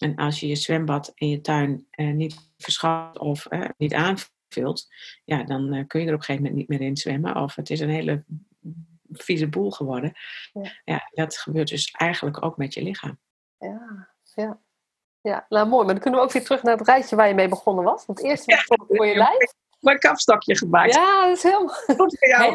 En 0.00 0.14
als 0.16 0.40
je 0.40 0.46
je 0.46 0.56
zwembad 0.56 1.12
in 1.14 1.28
je 1.28 1.40
tuin 1.40 1.86
eh, 1.90 2.12
niet 2.12 2.52
verschat 2.56 3.18
of 3.18 3.46
eh, 3.46 3.68
niet 3.76 3.94
aanvult, 3.94 4.86
ja, 5.24 5.44
dan 5.44 5.72
eh, 5.72 5.86
kun 5.86 6.00
je 6.00 6.06
er 6.06 6.12
op 6.12 6.18
een 6.18 6.24
gegeven 6.24 6.42
moment 6.42 6.54
niet 6.54 6.68
meer 6.68 6.88
in 6.88 6.96
zwemmen. 6.96 7.36
Of 7.36 7.54
het 7.54 7.70
is 7.70 7.80
een 7.80 7.90
hele 7.90 8.24
vieze 9.12 9.48
boel 9.48 9.70
geworden. 9.70 10.12
Ja. 10.52 10.80
ja, 10.84 11.10
dat 11.10 11.36
gebeurt 11.36 11.68
dus 11.68 11.90
eigenlijk 11.90 12.44
ook 12.44 12.56
met 12.56 12.74
je 12.74 12.82
lichaam. 12.82 13.18
Ja, 13.58 14.08
ja. 14.34 14.60
Ja, 15.22 15.46
nou 15.48 15.68
mooi. 15.68 15.84
Maar 15.84 15.94
dan 15.94 16.02
kunnen 16.02 16.20
we 16.20 16.26
ook 16.26 16.32
weer 16.32 16.44
terug 16.44 16.62
naar 16.62 16.76
het 16.76 16.86
rijtje 16.86 17.16
waar 17.16 17.28
je 17.28 17.34
mee 17.34 17.48
begonnen 17.48 17.84
was. 17.84 18.06
Want 18.06 18.22
eerst 18.22 18.44
was 18.44 18.64
zorg 18.64 18.84
voor 18.88 19.06
je 19.06 19.14
lijf. 19.14 19.52
Mijn 19.80 19.98
kapstokje 19.98 20.56
gemaakt. 20.56 20.94
Ja, 20.94 21.26
dat 21.26 21.36
is 21.36 21.42
helemaal 21.42 21.68
goed 21.68 22.18
voor 22.18 22.28
jou. 22.28 22.54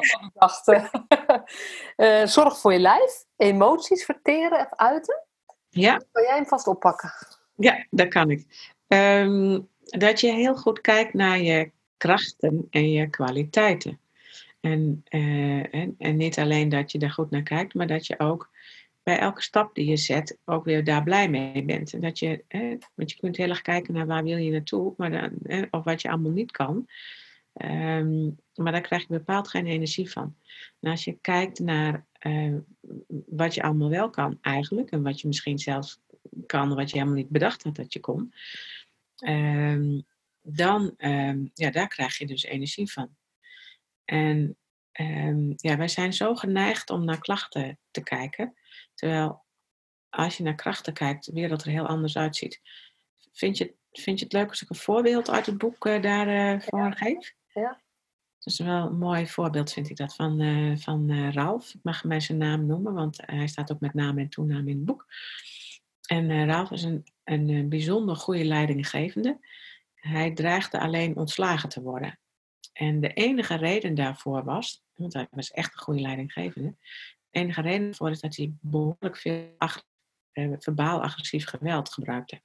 uh, 1.98 2.26
zorg 2.36 2.58
voor 2.58 2.74
je 2.74 2.80
lijf. 2.80 3.26
Emoties 3.38 4.06
verteren 4.06 4.60
of 4.60 4.76
uiten. 4.76 5.24
Ja. 5.70 6.02
Kan 6.12 6.24
jij 6.24 6.36
hem 6.36 6.46
vast 6.46 6.68
oppakken? 6.68 7.12
Ja, 7.56 7.86
dat 7.90 8.08
kan 8.08 8.30
ik. 8.30 8.72
Um, 8.88 9.70
dat 9.86 10.20
je 10.20 10.32
heel 10.32 10.56
goed 10.56 10.82
kijkt 10.82 11.14
naar 11.14 11.40
je 11.40 11.72
krachten 11.98 12.68
en 12.70 12.92
je 12.92 13.10
kwaliteiten. 13.10 14.00
En, 14.62 15.04
uh, 15.10 15.74
en, 15.74 15.96
en, 15.98 16.18
niet 16.18 16.40
alleen 16.40 16.70
dat 16.70 16.92
je 16.92 17.00
daar 17.00 17.12
goed 17.12 17.32
naar 17.32 17.44
kijkt, 17.44 17.74
maar 17.74 17.88
dat 17.88 18.08
je 18.08 18.20
ook 18.20 18.50
bij 19.06 19.20
elke 19.20 19.42
stap 19.42 19.76
die 19.76 19.86
je 19.86 19.98
zet 19.98 20.38
ook 20.46 20.66
weer 20.66 20.84
daar 20.84 21.04
blij 21.04 21.30
mee 21.30 21.64
bent. 21.64 21.94
En 21.94 22.02
dat 22.02 22.20
je, 22.20 22.44
hè, 22.48 22.78
want 22.96 23.12
je 23.12 23.18
kunt 23.18 23.38
heel 23.38 23.50
erg 23.50 23.62
kijken 23.62 23.94
naar 23.94 24.06
waar 24.06 24.24
wil 24.24 24.38
je 24.38 24.52
naartoe, 24.52 24.94
maar 24.98 25.12
dan, 25.12 25.32
hè, 25.44 25.64
of 25.72 25.84
wat 25.84 26.02
je 26.02 26.10
allemaal 26.10 26.32
niet 26.32 26.52
kan. 26.52 26.88
Um, 27.64 28.36
maar 28.54 28.72
daar 28.72 28.82
krijg 28.82 29.02
je 29.02 29.08
bepaald 29.08 29.48
geen 29.48 29.66
energie 29.66 30.12
van. 30.12 30.36
En 30.80 30.92
als 30.92 31.04
je 31.04 31.18
kijkt 31.22 31.60
naar 31.60 32.06
uh, 32.22 32.56
wat 33.26 33.54
je 33.54 33.62
allemaal 33.62 33.90
wel 33.90 34.10
kan 34.10 34.38
eigenlijk, 34.42 34.92
en 34.92 35.04
wat 35.04 35.22
je 35.22 35.28
misschien 35.28 35.60
zelfs 35.60 36.00
kan, 36.46 36.76
wat 36.76 36.90
je 36.90 36.98
helemaal 36.98 37.18
niet 37.18 37.30
bedacht 37.30 37.64
had 37.64 37.76
dat 37.76 37.94
je 37.94 38.00
kon, 38.00 38.34
um, 39.26 40.06
dan, 40.42 40.94
um, 40.98 41.52
ja, 41.54 41.72
daar 41.72 41.88
krijg 41.88 42.18
je 42.18 42.26
dus 42.26 42.44
energie 42.44 42.92
van. 42.92 43.16
En 44.04 44.58
ja, 45.56 45.78
wij 45.78 45.88
zijn 45.88 46.14
zo 46.14 46.36
geneigd 46.36 46.90
om 46.90 47.06
naar 47.06 47.20
klachten 47.20 47.80
te 47.92 48.04
kijken. 48.04 48.54
Terwijl 48.96 49.46
als 50.10 50.38
je 50.38 50.44
naar 50.44 50.56
krachten 50.56 50.94
kijkt, 50.94 51.26
de 51.26 51.32
wereld 51.32 51.64
er 51.64 51.72
heel 51.72 51.88
anders 51.88 52.18
uitziet. 52.18 52.62
Vind 53.32 53.58
je, 53.58 53.76
vind 53.92 54.20
je 54.20 54.26
het 54.26 54.34
leuk 54.34 54.50
als 54.50 54.62
ik 54.62 54.70
een 54.70 54.76
voorbeeld 54.76 55.30
uit 55.30 55.46
het 55.46 55.58
boek 55.58 55.86
uh, 55.86 56.02
daarvoor 56.02 56.86
uh, 56.86 56.92
geef? 56.92 57.34
Ja. 57.54 57.84
Dat 58.40 58.54
is 58.54 58.60
wel 58.60 58.86
een 58.86 58.98
mooi 58.98 59.28
voorbeeld, 59.28 59.72
vind 59.72 59.90
ik 59.90 59.98
dat, 59.98 60.16
van, 60.16 60.42
uh, 60.42 60.78
van 60.78 61.30
Ralf. 61.32 61.74
Ik 61.74 61.84
mag 61.84 62.02
hem 62.02 62.20
zijn 62.20 62.38
naam 62.38 62.66
noemen, 62.66 62.94
want 62.94 63.18
hij 63.26 63.48
staat 63.48 63.72
ook 63.72 63.80
met 63.80 63.94
naam 63.94 64.18
en 64.18 64.30
toenaam 64.30 64.68
in 64.68 64.76
het 64.76 64.86
boek. 64.86 65.06
En 66.08 66.46
Ralf 66.46 66.72
is 66.72 66.84
een, 66.84 67.06
een 67.24 67.70
bijzonder 67.70 68.16
goede 68.16 68.46
leidinggevende. 68.46 69.40
hij 69.96 70.34
dreigde 70.34 70.80
alleen 70.80 71.16
ontslagen 71.16 71.70
te 71.70 71.82
worden. 71.82 72.20
En 72.74 73.00
de 73.00 73.14
enige 73.14 73.56
reden 73.56 73.96
daarvoor 73.96 74.44
was, 74.44 74.84
want 74.94 75.14
hij 75.14 75.28
was 75.32 75.52
echt 75.52 75.74
een 75.74 75.80
goede 75.80 76.02
leidinggevende, 76.02 76.70
de 76.70 76.76
enige 77.36 77.62
reden 77.62 77.86
daarvoor 77.86 78.10
is 78.10 78.20
dat 78.20 78.36
hij 78.36 78.54
behoorlijk 78.62 79.18
veel 79.18 79.56
eh, 80.32 80.52
verbaal 80.60 81.02
agressief 81.02 81.46
geweld 81.46 81.94
gebruikte. 81.94 82.42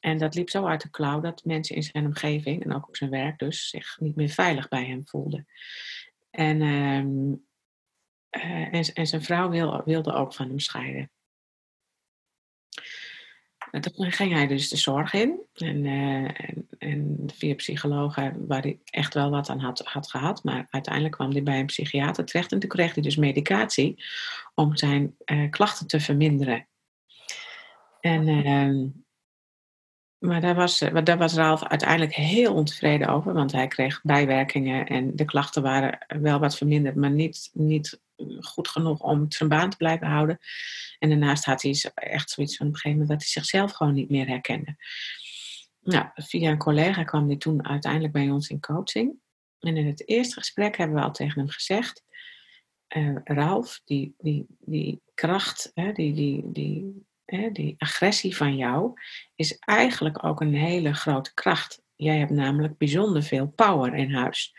En 0.00 0.18
dat 0.18 0.34
liep 0.34 0.50
zo 0.50 0.66
uit 0.66 0.80
de 0.80 0.90
klauw 0.90 1.20
dat 1.20 1.44
mensen 1.44 1.76
in 1.76 1.82
zijn 1.82 2.06
omgeving 2.06 2.64
en 2.64 2.74
ook 2.74 2.88
op 2.88 2.96
zijn 2.96 3.10
werk 3.10 3.38
dus 3.38 3.68
zich 3.68 4.00
niet 4.00 4.16
meer 4.16 4.28
veilig 4.28 4.68
bij 4.68 4.86
hem 4.86 5.08
voelden. 5.08 5.46
En, 6.30 6.62
ehm, 6.62 7.34
eh, 8.28 8.94
en, 8.94 9.06
zijn 9.06 9.22
vrouw 9.22 9.48
wil, 9.50 9.82
wilde 9.84 10.12
ook 10.12 10.34
van 10.34 10.48
hem 10.48 10.58
scheiden. 10.58 11.10
En 13.76 13.82
toen 13.82 14.12
ging 14.12 14.32
hij 14.32 14.46
dus 14.46 14.68
de 14.68 14.76
zorg 14.76 15.12
in. 15.12 15.40
En, 15.54 15.84
uh, 15.84 16.24
en, 16.24 16.68
en, 16.78 17.16
via 17.34 17.54
psychologen 17.54 18.46
waar 18.46 18.62
hij 18.62 18.78
echt 18.84 19.14
wel 19.14 19.30
wat 19.30 19.48
aan 19.48 19.60
had, 19.60 19.80
had 19.84 20.10
gehad. 20.10 20.44
Maar 20.44 20.66
uiteindelijk 20.70 21.14
kwam 21.14 21.30
hij 21.30 21.42
bij 21.42 21.58
een 21.58 21.66
psychiater 21.66 22.24
terecht. 22.24 22.52
En 22.52 22.58
toen 22.58 22.68
kreeg 22.68 22.94
hij 22.94 23.02
dus 23.02 23.16
medicatie 23.16 24.04
om 24.54 24.76
zijn 24.76 25.16
uh, 25.24 25.50
klachten 25.50 25.86
te 25.86 26.00
verminderen. 26.00 26.66
En, 28.00 28.28
uh, 28.28 28.90
maar 30.18 30.40
daar 30.40 30.54
was, 30.54 30.78
daar 31.04 31.18
was 31.18 31.34
Ralf 31.34 31.64
uiteindelijk 31.64 32.14
heel 32.14 32.54
ontevreden 32.54 33.08
over. 33.08 33.32
Want 33.32 33.52
hij 33.52 33.68
kreeg 33.68 34.00
bijwerkingen 34.02 34.86
en 34.86 35.16
de 35.16 35.24
klachten 35.24 35.62
waren 35.62 35.98
wel 36.20 36.38
wat 36.38 36.56
verminderd. 36.56 36.94
Maar 36.94 37.10
niet, 37.10 37.50
niet 37.52 38.00
goed 38.40 38.68
genoeg 38.68 39.00
om 39.00 39.26
zijn 39.28 39.48
baan 39.48 39.70
te 39.70 39.76
blijven 39.76 40.06
houden. 40.06 40.38
En 40.98 41.08
daarnaast 41.08 41.44
had 41.44 41.62
hij 41.62 41.76
echt 41.94 42.30
zoiets 42.30 42.56
van 42.56 42.66
op 42.66 42.72
een 42.72 42.78
gegeven 42.78 43.00
moment 43.00 43.08
dat 43.20 43.28
hij 43.28 43.42
zichzelf 43.42 43.72
gewoon 43.72 43.94
niet 43.94 44.10
meer 44.10 44.26
herkende. 44.26 44.76
Nou, 45.80 46.06
via 46.14 46.50
een 46.50 46.58
collega 46.58 47.04
kwam 47.04 47.26
hij 47.26 47.36
toen 47.36 47.66
uiteindelijk 47.66 48.12
bij 48.12 48.30
ons 48.30 48.48
in 48.48 48.60
coaching. 48.60 49.14
En 49.58 49.76
in 49.76 49.86
het 49.86 50.08
eerste 50.08 50.38
gesprek 50.38 50.76
hebben 50.76 50.96
we 50.96 51.02
al 51.02 51.12
tegen 51.12 51.40
hem 51.40 51.48
gezegd: 51.48 52.04
uh, 52.96 53.16
Ralf, 53.24 53.80
die, 53.84 54.14
die, 54.18 54.46
die 54.58 55.02
kracht, 55.14 55.70
hè, 55.74 55.92
die, 55.92 56.14
die, 56.14 56.42
die, 56.52 57.05
hè, 57.26 57.50
die 57.50 57.74
agressie 57.78 58.36
van 58.36 58.56
jou, 58.56 59.00
is 59.34 59.58
eigenlijk 59.58 60.24
ook 60.24 60.40
een 60.40 60.54
hele 60.54 60.94
grote 60.94 61.34
kracht. 61.34 61.82
Jij 61.94 62.18
hebt 62.18 62.30
namelijk 62.30 62.78
bijzonder 62.78 63.22
veel 63.22 63.46
power 63.46 63.94
in 63.94 64.14
huis. 64.14 64.54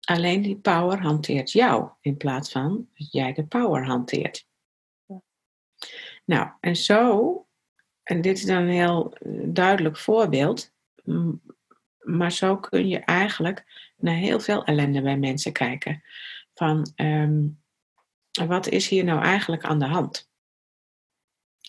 Alleen 0.00 0.42
die 0.42 0.56
power 0.56 1.00
hanteert 1.00 1.52
jou 1.52 1.90
in 2.00 2.16
plaats 2.16 2.52
van 2.52 2.88
dat 2.94 3.12
jij 3.12 3.32
de 3.32 3.44
power 3.44 3.86
hanteert. 3.86 4.48
Nou, 6.24 6.50
en 6.60 6.76
zo, 6.76 7.46
en 8.02 8.20
dit 8.20 8.38
is 8.38 8.44
dan 8.44 8.62
een 8.62 8.68
heel 8.68 9.14
eh, 9.14 9.32
duidelijk 9.44 9.96
voorbeeld, 9.96 10.72
maar 11.98 12.32
zo 12.32 12.56
kun 12.56 12.88
je 12.88 12.98
eigenlijk 12.98 13.90
naar 13.96 14.14
heel 14.14 14.40
veel 14.40 14.64
ellende 14.64 15.02
bij 15.02 15.16
mensen 15.16 15.52
kijken. 15.52 16.02
Van 16.54 16.92
ehm, 16.94 17.48
wat 18.46 18.68
is 18.68 18.88
hier 18.88 19.04
nou 19.04 19.22
eigenlijk 19.22 19.64
aan 19.64 19.78
de 19.78 19.86
hand? 19.86 20.29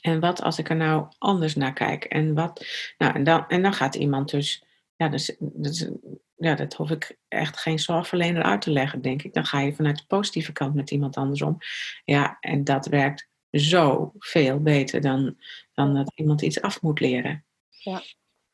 En 0.01 0.19
wat 0.19 0.41
als 0.41 0.57
ik 0.57 0.69
er 0.69 0.75
nou 0.75 1.07
anders 1.17 1.55
naar 1.55 1.73
kijk? 1.73 2.03
En, 2.03 2.33
wat, 2.33 2.65
nou, 2.97 3.15
en, 3.15 3.23
dan, 3.23 3.47
en 3.47 3.61
dan 3.61 3.73
gaat 3.73 3.95
iemand 3.95 4.29
dus, 4.29 4.63
ja, 4.95 5.07
dus, 5.09 5.35
dus, 5.39 5.89
ja, 6.35 6.55
dat 6.55 6.73
hoef 6.73 6.89
ik 6.89 7.17
echt 7.27 7.57
geen 7.57 7.79
zorgverlener 7.79 8.43
uit 8.43 8.61
te 8.61 8.71
leggen, 8.71 9.01
denk 9.01 9.23
ik. 9.23 9.33
Dan 9.33 9.45
ga 9.45 9.59
je 9.59 9.73
vanuit 9.73 9.97
de 9.97 10.05
positieve 10.07 10.51
kant 10.51 10.75
met 10.75 10.91
iemand 10.91 11.17
anders 11.17 11.41
om. 11.41 11.57
Ja, 12.05 12.37
en 12.39 12.63
dat 12.63 12.85
werkt 12.85 13.29
zo 13.51 14.11
veel 14.17 14.59
beter 14.59 15.01
dan, 15.01 15.37
dan 15.73 15.93
dat 15.93 16.11
iemand 16.15 16.41
iets 16.41 16.61
af 16.61 16.81
moet 16.81 16.99
leren. 16.99 17.45
Ja. 17.69 18.01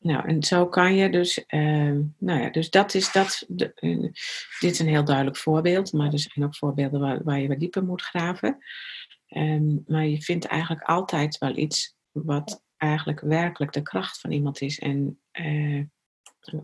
Nou, 0.00 0.28
en 0.28 0.42
zo 0.42 0.68
kan 0.68 0.94
je 0.94 1.10
dus, 1.10 1.38
uh, 1.48 1.98
nou 2.18 2.40
ja, 2.40 2.50
dus 2.50 2.70
dat 2.70 2.94
is 2.94 3.12
dat. 3.12 3.44
De, 3.48 3.72
uh, 3.80 4.12
dit 4.60 4.70
is 4.70 4.78
een 4.78 4.88
heel 4.88 5.04
duidelijk 5.04 5.36
voorbeeld, 5.36 5.92
maar 5.92 6.12
er 6.12 6.18
zijn 6.18 6.44
ook 6.44 6.56
voorbeelden 6.56 7.00
waar, 7.00 7.24
waar 7.24 7.40
je 7.40 7.48
wat 7.48 7.58
dieper 7.58 7.84
moet 7.84 8.02
graven. 8.02 8.58
Um, 9.30 9.84
maar 9.86 10.06
je 10.06 10.22
vindt 10.22 10.44
eigenlijk 10.44 10.82
altijd 10.82 11.38
wel 11.38 11.56
iets 11.56 11.96
wat 12.10 12.62
eigenlijk 12.76 13.20
werkelijk 13.20 13.72
de 13.72 13.82
kracht 13.82 14.20
van 14.20 14.30
iemand 14.30 14.60
is 14.60 14.78
en 14.78 15.20
uh, 15.32 15.84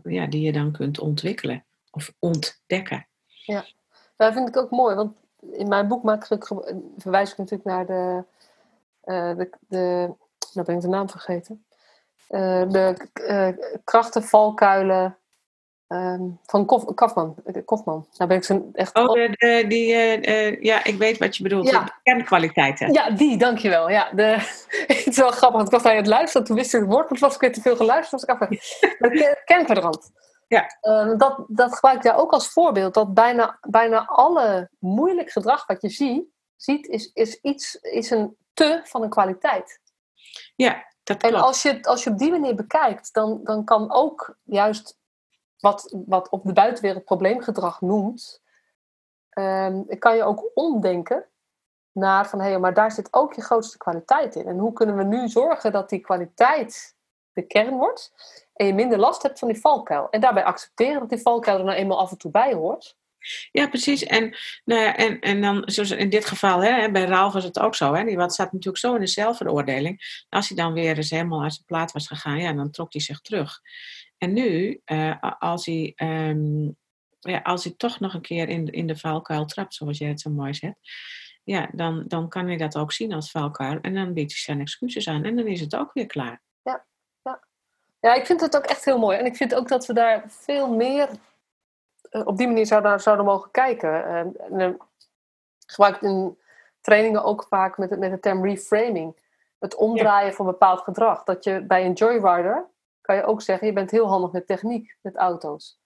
ja, 0.03 0.27
die 0.27 0.41
je 0.41 0.51
dan 0.51 0.71
kunt 0.71 0.99
ontwikkelen 0.99 1.65
of 1.91 2.13
ontdekken. 2.19 3.07
Ja, 3.25 3.65
dat 4.15 4.33
vind 4.33 4.47
ik 4.47 4.57
ook 4.57 4.71
mooi, 4.71 4.95
want 4.95 5.15
in 5.51 5.67
mijn 5.67 5.87
boek 5.87 6.03
maak 6.03 6.29
ik, 6.29 6.45
verwijs 6.97 7.31
ik 7.31 7.37
natuurlijk 7.37 7.69
naar 7.69 7.85
de, 7.85 8.23
uh, 9.05 9.37
de, 9.37 9.49
de 9.67 10.13
nou 10.53 10.65
ben 10.65 10.75
ik 10.75 10.81
de 10.81 10.87
naam 10.87 11.09
vergeten, 11.09 11.65
uh, 12.29 12.69
de 12.69 13.09
uh, 13.13 13.81
krachten, 13.83 14.23
valkuilen 14.23 15.17
um, 15.87 16.39
van 16.43 16.65
Kof, 16.65 16.85
Kofman. 16.85 17.35
Kofman. 17.65 18.07
Nou 18.17 18.29
ben 18.29 18.37
ik 18.37 18.43
zo 18.43 18.69
echt... 18.73 18.95
Oh, 18.95 19.13
de, 19.13 19.29
de, 19.29 19.65
die, 19.67 19.87
ja, 20.65 20.83
ik 20.83 20.97
weet 20.97 21.17
wat 21.17 21.37
je 21.37 21.43
bedoelt. 21.43 21.69
Ja. 21.69 21.83
De 21.83 21.91
kernkwaliteiten. 22.03 22.93
Ja, 22.93 23.09
die, 23.09 23.37
dankjewel. 23.37 23.89
Ja, 23.89 24.11
de, 24.11 24.23
het 24.87 25.07
is 25.07 25.17
wel 25.17 25.31
grappig, 25.31 25.55
want 25.55 25.67
ik 25.67 25.73
was 25.73 25.83
naar 25.83 25.95
het 25.95 26.07
luisteren, 26.07 26.47
toen 26.47 26.55
wist 26.55 26.73
ik 26.73 26.79
het 26.81 26.89
woord, 26.89 27.07
toen 27.07 27.19
was 27.19 27.35
ik 27.35 27.41
weer 27.41 27.53
te 27.53 27.61
veel 27.61 27.75
geluisterd, 27.75 28.25
was 28.25 28.35
ik 28.35 28.41
af. 28.41 28.49
De 28.99 29.41
kernkwadrant. 29.45 30.11
Ja. 30.47 30.77
Uh, 30.81 31.17
dat, 31.17 31.45
dat 31.47 31.73
gebruik 31.73 31.95
ik 31.95 32.03
daar 32.03 32.17
ook 32.17 32.31
als 32.31 32.49
voorbeeld. 32.49 32.93
Dat 32.93 33.13
bijna, 33.13 33.57
bijna 33.61 34.05
alle 34.05 34.69
moeilijk 34.79 35.31
gedrag 35.31 35.65
wat 35.65 35.81
je 35.81 35.89
ziet, 35.89 36.25
ziet 36.55 36.87
is, 36.87 37.11
is, 37.13 37.39
iets, 37.41 37.75
is 37.75 38.09
een 38.09 38.37
te 38.53 38.81
van 38.83 39.03
een 39.03 39.09
kwaliteit. 39.09 39.81
Ja, 40.55 40.85
dat 41.03 41.17
klopt. 41.17 41.35
En 41.35 41.41
als 41.41 41.61
je, 41.61 41.83
als 41.83 42.03
je 42.03 42.09
op 42.09 42.17
die 42.17 42.31
manier 42.31 42.55
bekijkt, 42.55 43.13
dan, 43.13 43.39
dan 43.43 43.63
kan 43.63 43.91
ook 43.91 44.37
juist 44.43 44.97
wat, 45.65 45.95
wat 46.05 46.29
op 46.29 46.45
de 46.45 46.53
buitenwereld 46.53 47.05
probleemgedrag 47.05 47.81
noemt, 47.81 48.41
um, 49.37 49.99
kan 49.99 50.15
je 50.15 50.23
ook 50.23 50.51
omdenken 50.53 51.25
naar 51.91 52.29
van 52.29 52.39
hé, 52.39 52.49
hey, 52.49 52.59
maar 52.59 52.73
daar 52.73 52.91
zit 52.91 53.13
ook 53.13 53.33
je 53.33 53.41
grootste 53.41 53.77
kwaliteit 53.77 54.35
in. 54.35 54.47
En 54.47 54.57
hoe 54.57 54.73
kunnen 54.73 54.97
we 54.97 55.03
nu 55.03 55.27
zorgen 55.27 55.71
dat 55.71 55.89
die 55.89 55.99
kwaliteit 55.99 56.95
de 57.33 57.41
kern 57.41 57.77
wordt 57.77 58.13
en 58.53 58.65
je 58.65 58.73
minder 58.73 58.97
last 58.97 59.23
hebt 59.23 59.39
van 59.39 59.47
die 59.47 59.59
valkuil. 59.59 60.09
En 60.09 60.21
daarbij 60.21 60.43
accepteren 60.43 60.99
dat 60.99 61.09
die 61.09 61.21
valkuil 61.21 61.57
er 61.57 61.63
nou 61.63 61.77
eenmaal 61.77 61.99
af 61.99 62.11
en 62.11 62.17
toe 62.17 62.31
bij 62.31 62.53
hoort. 62.53 62.97
Ja, 63.51 63.67
precies. 63.67 64.03
En, 64.03 64.37
nou 64.65 64.81
ja, 64.81 64.95
en, 64.95 65.19
en 65.19 65.41
dan, 65.41 65.63
zoals 65.65 65.91
in 65.91 66.09
dit 66.09 66.25
geval, 66.25 66.63
hè, 66.63 66.91
bij 66.91 67.05
Ralf 67.05 67.33
was 67.33 67.43
het 67.43 67.59
ook 67.59 67.75
zo. 67.75 67.93
Hè, 67.93 68.03
die 68.03 68.29
staat 68.29 68.51
natuurlijk 68.51 68.77
zo 68.77 68.93
in 68.93 68.99
de 68.99 69.07
zelfveroordeling. 69.07 70.25
Als 70.29 70.47
hij 70.47 70.57
dan 70.57 70.73
weer 70.73 70.97
eens 70.97 71.09
helemaal 71.09 71.43
uit 71.43 71.53
zijn 71.53 71.65
plaat 71.65 71.91
was 71.91 72.07
gegaan, 72.07 72.37
ja, 72.37 72.53
dan 72.53 72.71
trok 72.71 72.93
hij 72.93 73.01
zich 73.01 73.21
terug. 73.21 73.61
En 74.17 74.33
nu, 74.33 74.81
uh, 74.85 75.21
als, 75.39 75.65
hij, 75.65 75.93
um, 75.95 76.75
ja, 77.19 77.39
als 77.39 77.63
hij 77.63 77.73
toch 77.77 77.99
nog 77.99 78.13
een 78.13 78.21
keer 78.21 78.49
in, 78.49 78.67
in 78.67 78.87
de 78.87 78.97
valkuil 78.97 79.45
trapt, 79.45 79.73
zoals 79.73 79.97
jij 79.97 80.09
het 80.09 80.21
zo 80.21 80.29
mooi 80.29 80.53
zegt, 80.53 80.77
ja, 81.43 81.69
dan, 81.71 82.03
dan 82.07 82.29
kan 82.29 82.47
hij 82.47 82.57
dat 82.57 82.77
ook 82.77 82.91
zien 82.91 83.13
als 83.13 83.31
valkuil. 83.31 83.79
En 83.81 83.93
dan 83.93 84.13
biedt 84.13 84.31
hij 84.31 84.41
zijn 84.41 84.59
excuses 84.59 85.07
aan 85.07 85.23
en 85.23 85.35
dan 85.35 85.47
is 85.47 85.61
het 85.61 85.75
ook 85.75 85.93
weer 85.93 86.05
klaar. 86.05 86.41
Ja, 86.61 86.85
ja. 87.23 87.43
ja 87.99 88.13
ik 88.13 88.25
vind 88.25 88.41
het 88.41 88.55
ook 88.57 88.65
echt 88.65 88.85
heel 88.85 88.99
mooi. 88.99 89.17
En 89.17 89.25
ik 89.25 89.35
vind 89.35 89.55
ook 89.55 89.67
dat 89.67 89.85
we 89.85 89.93
daar 89.93 90.23
veel 90.27 90.75
meer 90.75 91.09
eh, 92.09 92.27
op 92.27 92.37
die 92.37 92.47
manier 92.47 92.65
zouden, 92.65 92.99
zouden 92.99 93.25
mogen 93.25 93.51
kijken. 93.51 94.05
En, 94.05 94.35
en, 94.59 94.77
gebruik 95.65 96.01
in 96.01 96.37
trainingen 96.81 97.23
ook 97.23 97.45
vaak 97.49 97.77
met, 97.77 97.99
met 97.99 98.11
de 98.11 98.19
term 98.19 98.45
reframing. 98.45 99.15
Het 99.59 99.75
omdraaien 99.75 100.33
van 100.33 100.45
bepaald 100.45 100.81
gedrag. 100.81 101.23
Dat 101.23 101.43
je 101.43 101.61
bij 101.61 101.85
een 101.85 101.93
joyrider 101.93 102.65
kan 103.05 103.15
je 103.15 103.23
ook 103.23 103.41
zeggen, 103.41 103.67
je 103.67 103.73
bent 103.73 103.91
heel 103.91 104.07
handig 104.07 104.31
met 104.31 104.47
techniek, 104.47 104.97
met 105.01 105.15
auto's. 105.15 105.79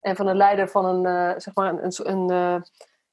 En 0.00 0.16
van 0.16 0.26
een 0.26 0.36
leider 0.36 0.68
van 0.68 0.84
een, 0.84 1.04
uh, 1.04 1.38
zeg 1.38 1.54
maar 1.54 1.72
een, 1.72 1.84
een, 1.84 2.10
een 2.10 2.30
uh, 2.32 2.62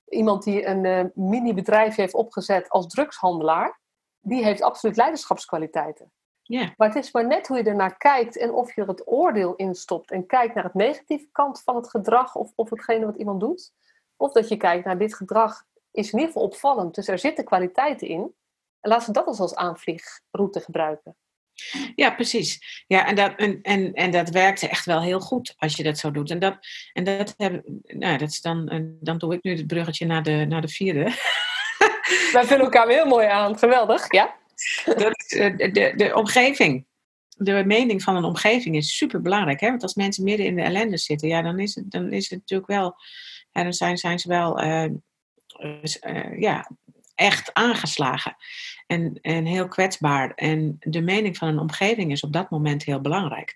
iemand 0.05 0.43
die 0.43 0.65
een 0.65 0.83
uh, 0.83 1.03
mini 1.13 1.53
bedrijf 1.53 1.95
heeft 1.95 2.13
opgezet 2.13 2.69
als 2.69 2.87
drugshandelaar, 2.87 3.79
die 4.19 4.43
heeft 4.43 4.61
absoluut 4.61 4.95
leiderschapskwaliteiten. 4.95 6.11
Yeah. 6.41 6.69
Maar 6.77 6.87
het 6.87 6.97
is 6.97 7.11
maar 7.11 7.27
net 7.27 7.47
hoe 7.47 7.57
je 7.57 7.63
ernaar 7.63 7.97
kijkt 7.97 8.37
en 8.37 8.51
of 8.51 8.75
je 8.75 8.81
er 8.81 8.87
het 8.87 9.07
oordeel 9.07 9.55
in 9.55 9.75
stopt 9.75 10.11
en 10.11 10.25
kijkt 10.25 10.55
naar 10.55 10.63
het 10.63 10.73
negatieve 10.73 11.27
kant 11.31 11.61
van 11.61 11.75
het 11.75 11.89
gedrag 11.89 12.35
of, 12.35 12.51
of 12.55 12.69
hetgene 12.69 13.05
wat 13.05 13.15
iemand 13.15 13.39
doet. 13.39 13.73
Of 14.15 14.31
dat 14.31 14.47
je 14.47 14.57
kijkt 14.57 14.85
naar 14.85 14.97
dit 14.97 15.15
gedrag 15.15 15.63
is 15.91 16.11
in 16.11 16.19
ieder 16.19 16.33
geval 16.33 16.47
opvallend, 16.47 16.95
dus 16.95 17.07
er 17.07 17.19
zitten 17.19 17.45
kwaliteiten 17.45 18.07
in. 18.07 18.35
En 18.79 18.89
laat 18.89 19.03
ze 19.03 19.11
dat 19.11 19.25
als, 19.25 19.39
als 19.39 19.55
aanvliegroute 19.55 20.59
gebruiken. 20.59 21.15
Ja, 21.95 22.11
precies. 22.11 22.83
Ja, 22.87 23.07
en 23.07 23.15
dat, 23.15 23.33
en, 23.35 23.61
en, 23.61 23.93
en 23.93 24.11
dat 24.11 24.29
werkte 24.29 24.67
echt 24.67 24.85
wel 24.85 25.01
heel 25.01 25.19
goed 25.19 25.53
als 25.57 25.75
je 25.75 25.83
dat 25.83 25.97
zo 25.97 26.11
doet. 26.11 26.29
En 26.29 26.39
dat, 26.39 26.57
en 26.93 27.03
dat, 27.03 27.33
heb, 27.37 27.61
nou, 27.83 28.17
dat 28.17 28.29
is 28.29 28.41
dan, 28.41 28.87
dan 28.99 29.17
doe 29.17 29.33
ik 29.33 29.43
nu 29.43 29.55
het 29.55 29.67
bruggetje 29.67 30.05
naar 30.05 30.23
de, 30.23 30.45
naar 30.49 30.61
de 30.61 30.67
vierde. 30.67 31.03
Wij 32.33 32.43
vullen 32.45 32.63
elkaar 32.63 32.87
heel 32.87 33.05
mooi 33.05 33.27
aan. 33.27 33.57
Geweldig, 33.57 34.11
ja. 34.11 34.35
Dat 34.85 35.23
is, 35.25 35.33
eh, 35.37 35.57
de, 35.57 35.93
de 35.95 36.15
omgeving. 36.15 36.85
De 37.29 37.63
mening 37.65 38.03
van 38.03 38.15
een 38.15 38.23
omgeving 38.23 38.75
is 38.75 38.97
super 38.97 39.21
belangrijk. 39.21 39.59
Hè? 39.59 39.69
Want 39.69 39.83
als 39.83 39.95
mensen 39.95 40.23
midden 40.23 40.45
in 40.45 40.55
de 40.55 40.61
ellende 40.61 40.97
zitten, 40.97 41.27
ja, 41.27 41.41
dan 41.41 41.59
is 41.59 41.75
het, 41.75 41.91
dan 41.91 42.11
is 42.11 42.29
het 42.29 42.39
natuurlijk 42.39 42.69
wel. 42.69 42.95
Ja, 43.51 43.63
dan 43.63 43.73
zijn, 43.73 43.97
zijn 43.97 44.19
ze 44.19 44.27
wel 44.27 44.63
uh, 44.63 44.85
uh, 45.59 46.39
ja, 46.39 46.71
echt 47.15 47.53
aangeslagen. 47.53 48.35
En, 48.87 49.19
en 49.21 49.45
heel 49.45 49.67
kwetsbaar. 49.67 50.31
En 50.33 50.77
de 50.79 51.01
mening 51.01 51.37
van 51.37 51.47
een 51.47 51.59
omgeving 51.59 52.11
is 52.11 52.23
op 52.23 52.33
dat 52.33 52.49
moment 52.49 52.83
heel 52.83 53.01
belangrijk. 53.01 53.55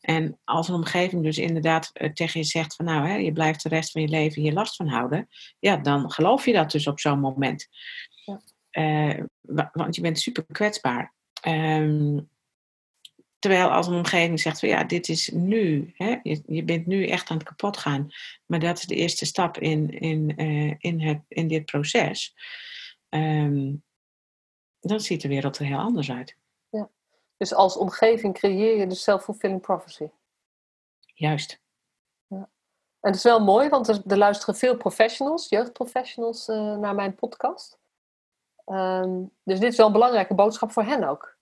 En 0.00 0.38
als 0.44 0.68
een 0.68 0.74
omgeving 0.74 1.22
dus 1.22 1.38
inderdaad 1.38 1.90
eh, 1.92 2.12
tegen 2.12 2.40
je 2.40 2.46
zegt 2.46 2.74
van 2.74 2.84
nou, 2.84 3.06
hè, 3.08 3.14
je 3.14 3.32
blijft 3.32 3.62
de 3.62 3.68
rest 3.68 3.90
van 3.90 4.00
je 4.02 4.08
leven 4.08 4.42
hier 4.42 4.52
last 4.52 4.76
van 4.76 4.88
houden, 4.88 5.28
ja, 5.58 5.76
dan 5.76 6.10
geloof 6.10 6.46
je 6.46 6.52
dat 6.52 6.70
dus 6.70 6.86
op 6.86 7.00
zo'n 7.00 7.20
moment. 7.20 7.68
Ja. 8.24 8.40
Uh, 8.72 9.24
want 9.72 9.94
je 9.94 10.00
bent 10.00 10.18
super 10.18 10.44
kwetsbaar. 10.52 11.14
Um, 11.48 12.28
terwijl 13.38 13.68
als 13.68 13.86
een 13.86 13.94
omgeving 13.94 14.40
zegt 14.40 14.58
van 14.58 14.68
ja, 14.68 14.84
dit 14.84 15.08
is 15.08 15.28
nu, 15.28 15.92
hè, 15.94 16.16
je, 16.22 16.42
je, 16.46 16.64
bent 16.64 16.86
nu 16.86 17.06
echt 17.06 17.30
aan 17.30 17.36
het 17.36 17.46
kapot 17.46 17.76
gaan, 17.76 18.08
maar 18.46 18.58
dat 18.58 18.78
is 18.78 18.84
de 18.84 18.94
eerste 18.94 19.26
stap 19.26 19.58
in, 19.58 19.98
in, 19.98 20.42
uh, 20.42 20.74
in, 20.78 21.00
het, 21.00 21.20
in 21.28 21.48
dit 21.48 21.64
proces. 21.64 22.34
Um, 23.08 23.84
dan 24.80 25.00
ziet 25.00 25.20
de 25.20 25.28
wereld 25.28 25.58
er 25.58 25.64
heel 25.64 25.78
anders 25.78 26.10
uit. 26.10 26.36
Ja. 26.68 26.90
Dus 27.36 27.54
als 27.54 27.76
omgeving 27.76 28.34
creëer 28.34 28.76
je 28.76 28.86
de 28.86 28.94
self-fulfilling 28.94 29.60
prophecy. 29.60 30.08
Juist. 31.14 31.60
Ja. 32.26 32.48
En 33.00 33.10
het 33.10 33.14
is 33.14 33.22
wel 33.22 33.44
mooi, 33.44 33.68
want 33.68 33.88
er, 33.88 34.18
luisteren 34.18 34.56
veel 34.56 34.76
professionals, 34.76 35.48
jeugdprofessionals, 35.48 36.48
uh, 36.48 36.76
naar 36.76 36.94
mijn 36.94 37.14
podcast. 37.14 37.78
Um, 38.66 39.30
dus 39.42 39.60
dit 39.60 39.70
is 39.70 39.76
wel 39.76 39.86
een 39.86 39.92
belangrijke 39.92 40.34
boodschap 40.34 40.72
voor 40.72 40.82
hen 40.82 41.04
ook. 41.04 41.36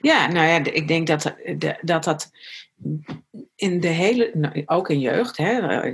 Ja, 0.00 0.26
nou 0.26 0.46
ja, 0.46 0.72
ik 0.72 0.88
denk 0.88 1.06
dat 1.06 1.34
dat, 1.82 2.04
dat 2.04 2.30
in 3.54 3.80
de 3.80 3.88
hele, 3.88 4.30
nou, 4.34 4.62
ook 4.66 4.88
in 4.88 5.00
jeugd, 5.00 5.36
hè, 5.36 5.90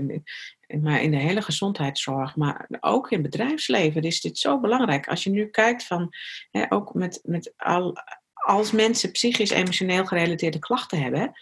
maar 0.66 1.02
in 1.02 1.10
de 1.10 1.16
hele 1.16 1.42
gezondheidszorg, 1.42 2.36
maar 2.36 2.66
ook 2.80 3.10
in 3.10 3.22
bedrijfsleven 3.22 4.02
is 4.02 4.20
dit 4.20 4.38
zo 4.38 4.60
belangrijk. 4.60 5.08
Als 5.08 5.24
je 5.24 5.30
nu 5.30 5.46
kijkt 5.46 5.84
van, 5.84 6.08
hè, 6.50 6.72
ook 6.72 6.94
met, 6.94 7.20
met 7.22 7.52
al, 7.56 7.96
als 8.32 8.70
mensen 8.70 9.10
psychisch, 9.10 9.50
emotioneel 9.50 10.06
gerelateerde 10.06 10.58
klachten 10.58 11.02
hebben, 11.02 11.32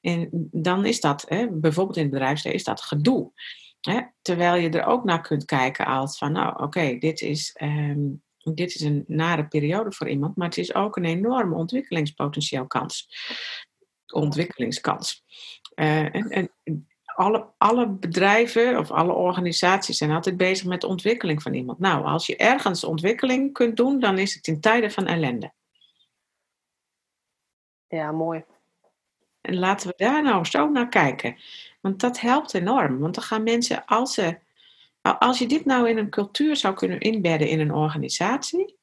en 0.00 0.48
dan 0.52 0.86
is 0.86 1.00
dat, 1.00 1.24
hè, 1.28 1.48
bijvoorbeeld 1.50 1.96
in 1.96 2.02
het 2.02 2.12
bedrijfsleven, 2.12 2.58
is 2.58 2.64
dat 2.64 2.80
gedoe. 2.80 3.32
Hè? 3.80 4.00
Terwijl 4.22 4.54
je 4.54 4.70
er 4.70 4.86
ook 4.86 5.04
naar 5.04 5.20
kunt 5.20 5.44
kijken 5.44 5.86
als 5.86 6.18
van, 6.18 6.32
nou 6.32 6.62
oké, 6.62 6.98
dit 6.98 7.20
is... 7.20 7.52
Ehm, 7.52 8.06
dit 8.54 8.74
is 8.74 8.80
een 8.80 9.04
nare 9.06 9.46
periode 9.46 9.92
voor 9.92 10.08
iemand, 10.08 10.36
maar 10.36 10.48
het 10.48 10.58
is 10.58 10.74
ook 10.74 10.96
een 10.96 11.04
enorme 11.04 11.54
ontwikkelingspotentieel 11.54 12.66
kans. 12.66 13.08
Ontwikkelingskans. 14.12 15.24
Uh, 15.74 16.14
en, 16.14 16.28
en 16.30 16.50
alle, 17.18 17.46
alle 17.58 17.88
bedrijven 17.88 18.78
of 18.78 18.90
alle 18.90 19.12
organisaties 19.12 19.98
zijn 19.98 20.10
altijd 20.10 20.36
bezig 20.36 20.66
met 20.66 20.80
de 20.80 20.86
ontwikkeling 20.86 21.42
van 21.42 21.54
iemand. 21.54 21.78
Nou, 21.78 22.04
als 22.04 22.26
je 22.26 22.36
ergens 22.36 22.84
ontwikkeling 22.84 23.52
kunt 23.52 23.76
doen, 23.76 24.00
dan 24.00 24.18
is 24.18 24.34
het 24.34 24.46
in 24.46 24.60
tijden 24.60 24.90
van 24.92 25.06
ellende. 25.06 25.52
Ja, 27.88 28.12
mooi. 28.12 28.44
En 29.40 29.58
laten 29.58 29.88
we 29.88 29.94
daar 29.96 30.22
nou 30.22 30.44
zo 30.44 30.68
naar 30.70 30.88
kijken. 30.88 31.36
Want 31.80 32.00
dat 32.00 32.20
helpt 32.20 32.54
enorm. 32.54 32.98
Want 32.98 33.14
dan 33.14 33.24
gaan 33.24 33.42
mensen, 33.42 33.84
als 33.84 34.14
ze 34.14 34.38
als 35.18 35.38
je 35.38 35.46
dit 35.46 35.64
nou 35.64 35.88
in 35.88 35.98
een 35.98 36.10
cultuur 36.10 36.56
zou 36.56 36.74
kunnen 36.74 37.00
inbedden 37.00 37.48
in 37.48 37.60
een 37.60 37.74
organisatie, 37.74 38.76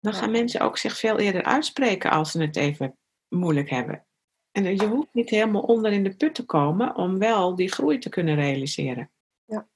dan 0.00 0.14
gaan 0.14 0.30
mensen 0.30 0.60
ook 0.60 0.78
zich 0.78 0.98
veel 0.98 1.18
eerder 1.18 1.42
uitspreken 1.42 2.10
als 2.10 2.30
ze 2.30 2.40
het 2.40 2.56
even 2.56 2.96
moeilijk 3.28 3.70
hebben. 3.70 4.04
En 4.52 4.76
je 4.76 4.86
hoeft 4.86 5.08
niet 5.12 5.30
helemaal 5.30 5.62
onder 5.62 5.92
in 5.92 6.04
de 6.04 6.16
put 6.16 6.34
te 6.34 6.44
komen 6.44 6.96
om 6.96 7.18
wel 7.18 7.54
die 7.54 7.72
groei 7.72 7.98
te 7.98 8.08
kunnen 8.08 8.34
realiseren. 8.34 9.10
Ja. 9.44 9.66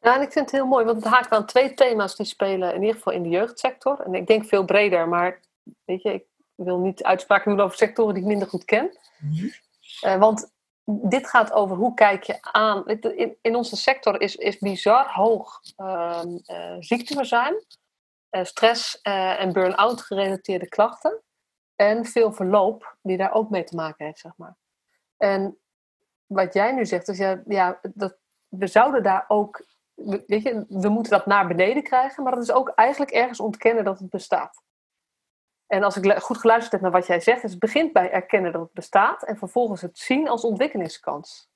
ja, 0.00 0.16
en 0.16 0.22
ik 0.22 0.32
vind 0.32 0.44
het 0.50 0.54
heel 0.54 0.66
mooi, 0.66 0.84
want 0.84 1.04
het 1.04 1.12
haakt 1.12 1.30
aan 1.30 1.46
twee 1.46 1.74
thema's 1.74 2.16
die 2.16 2.26
spelen, 2.26 2.74
in 2.74 2.80
ieder 2.80 2.96
geval 2.96 3.12
in 3.12 3.22
de 3.22 3.28
jeugdsector. 3.28 4.00
En 4.00 4.14
ik 4.14 4.26
denk 4.26 4.44
veel 4.44 4.64
breder, 4.64 5.08
maar 5.08 5.40
weet 5.84 6.02
je, 6.02 6.12
ik 6.12 6.24
wil 6.54 6.78
niet 6.78 7.02
uitspraken 7.02 7.50
doen 7.50 7.64
over 7.64 7.76
sectoren 7.76 8.14
die 8.14 8.22
ik 8.22 8.28
minder 8.28 8.48
goed 8.48 8.64
ken. 8.64 8.98
Mm 9.20 9.50
want 10.18 10.54
dit 10.86 11.28
gaat 11.28 11.52
over 11.52 11.76
hoe 11.76 11.94
kijk 11.94 12.22
je 12.22 12.38
aan. 12.40 12.86
In, 12.86 13.36
in 13.42 13.56
onze 13.56 13.76
sector 13.76 14.20
is, 14.20 14.36
is 14.36 14.58
bizar 14.58 15.12
hoog 15.12 15.60
uh, 15.76 16.22
uh, 16.46 16.76
ziekteverzuim, 16.78 17.54
uh, 18.30 18.44
stress 18.44 19.00
eh, 19.00 19.40
en 19.40 19.52
burn-out 19.52 20.00
gerelateerde 20.00 20.68
klachten. 20.68 21.22
En 21.76 22.04
veel 22.04 22.32
verloop 22.32 22.96
die 23.02 23.16
daar 23.16 23.32
ook 23.32 23.50
mee 23.50 23.64
te 23.64 23.74
maken 23.74 24.06
heeft, 24.06 24.18
zeg 24.18 24.32
maar. 24.36 24.56
En 25.16 25.58
wat 26.26 26.54
jij 26.54 26.72
nu 26.72 26.86
zegt, 26.86 27.08
is 27.08 27.18
ja, 27.18 27.42
ja 27.46 27.80
dat, 27.94 28.16
we 28.48 28.66
zouden 28.66 29.02
daar 29.02 29.24
ook, 29.28 29.66
weet 30.26 30.42
je, 30.42 30.64
we 30.68 30.88
moeten 30.88 31.12
dat 31.12 31.26
naar 31.26 31.46
beneden 31.46 31.82
krijgen, 31.82 32.22
maar 32.22 32.32
dat 32.32 32.42
is 32.42 32.52
ook 32.52 32.68
eigenlijk 32.68 33.10
ergens 33.10 33.40
ontkennen 33.40 33.84
dat 33.84 33.98
het 33.98 34.10
bestaat. 34.10 34.64
En 35.66 35.82
als 35.82 35.96
ik 35.96 36.18
goed 36.18 36.38
geluisterd 36.38 36.72
heb 36.72 36.80
naar 36.80 36.90
wat 36.90 37.06
jij 37.06 37.20
zegt, 37.20 37.44
is 37.44 37.50
het 37.50 37.60
begint 37.60 37.92
bij 37.92 38.10
erkennen 38.10 38.52
dat 38.52 38.60
het 38.60 38.72
bestaat 38.72 39.22
en 39.22 39.36
vervolgens 39.36 39.80
het 39.80 39.98
zien 39.98 40.28
als 40.28 40.44
ontwikkelingskans. 40.44 41.48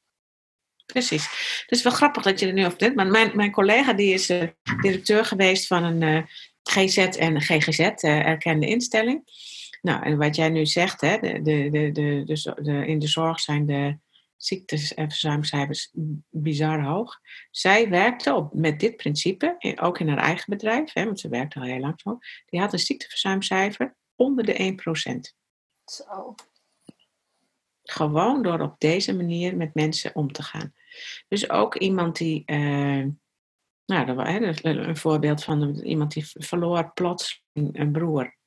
Precies. 0.87 1.25
Het 1.61 1.71
is 1.71 1.83
wel 1.83 1.93
grappig 1.93 2.23
dat 2.23 2.41
je 2.41 2.47
er 2.47 2.53
nu 2.53 2.67
over 2.67 2.79
denkt, 2.79 2.97
maar 2.97 3.07
mijn, 3.07 3.37
mijn 3.37 3.53
collega 3.53 3.93
die 3.93 4.13
is 4.13 4.31
uh, 4.31 4.49
directeur 4.81 5.25
geweest 5.25 5.67
van 5.67 5.85
een 5.85 6.03
eh, 6.03 6.23
GZ 6.63 6.99
en 6.99 7.41
GGZ, 7.41 7.79
uh, 7.79 8.27
erkende 8.27 8.67
instelling. 8.67 9.23
Nou, 9.81 10.03
en 10.03 10.19
wat 10.19 10.37
jij 10.37 10.49
nu 10.49 10.67
zegt, 10.67 11.01
hè, 11.01 11.19
de, 11.19 11.43
de, 11.43 11.71
de, 11.71 12.23
de, 12.63 12.87
in 12.87 12.99
de 12.99 13.09
zorg 13.09 13.41
zijn 13.41 13.67
de 13.67 13.99
ziektes- 14.43 14.95
en 14.95 15.11
verzuimcijfers 15.11 15.91
bizar 16.31 16.83
hoog. 16.83 17.21
Zij 17.51 17.89
werkte 17.89 18.35
op, 18.35 18.55
met 18.55 18.81
dit 18.81 18.97
principe, 18.97 19.75
ook 19.81 19.99
in 19.99 20.09
haar 20.09 20.19
eigen 20.19 20.45
bedrijf, 20.49 20.93
hè, 20.93 21.05
want 21.05 21.21
ze 21.21 21.29
werkte 21.29 21.61
al 21.61 21.67
heel 21.67 21.79
lang 21.79 22.01
zo. 22.01 22.19
Die 22.47 22.61
had 22.61 22.73
een 22.73 22.79
ziekteverzuimcijfer 22.79 23.97
onder 24.17 24.45
de 24.45 24.55
1%. 24.55 25.35
Zo. 25.85 26.35
Gewoon 27.83 28.43
door 28.43 28.61
op 28.61 28.75
deze 28.79 29.17
manier 29.17 29.57
met 29.57 29.75
mensen 29.75 30.15
om 30.15 30.33
te 30.33 30.43
gaan. 30.43 30.75
Dus 31.29 31.51
ook 31.51 31.77
iemand 31.77 32.17
die, 32.17 32.43
uh, 32.47 33.07
nou, 33.85 34.25
een 34.63 34.97
voorbeeld 34.97 35.45
van 35.45 35.75
iemand 35.75 36.13
die 36.13 36.27
verloor 36.27 36.93
plotseling 36.93 37.79
een 37.79 37.93
broer. 37.93 38.39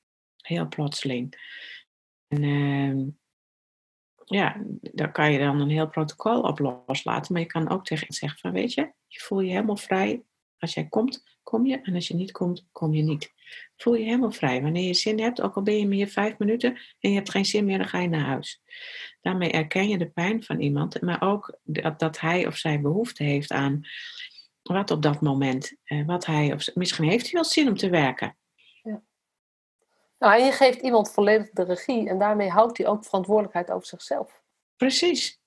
Heel 0.43 0.67
plotseling. 0.67 1.35
En 2.27 2.43
uh, 2.43 3.07
ja, 4.25 4.63
daar 4.81 5.11
kan 5.11 5.31
je 5.31 5.39
dan 5.39 5.59
een 5.59 5.69
heel 5.69 5.89
protocol 5.89 6.41
op 6.41 6.59
loslaten. 6.59 7.33
Maar 7.33 7.41
je 7.41 7.47
kan 7.47 7.69
ook 7.69 7.85
tegen 7.85 8.13
zeggen 8.13 8.39
van, 8.39 8.51
weet 8.51 8.73
je, 8.73 8.91
je 9.07 9.19
voel 9.19 9.39
je 9.39 9.51
helemaal 9.51 9.77
vrij. 9.77 10.23
Als 10.57 10.73
jij 10.73 10.87
komt, 10.87 11.37
kom 11.43 11.65
je. 11.65 11.81
En 11.81 11.95
als 11.95 12.07
je 12.07 12.15
niet 12.15 12.31
komt, 12.31 12.67
kom 12.71 12.93
je 12.93 13.03
niet. 13.03 13.33
Voel 13.77 13.95
je 13.95 14.03
helemaal 14.03 14.31
vrij. 14.31 14.61
Wanneer 14.61 14.87
je 14.87 14.93
zin 14.93 15.19
hebt, 15.19 15.41
ook 15.41 15.55
al 15.55 15.63
ben 15.63 15.77
je 15.77 15.87
meer 15.87 16.07
vijf 16.07 16.37
minuten 16.37 16.77
en 16.99 17.09
je 17.09 17.15
hebt 17.15 17.29
geen 17.29 17.45
zin 17.45 17.65
meer, 17.65 17.77
dan 17.77 17.87
ga 17.87 17.99
je 17.99 18.07
naar 18.07 18.25
huis. 18.25 18.61
Daarmee 19.21 19.51
erken 19.51 19.87
je 19.87 19.97
de 19.97 20.09
pijn 20.09 20.43
van 20.43 20.59
iemand, 20.59 21.01
maar 21.01 21.21
ook 21.21 21.59
dat, 21.63 21.99
dat 21.99 22.19
hij 22.19 22.47
of 22.47 22.57
zij 22.57 22.81
behoefte 22.81 23.23
heeft 23.23 23.51
aan 23.51 23.81
wat 24.63 24.91
op 24.91 25.01
dat 25.01 25.21
moment, 25.21 25.75
eh, 25.83 26.05
wat 26.05 26.25
hij 26.25 26.53
of 26.53 26.75
misschien 26.75 27.09
heeft 27.09 27.23
hij 27.23 27.33
wel 27.33 27.45
zin 27.45 27.67
om 27.67 27.75
te 27.75 27.89
werken. 27.89 28.37
Nou, 30.23 30.35
en 30.35 30.45
je 30.45 30.51
geeft 30.51 30.81
iemand 30.81 31.11
volledig 31.11 31.49
de 31.49 31.63
regie 31.63 32.09
en 32.09 32.19
daarmee 32.19 32.49
houdt 32.49 32.77
hij 32.77 32.87
ook 32.87 33.05
verantwoordelijkheid 33.05 33.71
over 33.71 33.87
zichzelf. 33.87 34.41
Precies. 34.77 35.41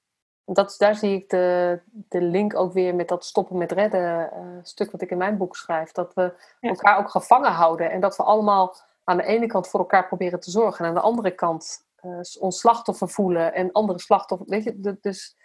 Dat, 0.44 0.74
daar 0.78 0.94
zie 0.94 1.14
ik 1.14 1.28
de, 1.28 1.80
de 1.90 2.20
link 2.20 2.56
ook 2.56 2.72
weer 2.72 2.94
met 2.94 3.08
dat 3.08 3.24
stoppen 3.24 3.58
met 3.58 3.72
redden 3.72 4.30
uh, 4.34 4.58
stuk 4.62 4.90
wat 4.90 5.02
ik 5.02 5.10
in 5.10 5.16
mijn 5.16 5.36
boek 5.36 5.56
schrijf. 5.56 5.92
Dat 5.92 6.14
we 6.14 6.32
elkaar 6.60 6.98
ook 6.98 7.10
gevangen 7.10 7.50
houden 7.50 7.90
en 7.90 8.00
dat 8.00 8.16
we 8.16 8.22
allemaal 8.22 8.76
aan 9.04 9.16
de 9.16 9.24
ene 9.24 9.46
kant 9.46 9.68
voor 9.68 9.80
elkaar 9.80 10.06
proberen 10.06 10.40
te 10.40 10.50
zorgen 10.50 10.84
en 10.84 10.88
aan 10.90 10.96
de 10.96 11.00
andere 11.00 11.30
kant 11.30 11.86
uh, 12.02 12.20
ons 12.38 12.58
slachtoffer 12.58 13.08
voelen 13.08 13.54
en 13.54 13.72
andere 13.72 14.00
slachtoffers. 14.00 14.50
Weet 14.50 14.64
je, 14.64 14.98
dus. 15.00 15.36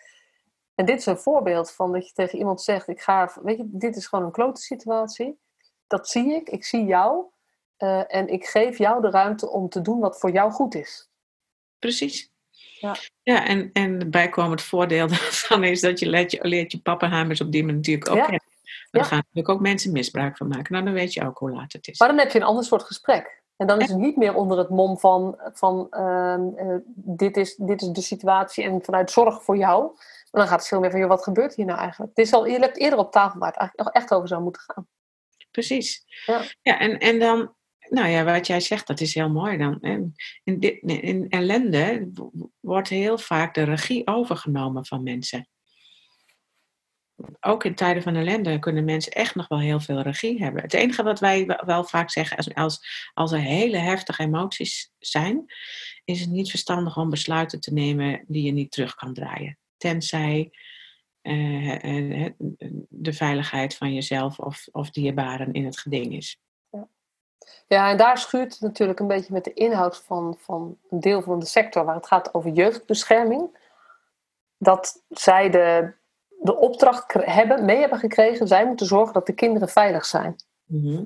En 0.75 0.85
dit 0.85 0.99
is 0.99 1.05
een 1.05 1.17
voorbeeld 1.17 1.71
van 1.71 1.91
dat 1.91 2.07
je 2.07 2.13
tegen 2.13 2.37
iemand 2.37 2.61
zegt: 2.61 2.87
Ik 2.87 3.01
ga, 3.01 3.31
weet 3.43 3.57
je, 3.57 3.63
dit 3.67 3.95
is 3.95 4.07
gewoon 4.07 4.25
een 4.25 4.31
klote 4.31 4.61
situatie. 4.61 5.39
Dat 5.87 6.09
zie 6.09 6.33
ik, 6.33 6.49
ik 6.49 6.65
zie 6.65 6.85
jou. 6.85 7.25
Uh, 7.83 8.03
en 8.07 8.27
ik 8.27 8.45
geef 8.45 8.77
jou 8.77 9.01
de 9.01 9.09
ruimte 9.09 9.49
om 9.49 9.69
te 9.69 9.81
doen 9.81 9.99
wat 9.99 10.19
voor 10.19 10.31
jou 10.31 10.51
goed 10.51 10.75
is. 10.75 11.09
Precies. 11.79 12.31
Ja, 12.79 12.95
ja 13.23 13.45
en, 13.45 13.69
en 13.73 14.11
bijkomend 14.11 14.61
voordeel 14.61 15.07
daarvan 15.17 15.63
is 15.63 15.81
dat 15.81 15.99
je 15.99 16.09
leert 16.09 16.31
je, 16.31 16.47
leert 16.47 16.71
je 16.71 16.79
op 17.43 17.51
die 17.51 17.63
manier 17.63 17.75
natuurlijk 17.75 18.09
ook 18.09 18.17
ja. 18.17 18.23
kennen. 18.23 18.49
Maar 18.91 19.01
ja. 19.01 19.07
gaan 19.07 19.17
natuurlijk 19.17 19.49
ook 19.49 19.61
mensen 19.61 19.91
misbruik 19.91 20.37
van 20.37 20.47
maken. 20.47 20.73
Nou, 20.73 20.85
dan 20.85 20.93
weet 20.93 21.13
je 21.13 21.25
ook 21.25 21.37
hoe 21.37 21.51
laat 21.51 21.73
het 21.73 21.87
is. 21.87 21.99
Maar 21.99 22.07
dan 22.07 22.17
heb 22.17 22.31
je 22.31 22.39
een 22.39 22.45
ander 22.45 22.63
soort 22.63 22.83
gesprek. 22.83 23.41
En 23.57 23.67
dan 23.67 23.81
is 23.81 23.89
het 23.89 23.97
niet 23.97 24.17
meer 24.17 24.35
onder 24.35 24.57
het 24.57 24.69
mom 24.69 24.99
van, 24.99 25.39
van 25.53 25.87
uh, 25.91 26.35
uh, 26.57 26.75
dit, 26.95 27.37
is, 27.37 27.55
dit 27.55 27.81
is 27.81 27.87
de 27.87 28.01
situatie 28.01 28.63
en 28.63 28.83
vanuit 28.83 29.11
zorg 29.11 29.43
voor 29.43 29.57
jou. 29.57 29.81
Maar 30.31 30.41
dan 30.41 30.47
gaat 30.47 30.59
het 30.59 30.67
veel 30.67 30.79
meer 30.79 30.91
van, 30.91 30.99
joh, 30.99 31.09
wat 31.09 31.23
gebeurt 31.23 31.55
hier 31.55 31.65
nou 31.65 31.79
eigenlijk? 31.79 32.11
Het 32.15 32.25
is 32.25 32.33
al, 32.33 32.45
je 32.45 32.59
hebt 32.59 32.77
eerder 32.77 32.99
op 32.99 33.11
tafel 33.11 33.39
waar 33.39 33.49
het 33.49 33.57
eigenlijk 33.57 33.89
nog 33.89 34.03
echt 34.03 34.13
over 34.13 34.27
zou 34.27 34.41
moeten 34.41 34.61
gaan. 34.61 34.87
Precies. 35.51 36.03
Ja, 36.25 36.41
ja 36.61 36.79
en, 36.79 36.97
en 36.97 37.19
dan 37.19 37.55
nou 37.91 38.07
ja, 38.07 38.23
wat 38.23 38.47
jij 38.47 38.59
zegt, 38.59 38.87
dat 38.87 39.01
is 39.01 39.13
heel 39.13 39.29
mooi 39.29 39.57
dan. 39.57 39.79
In, 39.81 40.13
in 41.01 41.29
ellende 41.29 42.11
wordt 42.59 42.89
heel 42.89 43.17
vaak 43.17 43.53
de 43.53 43.63
regie 43.63 44.07
overgenomen 44.07 44.85
van 44.85 45.03
mensen. 45.03 45.47
ook 47.39 47.63
in 47.63 47.75
tijden 47.75 48.03
van 48.03 48.15
ellende 48.15 48.59
kunnen 48.59 48.83
mensen 48.83 49.11
echt 49.11 49.35
nog 49.35 49.47
wel 49.47 49.59
heel 49.59 49.79
veel 49.79 50.01
regie 50.01 50.43
hebben. 50.43 50.61
Het 50.61 50.73
enige 50.73 51.03
wat 51.03 51.19
wij 51.19 51.45
wel 51.65 51.83
vaak 51.83 52.11
zeggen, 52.11 52.37
als, 52.37 52.53
als, 52.53 52.79
als 53.13 53.31
er 53.31 53.39
hele 53.39 53.77
heftige 53.77 54.23
emoties 54.23 54.91
zijn, 54.99 55.45
is 56.03 56.19
het 56.19 56.29
niet 56.29 56.49
verstandig 56.49 56.97
om 56.97 57.09
besluiten 57.09 57.59
te 57.59 57.73
nemen 57.73 58.23
die 58.27 58.43
je 58.43 58.51
niet 58.51 58.71
terug 58.71 58.95
kan 58.95 59.13
draaien. 59.13 59.57
Tenzij 59.77 60.51
uh, 61.21 62.29
de 62.89 63.13
veiligheid 63.13 63.75
van 63.75 63.93
jezelf 63.93 64.39
of, 64.39 64.67
of 64.71 64.89
dierbaren 64.89 65.53
in 65.53 65.65
het 65.65 65.79
geding 65.79 66.15
is. 66.15 66.39
Ja. 67.67 67.89
en 67.89 67.97
daar 67.97 68.17
schuurt 68.17 68.51
het 68.51 68.61
natuurlijk 68.61 68.99
een 68.99 69.07
beetje 69.07 69.33
met 69.33 69.43
de 69.43 69.53
inhoud 69.53 69.97
van, 69.97 70.37
van 70.39 70.77
een 70.89 70.99
deel 70.99 71.21
van 71.21 71.39
de 71.39 71.45
sector 71.45 71.85
waar 71.85 71.95
het 71.95 72.07
gaat 72.07 72.33
over 72.33 72.49
jeugdbescherming. 72.49 73.57
Dat 74.57 75.03
zij 75.09 75.49
de, 75.49 75.93
de 76.27 76.55
opdracht 76.55 77.13
hebben, 77.13 77.65
mee 77.65 77.79
hebben 77.79 77.99
gekregen, 77.99 78.47
zij 78.47 78.65
moeten 78.65 78.85
zorgen 78.85 79.13
dat 79.13 79.25
de 79.25 79.33
kinderen 79.33 79.69
veilig 79.69 80.05
zijn. 80.05 80.35
Mhm. 80.65 81.03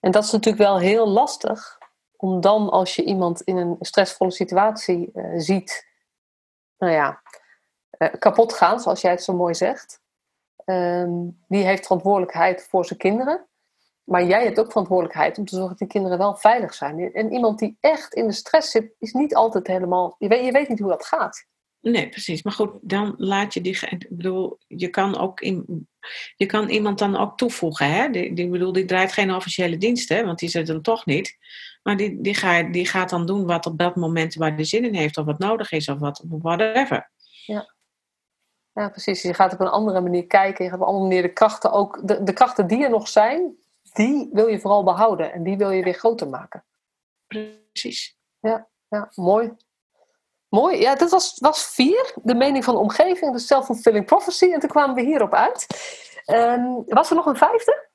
En 0.00 0.10
dat 0.10 0.24
is 0.24 0.32
natuurlijk 0.32 0.62
wel 0.62 0.78
heel 0.78 1.08
lastig, 1.08 1.78
om 2.16 2.40
dan 2.40 2.70
als 2.70 2.96
je 2.96 3.04
iemand 3.04 3.40
in 3.40 3.56
een 3.56 3.76
stressvolle 3.80 4.30
situatie 4.30 5.10
uh, 5.14 5.32
ziet, 5.36 5.86
nou 6.78 6.92
ja, 6.92 7.22
uh, 7.98 8.08
kapot 8.18 8.52
gaan, 8.52 8.80
zoals 8.80 9.00
jij 9.00 9.10
het 9.10 9.22
zo 9.22 9.34
mooi 9.34 9.54
zegt. 9.54 10.00
Um, 10.64 11.44
die 11.48 11.64
heeft 11.64 11.82
verantwoordelijkheid 11.82 12.66
voor 12.70 12.84
zijn 12.84 12.98
kinderen. 12.98 13.46
Maar 14.06 14.26
jij 14.26 14.44
hebt 14.44 14.58
ook 14.58 14.68
verantwoordelijkheid 14.68 15.38
om 15.38 15.44
te 15.44 15.54
zorgen 15.54 15.70
dat 15.70 15.78
die 15.78 15.88
kinderen 15.88 16.18
wel 16.18 16.36
veilig 16.36 16.74
zijn. 16.74 17.12
En 17.12 17.32
iemand 17.32 17.58
die 17.58 17.76
echt 17.80 18.14
in 18.14 18.26
de 18.26 18.32
stress 18.32 18.70
zit, 18.70 18.94
is 18.98 19.12
niet 19.12 19.34
altijd 19.34 19.66
helemaal. 19.66 20.16
Je 20.18 20.28
weet, 20.28 20.44
je 20.44 20.52
weet 20.52 20.68
niet 20.68 20.78
hoe 20.78 20.88
dat 20.88 21.06
gaat. 21.06 21.46
Nee, 21.80 22.08
precies. 22.08 22.42
Maar 22.42 22.52
goed, 22.52 22.70
dan 22.80 23.14
laat 23.16 23.54
je 23.54 23.60
die. 23.60 23.78
Ik 23.88 24.06
bedoel, 24.10 24.58
je 24.66 24.88
kan 24.88 25.18
ook 25.18 25.40
in, 25.40 25.88
je 26.36 26.46
kan 26.46 26.68
iemand 26.68 26.98
dan 26.98 27.16
ook 27.16 27.36
toevoegen. 27.36 27.90
Hè? 27.90 28.10
Die, 28.10 28.34
die, 28.34 28.48
bedoel, 28.48 28.72
die 28.72 28.84
draait 28.84 29.12
geen 29.12 29.34
officiële 29.34 29.76
diensten, 29.76 30.26
want 30.26 30.38
die 30.38 30.48
zit 30.48 30.66
dan 30.66 30.82
toch 30.82 31.06
niet. 31.06 31.36
Maar 31.82 31.96
die, 31.96 32.20
die, 32.20 32.34
gaat, 32.34 32.72
die 32.72 32.86
gaat 32.86 33.10
dan 33.10 33.26
doen 33.26 33.46
wat 33.46 33.66
op 33.66 33.78
dat 33.78 33.96
moment 33.96 34.34
waar 34.34 34.54
hij 34.54 34.64
zin 34.64 34.84
in 34.84 34.94
heeft, 34.94 35.16
of 35.16 35.24
wat 35.24 35.38
nodig 35.38 35.72
is, 35.72 35.88
of 35.88 35.98
wat, 35.98 36.24
whatever. 36.28 37.10
Ja. 37.46 37.74
Ja, 38.72 38.88
precies. 38.88 39.22
Je 39.22 39.34
gaat 39.34 39.52
op 39.52 39.60
een 39.60 39.68
andere 39.68 40.00
manier 40.00 40.26
kijken. 40.26 40.64
Je 40.64 40.70
gaat 40.70 40.80
op 40.80 40.86
een 40.86 40.92
andere 40.92 41.08
manier 41.08 41.22
de 41.28 41.32
krachten 41.32 41.72
ook. 41.72 42.08
De, 42.08 42.22
de 42.22 42.32
krachten 42.32 42.66
die 42.66 42.84
er 42.84 42.90
nog 42.90 43.08
zijn, 43.08 43.56
die 43.92 44.28
wil 44.32 44.46
je 44.46 44.60
vooral 44.60 44.84
behouden. 44.84 45.32
En 45.32 45.42
die 45.42 45.56
wil 45.56 45.70
je 45.70 45.82
weer 45.82 45.94
groter 45.94 46.28
maken. 46.28 46.64
Precies. 47.26 48.16
Ja, 48.40 48.68
ja 48.88 49.10
mooi. 49.14 49.52
Mooi. 50.48 50.80
Ja, 50.80 50.94
dat 50.94 51.10
was, 51.10 51.38
was 51.40 51.66
vier. 51.66 52.12
De 52.22 52.34
mening 52.34 52.64
van 52.64 52.74
de 52.74 52.80
omgeving, 52.80 53.32
de 53.32 53.38
self-fulfilling 53.38 54.06
prophecy. 54.06 54.52
En 54.52 54.60
toen 54.60 54.68
kwamen 54.68 54.94
we 54.94 55.02
hierop 55.02 55.34
uit. 55.34 55.66
Um, 56.26 56.82
was 56.86 57.10
er 57.10 57.16
nog 57.16 57.26
een 57.26 57.36
vijfde? 57.36 57.88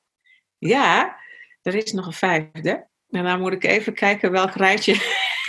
Ja, 0.58 1.16
er 1.62 1.74
is 1.74 1.92
nog 1.92 2.06
een 2.06 2.12
vijfde. 2.12 2.88
En 3.10 3.24
dan 3.24 3.40
moet 3.40 3.52
ik 3.52 3.64
even 3.64 3.94
kijken 3.94 4.30
welk 4.30 4.54
rijtje 4.54 4.92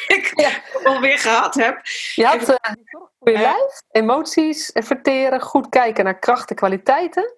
ik 0.07 0.31
ja. 0.35 0.51
alweer 0.83 1.17
gehad 1.17 1.55
heb. 1.55 1.81
Je 2.15 2.25
had 2.25 2.49
uh, 2.49 2.55
voor 3.19 3.31
je 3.31 3.37
lijf, 3.37 3.81
emoties 3.91 4.71
verteren, 4.73 5.41
goed 5.41 5.69
kijken 5.69 6.03
naar 6.03 6.19
krachten, 6.19 6.55
kwaliteiten. 6.55 7.33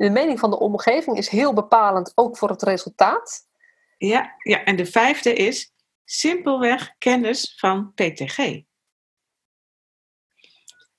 De 0.00 0.10
mening 0.10 0.38
van 0.38 0.50
de 0.50 0.58
omgeving 0.58 1.16
is 1.16 1.28
heel 1.28 1.54
bepalend, 1.54 2.12
ook 2.14 2.36
voor 2.36 2.48
het 2.48 2.62
resultaat. 2.62 3.48
Ja, 3.98 4.34
ja 4.42 4.64
en 4.64 4.76
de 4.76 4.86
vijfde 4.86 5.32
is 5.32 5.72
simpelweg 6.04 6.94
kennis 6.98 7.54
van 7.56 7.92
PTG. 7.94 8.62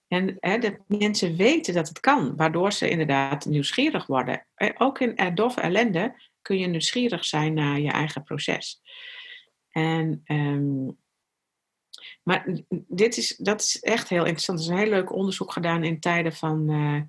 En 0.08 0.38
hè, 0.40 0.58
dat 0.58 0.78
mensen 0.88 1.36
weten 1.36 1.74
dat 1.74 1.88
het 1.88 2.00
kan, 2.00 2.36
waardoor 2.36 2.74
ze 2.74 2.90
inderdaad 2.90 3.46
nieuwsgierig 3.46 4.06
worden. 4.06 4.48
Ook 4.78 5.00
in 5.00 5.36
doffe 5.36 5.62
ellende 5.62 6.22
kun 6.42 6.58
je 6.58 6.68
nieuwsgierig 6.68 7.26
zijn 7.26 7.54
naar 7.54 7.80
je 7.80 7.92
eigen 7.92 8.24
proces. 8.24 8.82
En, 9.70 10.22
um, 10.26 10.98
maar 12.24 12.46
dit 12.88 13.18
is, 13.18 13.36
dat 13.38 13.62
is 13.62 13.80
echt 13.80 14.10
heel 14.10 14.26
interessant. 14.26 14.60
Er 14.60 14.66
is 14.66 14.72
een 14.72 14.78
heel 14.78 14.90
leuk 14.90 15.14
onderzoek 15.14 15.52
gedaan 15.52 15.84
in 15.84 16.00
tijden 16.00 16.34
van 16.34 16.70
uh, 16.70 17.02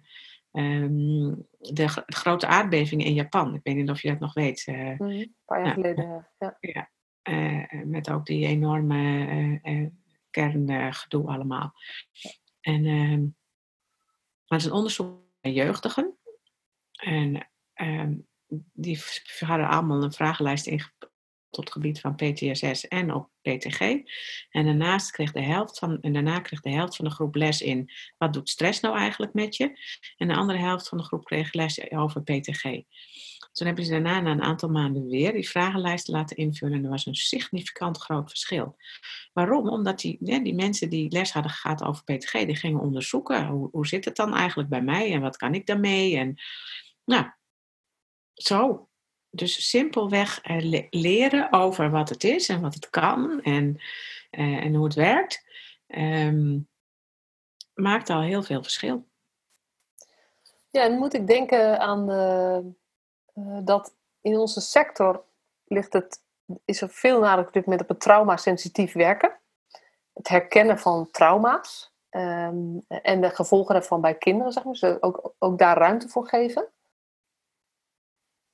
um, 0.52 1.46
de, 1.58 1.88
grote 2.06 2.46
aardbeving 2.46 3.04
in 3.04 3.14
Japan. 3.14 3.54
Ik 3.54 3.60
weet 3.62 3.76
niet 3.76 3.90
of 3.90 4.02
je 4.02 4.08
dat 4.08 4.18
nog 4.18 4.34
weet. 4.34 4.66
Uh, 4.66 4.98
mm, 4.98 5.08
een 5.08 5.34
paar 5.44 5.64
jaar 5.64 5.74
geleden, 5.74 6.28
ja. 6.38 6.56
ja 6.60 6.90
uh, 7.22 7.84
met 7.84 8.10
ook 8.10 8.26
die 8.26 8.46
enorme 8.46 9.90
kerngedoe 10.30 11.26
allemaal. 11.26 11.72
En, 12.60 12.82
maar 12.82 14.58
het 14.58 14.60
is 14.60 14.64
een 14.64 14.72
onderzoek 14.72 15.20
naar 15.40 15.52
jeugdigen. 15.52 16.16
En 16.92 17.48
uh, 17.74 18.08
die 18.72 19.02
hadden 19.38 19.68
allemaal 19.68 20.02
een 20.02 20.12
vragenlijst 20.12 20.66
ingevuld 20.66 21.11
tot 21.52 21.64
het 21.64 21.72
gebied 21.72 22.00
van 22.00 22.14
PTSS 22.14 22.88
en 22.88 23.14
op 23.14 23.28
PTG. 23.42 23.80
En 24.50 24.64
daarnaast 24.64 25.10
kreeg 25.10 25.32
de 25.32 25.42
helft 25.42 25.78
van, 25.78 26.00
en 26.00 26.12
daarna 26.12 26.40
kreeg 26.40 26.60
de 26.60 26.70
helft 26.70 26.96
van 26.96 27.04
de 27.04 27.10
groep 27.10 27.34
les 27.34 27.60
in 27.60 27.90
wat 28.18 28.32
doet 28.32 28.48
stress 28.48 28.80
nou 28.80 28.96
eigenlijk 28.96 29.32
met 29.34 29.56
je. 29.56 29.78
En 30.16 30.28
de 30.28 30.34
andere 30.34 30.58
helft 30.58 30.88
van 30.88 30.98
de 30.98 31.04
groep 31.04 31.24
kreeg 31.24 31.52
les 31.52 31.90
over 31.90 32.22
PTG. 32.22 32.62
Toen 33.52 33.66
hebben 33.66 33.84
ze 33.84 33.90
daarna 33.90 34.20
na 34.20 34.30
een 34.30 34.42
aantal 34.42 34.68
maanden 34.68 35.08
weer 35.08 35.32
die 35.32 35.48
vragenlijst 35.48 36.08
laten 36.08 36.36
invullen. 36.36 36.78
En 36.78 36.84
er 36.84 36.90
was 36.90 37.06
een 37.06 37.14
significant 37.14 37.98
groot 37.98 38.28
verschil. 38.28 38.76
Waarom? 39.32 39.68
Omdat 39.68 40.00
die, 40.00 40.18
die 40.20 40.54
mensen 40.54 40.90
die 40.90 41.10
les 41.10 41.32
hadden 41.32 41.52
gehad 41.52 41.82
over 41.82 42.04
PTG, 42.04 42.32
die 42.32 42.56
gingen 42.56 42.80
onderzoeken. 42.80 43.46
Hoe, 43.46 43.68
hoe 43.72 43.86
zit 43.86 44.04
het 44.04 44.16
dan 44.16 44.34
eigenlijk 44.34 44.68
bij 44.68 44.82
mij? 44.82 45.12
En 45.12 45.20
wat 45.20 45.36
kan 45.36 45.54
ik 45.54 45.66
daarmee? 45.66 46.16
En 46.16 46.40
nou, 47.04 47.26
zo. 48.34 48.88
Dus 49.34 49.68
simpelweg 49.68 50.40
eh, 50.40 50.86
leren 50.90 51.52
over 51.52 51.90
wat 51.90 52.08
het 52.08 52.24
is 52.24 52.48
en 52.48 52.60
wat 52.60 52.74
het 52.74 52.90
kan 52.90 53.42
en, 53.42 53.80
eh, 54.30 54.64
en 54.64 54.74
hoe 54.74 54.84
het 54.84 54.94
werkt, 54.94 55.44
um, 55.86 56.68
maakt 57.74 58.10
al 58.10 58.22
heel 58.22 58.42
veel 58.42 58.62
verschil. 58.62 59.06
Ja, 60.70 60.82
en 60.82 60.98
moet 60.98 61.14
ik 61.14 61.26
denken 61.26 61.80
aan 61.80 62.06
de, 62.06 62.62
uh, 63.34 63.58
dat 63.64 63.94
in 64.20 64.36
onze 64.36 64.60
sector 64.60 65.24
ligt 65.64 65.92
het, 65.92 66.22
is 66.64 66.80
er 66.80 66.88
veel 66.88 67.20
nadruk 67.20 67.46
op 67.46 67.52
dit 67.52 67.80
op 67.80 67.88
het 67.88 68.00
trauma-sensitief 68.00 68.92
werken. 68.92 69.38
Het 70.12 70.28
herkennen 70.28 70.78
van 70.78 71.10
trauma's 71.10 71.92
um, 72.10 72.84
en 72.88 73.20
de 73.20 73.30
gevolgen 73.30 73.74
daarvan 73.74 74.00
bij 74.00 74.14
kinderen, 74.14 74.52
zeg 74.52 74.64
maar. 74.64 74.72
Dus 74.72 75.00
ook, 75.00 75.34
ook 75.38 75.58
daar 75.58 75.76
ruimte 75.76 76.08
voor 76.08 76.28
geven. 76.28 76.68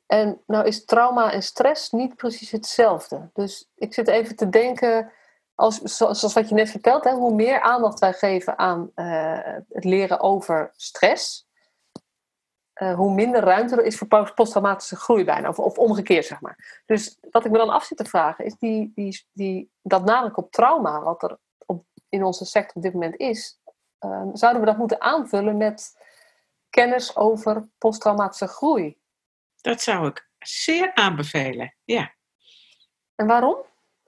En 0.08 0.42
nou 0.46 0.66
is 0.66 0.84
trauma 0.84 1.32
en 1.32 1.42
stress 1.42 1.90
niet 1.90 2.16
precies 2.16 2.50
hetzelfde. 2.50 3.30
Dus 3.32 3.68
ik 3.74 3.94
zit 3.94 4.08
even 4.08 4.36
te 4.36 4.48
denken, 4.48 5.12
als, 5.54 5.80
zoals 5.80 6.34
wat 6.34 6.48
je 6.48 6.54
net 6.54 6.70
vertelt, 6.70 7.04
hoe 7.04 7.34
meer 7.34 7.60
aandacht 7.60 7.98
wij 7.98 8.12
geven 8.12 8.58
aan 8.58 8.90
uh, 8.94 9.38
het 9.68 9.84
leren 9.84 10.20
over 10.20 10.72
stress, 10.76 11.46
uh, 12.74 12.94
hoe 12.94 13.14
minder 13.14 13.40
ruimte 13.40 13.76
er 13.76 13.84
is 13.84 13.98
voor 13.98 14.32
posttraumatische 14.34 14.96
groei 14.96 15.24
bijna, 15.24 15.48
of, 15.48 15.58
of, 15.58 15.78
omgekeerd 15.78 16.24
zeg 16.24 16.40
maar. 16.40 16.82
Dus 16.86 17.18
wat 17.30 17.44
ik 17.44 17.50
me 17.50 17.58
dan 17.58 17.70
af 17.70 17.84
zit 17.84 17.98
te 17.98 18.04
vragen, 18.04 18.44
is 18.44 18.56
die, 18.58 18.92
die, 18.94 19.26
die, 19.32 19.70
dat 19.82 20.04
nadruk 20.04 20.36
op 20.36 20.52
trauma, 20.52 21.02
wat 21.02 21.22
er 21.22 21.38
op, 21.66 21.84
in 22.08 22.24
onze 22.24 22.44
sector 22.44 22.76
op 22.76 22.82
dit 22.82 22.92
moment 22.92 23.16
is, 23.16 23.60
uh, 24.00 24.26
zouden 24.32 24.60
we 24.60 24.68
dat 24.68 24.78
moeten 24.78 25.00
aanvullen 25.00 25.56
met 25.56 25.96
kennis 26.70 27.16
over 27.16 27.68
posttraumatische 27.78 28.46
groei? 28.46 28.97
Dat 29.60 29.82
zou 29.82 30.08
ik 30.08 30.28
zeer 30.38 30.94
aanbevelen, 30.94 31.74
ja. 31.84 32.14
En 33.14 33.26
waarom? 33.26 33.56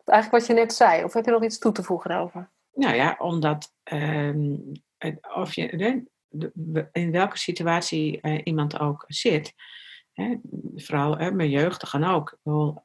Eigenlijk 0.05 0.43
wat 0.43 0.57
je 0.57 0.63
net 0.63 0.75
zei, 0.75 1.05
of 1.05 1.13
heb 1.13 1.25
je 1.25 1.31
nog 1.31 1.45
iets 1.45 1.59
toe 1.59 1.73
te 1.73 1.83
voegen 1.83 2.11
daarover? 2.11 2.51
Nou 2.73 2.95
ja, 2.95 3.17
omdat 3.19 3.75
uh, 3.93 4.59
of 5.35 5.55
je, 5.55 6.05
in 6.93 7.11
welke 7.11 7.39
situatie 7.39 8.19
uh, 8.23 8.41
iemand 8.45 8.79
ook 8.79 9.05
zit, 9.07 9.55
hè, 10.13 10.37
vooral 10.75 11.19
hè, 11.19 11.31
met 11.31 11.51
jeugdigen 11.51 12.05
ook. 12.05 12.39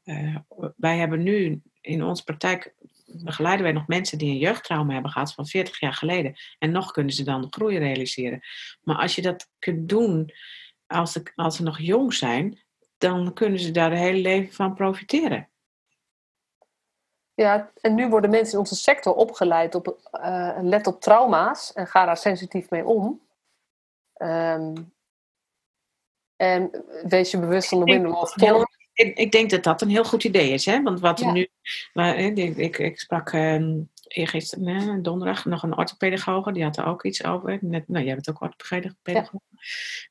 Uh, 0.03 0.36
wij 0.76 0.97
hebben 0.97 1.24
nu 1.24 1.61
in 1.82 2.03
onze 2.03 2.24
praktijk 2.24 2.76
begeleiden 3.05 3.63
wij 3.63 3.74
nog 3.74 3.88
mensen 3.88 4.18
die 4.18 4.30
een 4.30 4.38
jeugdtrauma 4.38 4.93
hebben 4.93 5.11
gehad 5.11 5.34
van 5.34 5.47
40 5.47 5.80
jaar 5.80 5.93
geleden. 5.93 6.36
En 6.59 6.72
nog 6.72 6.91
kunnen 6.91 7.13
ze 7.13 7.24
dan 7.24 7.47
groei 7.49 7.78
realiseren. 7.78 8.41
Maar 8.82 8.95
als 8.97 9.16
je 9.16 9.22
dat 9.22 9.49
kunt 9.59 9.89
doen 9.89 10.32
als 10.88 11.11
ze, 11.11 11.23
als 11.36 11.55
ze 11.55 11.63
nog 11.63 11.79
jong 11.79 12.13
zijn, 12.13 12.59
dan 12.97 13.33
kunnen 13.33 13.59
ze 13.59 13.71
daar 13.71 13.89
het 13.89 13.99
hele 13.99 14.19
leven 14.19 14.53
van 14.53 14.73
profiteren. 14.73 15.49
Ja, 17.33 17.71
en 17.81 17.95
nu 17.95 18.09
worden 18.09 18.29
mensen 18.29 18.53
in 18.53 18.59
onze 18.59 18.75
sector 18.75 19.13
opgeleid 19.13 19.75
op 19.75 19.97
uh, 20.13 20.57
let 20.61 20.88
op 20.88 21.01
trauma's 21.01 21.73
en 21.73 21.88
ga 21.88 22.05
daar 22.05 22.17
sensitief 22.17 22.69
mee 22.69 22.86
om. 22.86 23.21
Um, 24.17 24.93
en 26.36 26.83
wees 27.03 27.31
je 27.31 27.39
bewust 27.39 27.69
van 27.69 27.79
de 27.79 27.86
window 27.86 28.15
of 28.15 28.33
tolerance. 28.33 28.83
Ik, 28.93 29.17
ik, 29.17 29.31
denk 29.31 29.49
dat 29.49 29.63
dat 29.63 29.81
een 29.81 29.89
heel 29.89 30.03
goed 30.03 30.23
idee 30.23 30.49
is, 30.49 30.65
hè? 30.65 30.81
Want 30.81 30.99
wat 30.99 31.19
ja. 31.19 31.31
nu. 31.31 31.47
Maar, 31.93 32.17
ik, 32.17 32.77
ik, 32.77 32.99
sprak 32.99 33.33
um, 33.33 33.89
eergisteren, 34.08 35.03
donderdag, 35.03 35.45
nog 35.45 35.64
een 35.64 35.78
orthopedagoge. 35.78 36.51
Die 36.51 36.64
had 36.64 36.78
er 36.78 36.86
ook 36.86 37.03
iets 37.03 37.24
over. 37.24 37.58
Net, 37.62 37.88
nou, 37.88 38.06
jij 38.06 38.14
bent 38.14 38.30
ook 38.30 38.41
orthopedagoge. 38.41 39.41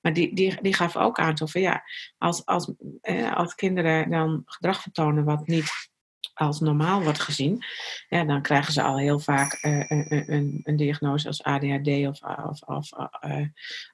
Maar 0.01 0.13
die, 0.13 0.35
die, 0.35 0.63
die 0.63 0.75
gaf 0.75 0.97
ook 0.97 1.19
aan 1.19 1.39
van 1.39 1.61
ja, 1.61 1.83
als, 2.19 2.47
als, 2.47 2.73
eh, 3.01 3.37
als 3.37 3.55
kinderen 3.55 4.11
dan 4.11 4.43
gedrag 4.45 4.83
vertonen 4.83 5.25
wat 5.25 5.47
niet 5.47 5.93
als 6.35 6.61
normaal 6.61 7.03
wordt 7.03 7.21
gezien, 7.21 7.65
ja, 8.09 8.25
dan 8.25 8.43
krijgen 8.43 8.73
ze 8.73 8.83
al 8.83 8.99
heel 8.99 9.19
vaak 9.19 9.59
uh, 9.63 9.91
een, 9.91 10.33
een, 10.33 10.61
een, 10.65 10.77
diagnose 10.77 11.27
als 11.27 11.43
ADHD 11.43 11.89
of, 11.89 12.23
of, 12.23 12.63
of, 12.63 12.89
uh, 13.25 13.47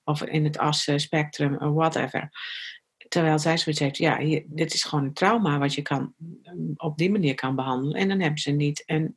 of 0.04 0.22
in 0.22 0.44
het 0.44 0.58
as-spectrum, 0.58 1.74
whatever. 1.74 2.30
Terwijl 3.08 3.38
zij 3.38 3.58
zoiets 3.58 3.80
heeft, 3.80 3.96
ja, 3.96 4.18
hier, 4.18 4.44
dit 4.46 4.74
is 4.74 4.84
gewoon 4.84 5.04
een 5.04 5.12
trauma 5.12 5.58
wat 5.58 5.74
je 5.74 5.82
kan, 5.82 6.14
op 6.76 6.98
die 6.98 7.10
manier 7.10 7.34
kan 7.34 7.56
behandelen. 7.56 8.00
En 8.00 8.08
dan 8.08 8.20
hebben 8.20 8.40
ze 8.40 8.50
niet 8.50 8.82
een, 8.86 9.16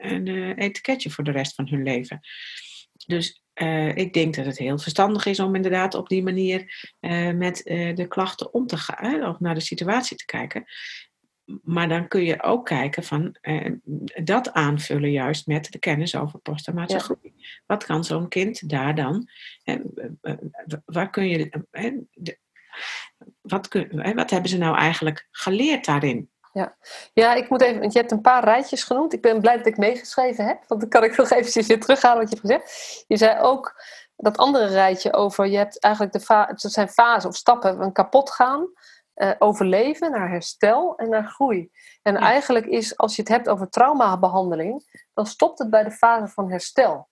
een 0.00 0.26
uh, 0.26 0.56
etiketje 0.56 1.10
voor 1.10 1.24
de 1.24 1.30
rest 1.30 1.54
van 1.54 1.68
hun 1.68 1.82
leven. 1.82 2.20
Dus 3.06 3.42
uh, 3.54 3.96
ik 3.96 4.12
denk 4.12 4.34
dat 4.34 4.46
het 4.46 4.58
heel 4.58 4.78
verstandig 4.78 5.26
is 5.26 5.40
om 5.40 5.54
inderdaad 5.54 5.94
op 5.94 6.08
die 6.08 6.22
manier 6.22 6.90
uh, 7.00 7.30
met 7.30 7.62
de 7.94 8.06
klachten 8.08 8.54
om 8.54 8.66
te 8.66 8.76
gaan, 8.76 9.26
of 9.26 9.40
naar 9.40 9.54
de 9.54 9.60
situatie 9.60 10.16
te 10.16 10.24
kijken. 10.24 10.64
Maar 11.62 11.88
dan 11.88 12.08
kun 12.08 12.22
je 12.22 12.42
ook 12.42 12.66
kijken 12.66 13.04
van 13.04 13.36
dat 14.22 14.52
aanvullen 14.52 15.10
juist 15.10 15.46
met 15.46 15.72
de 15.72 15.78
kennis 15.78 16.16
over 16.16 16.38
posttraumatische 16.38 16.98
ja. 16.98 17.04
groei. 17.04 17.34
Wat 17.66 17.84
kan 17.84 18.04
zo'n 18.04 18.28
kind 18.28 18.68
daar 18.68 18.94
dan, 18.94 19.28
waar 20.84 21.10
kun 21.10 21.28
je, 21.28 21.64
wat, 23.40 23.68
kun, 23.68 24.14
wat 24.14 24.30
hebben 24.30 24.50
ze 24.50 24.58
nou 24.58 24.76
eigenlijk 24.76 25.28
geleerd 25.30 25.84
daarin? 25.84 26.29
Ja. 26.52 26.76
ja, 27.12 27.34
ik 27.34 27.48
moet 27.48 27.60
even, 27.62 27.80
want 27.80 27.92
je 27.92 27.98
hebt 27.98 28.10
een 28.10 28.20
paar 28.20 28.44
rijtjes 28.44 28.84
genoemd. 28.84 29.12
Ik 29.12 29.22
ben 29.22 29.40
blij 29.40 29.56
dat 29.56 29.66
ik 29.66 29.76
meegeschreven 29.76 30.46
heb, 30.46 30.64
want 30.66 30.80
dan 30.80 30.90
kan 30.90 31.04
ik 31.04 31.16
nog 31.18 31.30
eventjes 31.30 31.66
weer 31.66 31.80
terughalen 31.80 32.18
wat 32.18 32.30
je 32.30 32.36
hebt 32.36 32.46
gezegd. 32.46 33.04
Je 33.06 33.16
zei 33.16 33.40
ook 33.40 33.82
dat 34.16 34.36
andere 34.36 34.66
rijtje 34.66 35.12
over, 35.12 35.46
je 35.46 35.56
hebt 35.56 35.80
eigenlijk 35.80 36.14
de 36.14 36.20
fa 36.20 36.46
het 36.46 36.60
zijn 36.60 36.88
fasen 36.88 37.28
of 37.28 37.36
stappen 37.36 37.76
van 37.76 37.92
kapot 37.92 38.30
gaan, 38.30 38.72
uh, 39.14 39.32
overleven, 39.38 40.10
naar 40.10 40.30
herstel 40.30 40.96
en 40.96 41.08
naar 41.08 41.24
groei. 41.24 41.70
En 42.02 42.16
eigenlijk 42.16 42.66
is, 42.66 42.96
als 42.96 43.16
je 43.16 43.22
het 43.22 43.30
hebt 43.30 43.48
over 43.48 43.68
traumabehandeling, 43.68 45.04
dan 45.14 45.26
stopt 45.26 45.58
het 45.58 45.70
bij 45.70 45.82
de 45.82 45.90
fase 45.90 46.32
van 46.32 46.50
herstel. 46.50 47.08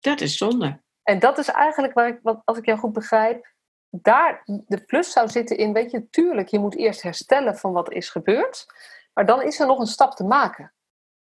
Dat 0.00 0.20
is 0.20 0.36
zonde. 0.36 0.82
En 1.02 1.18
dat 1.18 1.38
is 1.38 1.48
eigenlijk 1.48 1.94
waar 1.94 2.08
ik, 2.08 2.20
als 2.44 2.58
ik 2.58 2.66
jou 2.66 2.78
goed 2.78 2.92
begrijp, 2.92 3.54
daar 4.02 4.42
de 4.44 4.84
plus 4.86 5.12
zou 5.12 5.28
zitten 5.28 5.56
in, 5.56 5.72
weet 5.72 5.90
je, 5.90 6.10
tuurlijk, 6.10 6.48
je 6.48 6.58
moet 6.58 6.76
eerst 6.76 7.02
herstellen 7.02 7.56
van 7.56 7.72
wat 7.72 7.86
er 7.86 7.92
is 7.92 8.08
gebeurd, 8.08 8.66
maar 9.14 9.26
dan 9.26 9.42
is 9.42 9.60
er 9.60 9.66
nog 9.66 9.78
een 9.78 9.86
stap 9.86 10.14
te 10.14 10.24
maken. 10.24 10.72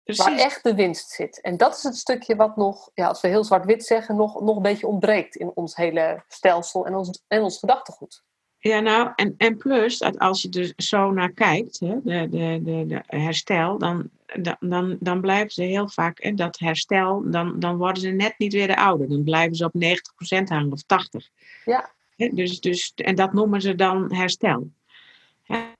Precies. 0.04 0.26
Waar 0.26 0.38
echt 0.38 0.64
de 0.64 0.76
winst 0.76 1.10
zit. 1.10 1.42
En 1.42 1.58
dat 1.58 1.76
is 1.76 1.84
het 1.84 1.98
stukje 1.98 2.36
wat 2.36 2.56
nog, 2.56 2.90
ja, 2.94 3.08
als 3.08 3.22
we 3.22 3.28
heel 3.28 3.44
zwart-wit 3.44 3.86
zeggen, 3.86 4.16
nog, 4.16 4.42
nog 4.42 4.56
een 4.56 4.62
beetje 4.62 4.88
ontbreekt 4.88 5.36
in 5.36 5.52
ons 5.54 5.76
hele 5.76 6.24
stelsel 6.28 6.86
en 6.86 6.96
ons, 6.96 7.24
en 7.28 7.42
ons 7.42 7.60
gedachtegoed. 7.60 8.24
Ja, 8.58 8.80
nou, 8.80 9.12
en, 9.16 9.34
en 9.38 9.58
plus, 9.58 9.98
dat 9.98 10.20
als 10.20 10.42
je 10.42 10.50
er 10.50 10.84
zo 10.86 11.12
naar 11.12 11.32
kijkt, 11.32 11.80
hè, 11.80 11.96
de, 12.04 12.30
de, 12.30 12.60
de, 12.64 12.86
de 12.88 13.04
herstel, 13.08 13.78
dan, 13.78 14.10
dan, 14.60 14.98
dan 15.00 15.22
blijven 15.22 15.52
ze 15.52 15.64
heel 15.64 15.90
vaak, 15.90 16.24
hè, 16.24 16.34
dat 16.34 16.60
herstel, 16.60 17.24
dan, 17.26 17.60
dan 17.60 17.78
worden 17.78 18.02
ze 18.02 18.10
net 18.10 18.34
niet 18.38 18.54
weer 18.54 18.68
de 18.68 18.78
oude. 18.78 19.08
Dan 19.08 19.24
blijven 19.24 19.56
ze 19.56 19.66
op 19.66 19.74
90% 19.76 20.44
hangen 20.44 20.72
of 20.72 20.82
80%. 20.82 20.86
Ja. 21.66 21.92
Dus, 22.16 22.60
dus, 22.60 22.94
en 22.96 23.16
dat 23.16 23.34
noemen 23.34 23.62
ze 23.62 23.76
dan 23.76 24.14
herstel. 24.14 24.70
Ja. 25.44 25.76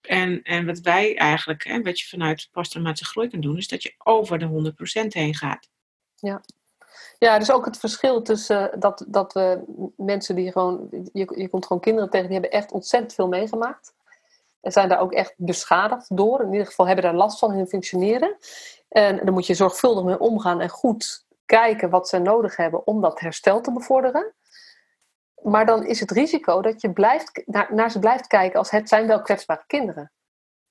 En, 0.00 0.42
en 0.42 0.66
wat 0.66 0.78
wij 0.78 1.16
eigenlijk, 1.16 1.64
hè, 1.64 1.82
wat 1.82 2.00
je 2.00 2.08
vanuit 2.08 2.48
posttraumatische 2.52 3.04
groei 3.04 3.28
kan 3.28 3.40
doen, 3.40 3.56
is 3.56 3.68
dat 3.68 3.82
je 3.82 3.94
over 3.98 4.38
de 4.38 4.74
100% 5.04 5.06
heen 5.06 5.34
gaat. 5.34 5.68
Ja. 6.14 6.42
Ja, 7.18 7.38
dus 7.38 7.52
ook 7.52 7.64
het 7.64 7.78
verschil 7.78 8.22
tussen 8.22 8.70
uh, 8.74 8.80
dat, 8.80 9.04
dat 9.08 9.32
we 9.32 9.64
mensen 9.96 10.34
die 10.34 10.52
gewoon, 10.52 10.88
je, 11.12 11.32
je 11.36 11.48
komt 11.48 11.66
gewoon 11.66 11.82
kinderen 11.82 12.10
tegen, 12.10 12.26
die 12.26 12.38
hebben 12.40 12.58
echt 12.58 12.72
ontzettend 12.72 13.14
veel 13.14 13.28
meegemaakt. 13.28 13.94
En 14.60 14.72
zijn 14.72 14.88
daar 14.88 15.00
ook 15.00 15.12
echt 15.12 15.34
beschadigd 15.36 16.16
door. 16.16 16.40
In 16.40 16.52
ieder 16.52 16.66
geval 16.66 16.86
hebben 16.86 17.04
daar 17.04 17.14
last 17.14 17.38
van 17.38 17.52
hun 17.52 17.66
functioneren. 17.66 18.36
En 18.88 19.16
daar 19.16 19.32
moet 19.32 19.46
je 19.46 19.54
zorgvuldig 19.54 20.04
mee 20.04 20.18
omgaan 20.18 20.60
en 20.60 20.68
goed 20.68 21.26
kijken 21.46 21.90
wat 21.90 22.08
ze 22.08 22.18
nodig 22.18 22.56
hebben 22.56 22.86
om 22.86 23.00
dat 23.00 23.20
herstel 23.20 23.60
te 23.60 23.72
bevorderen 23.72 24.34
maar 25.44 25.66
dan 25.66 25.86
is 25.86 26.00
het 26.00 26.10
risico 26.10 26.62
dat 26.62 26.80
je 26.80 26.92
blijft, 26.92 27.42
naar, 27.46 27.74
naar, 27.74 27.90
ze 27.90 27.98
blijft 27.98 28.26
kijken 28.26 28.58
als 28.58 28.70
het 28.70 28.88
zijn 28.88 29.06
wel 29.06 29.22
kwetsbare 29.22 29.64
kinderen. 29.66 30.12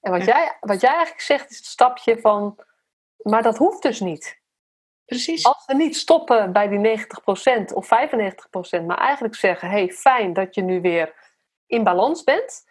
En 0.02 0.12
wat, 0.12 0.26
jij, 0.26 0.58
wat 0.60 0.82
jij 0.82 0.90
eigenlijk 0.90 1.22
zegt 1.22 1.50
is 1.52 1.58
het 1.58 1.66
stapje 1.66 2.20
van, 2.20 2.60
maar 3.18 3.44
dat 3.44 3.58
hoeft 3.58 3.82
dus 3.82 4.00
niet. 4.00 4.42
Precies. 5.06 5.46
Als 5.46 5.66
we 5.66 5.74
niet 5.74 5.96
stoppen 5.96 6.52
bij 6.52 6.68
die 6.68 7.00
90% 7.00 7.74
of 7.74 7.90
95%, 8.80 8.86
maar 8.86 8.98
eigenlijk 8.98 9.36
zeggen, 9.36 9.70
hey, 9.70 9.90
fijn 9.90 10.34
dat 10.34 10.56
je 10.56 10.62
nu 10.62 10.82
weer 10.82 11.14
in 11.66 11.84
balans 11.84 12.24
bent. 12.24 12.64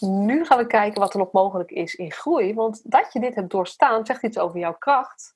Nu 0.00 0.44
gaan 0.44 0.58
we 0.58 0.66
kijken 0.66 1.00
wat 1.00 1.12
er 1.12 1.18
nog 1.18 1.32
mogelijk 1.32 1.70
is 1.70 1.94
in 1.94 2.12
groei. 2.12 2.54
Want 2.54 2.80
dat 2.84 3.12
je 3.12 3.20
dit 3.20 3.34
hebt 3.34 3.50
doorstaan, 3.50 4.06
zegt 4.06 4.22
iets 4.22 4.38
over 4.38 4.58
jouw 4.58 4.76
kracht. 4.78 5.35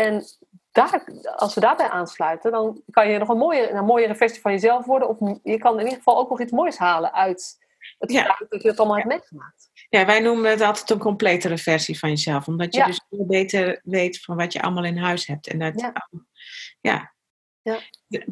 En 0.00 0.24
daar, 0.72 1.04
als 1.36 1.54
we 1.54 1.60
daarbij 1.60 1.88
aansluiten, 1.88 2.50
dan 2.50 2.82
kan 2.90 3.08
je 3.08 3.18
nog 3.18 3.28
een, 3.28 3.36
mooie, 3.36 3.70
een 3.70 3.84
mooiere 3.84 4.14
versie 4.14 4.40
van 4.40 4.52
jezelf 4.52 4.84
worden. 4.84 5.08
Of 5.08 5.18
je 5.42 5.58
kan 5.58 5.72
in 5.78 5.84
ieder 5.84 5.98
geval 5.98 6.18
ook 6.18 6.30
nog 6.30 6.40
iets 6.40 6.52
moois 6.52 6.78
halen 6.78 7.12
uit 7.12 7.58
het 7.98 8.12
ja. 8.12 8.22
feit 8.22 8.50
dat 8.50 8.62
je 8.62 8.68
het 8.68 8.78
allemaal 8.78 8.96
hebt 8.96 9.08
meegemaakt. 9.08 9.70
Ja, 9.88 10.06
wij 10.06 10.20
noemen 10.20 10.50
het 10.50 10.60
altijd 10.60 10.90
een 10.90 10.98
completere 10.98 11.58
versie 11.58 11.98
van 11.98 12.08
jezelf. 12.08 12.46
Omdat 12.46 12.74
je 12.74 12.84
dus 12.84 13.00
veel 13.08 13.26
beter 13.26 13.80
weet 13.84 14.20
van 14.20 14.36
wat 14.36 14.52
je 14.52 14.62
allemaal 14.62 14.84
in 14.84 14.98
huis 14.98 15.26
hebt. 15.26 15.46
En 15.46 15.58
dat, 15.58 15.80
ja. 15.80 15.92
ja. 16.80 17.12
ja. 17.62 17.80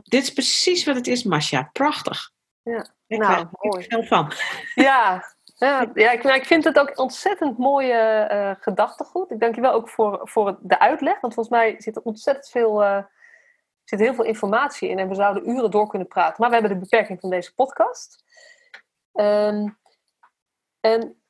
Dit 0.03 0.23
is 0.23 0.33
precies 0.33 0.85
wat 0.85 0.97
het 0.97 1.07
is, 1.07 1.23
Masha. 1.23 1.71
Prachtig. 1.73 2.31
Ja, 2.63 2.95
ik 3.07 3.19
nou, 3.19 3.47
mooi. 3.51 3.85
veel 3.89 4.05
van. 4.05 4.33
Ja, 4.75 5.25
ja, 5.59 5.91
ja 5.95 6.11
ik, 6.11 6.25
ik, 6.25 6.45
vind 6.45 6.65
het 6.65 6.79
ook 6.79 6.99
ontzettend 6.99 7.59
mooie 7.59 8.29
uh, 8.33 8.63
gedachtegoed. 8.63 9.31
Ik 9.31 9.41
dank 9.41 9.55
je 9.55 9.61
wel 9.61 9.73
ook 9.73 9.89
voor, 9.89 10.21
voor 10.23 10.59
de 10.61 10.79
uitleg. 10.79 11.21
Want 11.21 11.35
volgens 11.35 11.57
mij 11.57 11.75
zit 11.79 11.97
er 11.97 12.03
ontzettend 12.03 12.49
veel, 12.49 12.83
uh, 12.83 13.03
zit 13.85 13.99
heel 13.99 14.15
veel 14.15 14.25
informatie 14.25 14.89
in. 14.89 14.99
En 14.99 15.09
we 15.09 15.15
zouden 15.15 15.51
uren 15.51 15.71
door 15.71 15.89
kunnen 15.89 16.09
praten. 16.09 16.37
Maar 16.39 16.49
we 16.49 16.57
hebben 16.57 16.73
de 16.73 16.85
beperking 16.85 17.21
van 17.21 17.31
deze 17.31 17.55
podcast. 17.55 18.25
Um, 19.13 19.79
en 20.81 21.23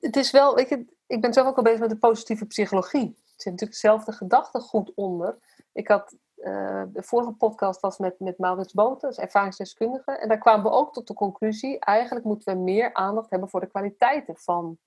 het 0.00 0.16
is 0.16 0.30
wel, 0.30 0.58
je, 0.58 0.86
ik 1.06 1.20
ben 1.20 1.32
zelf 1.32 1.46
ook 1.46 1.56
al 1.56 1.62
bezig 1.62 1.80
met 1.80 1.90
de 1.90 1.96
positieve 1.96 2.46
psychologie. 2.46 3.06
Er 3.06 3.22
zit 3.36 3.52
natuurlijk 3.52 3.60
hetzelfde 3.62 4.12
gedachtegoed 4.12 4.92
onder. 4.94 5.38
Ik 5.72 5.88
had 5.88 6.16
uh, 6.44 6.82
de 6.86 7.02
vorige 7.02 7.32
podcast 7.32 7.80
was 7.80 7.98
met, 7.98 8.18
met 8.18 8.38
Maurits 8.38 8.72
Boten, 8.72 9.16
ervaringsdeskundige. 9.16 10.12
En 10.12 10.28
daar 10.28 10.38
kwamen 10.38 10.64
we 10.64 10.76
ook 10.76 10.92
tot 10.92 11.06
de 11.06 11.14
conclusie, 11.14 11.78
eigenlijk 11.78 12.24
moeten 12.24 12.54
we 12.54 12.60
meer 12.60 12.94
aandacht 12.94 13.30
hebben 13.30 13.48
voor 13.48 13.60
de 13.60 13.66
kwaliteiten 13.66 14.36
van 14.36 14.78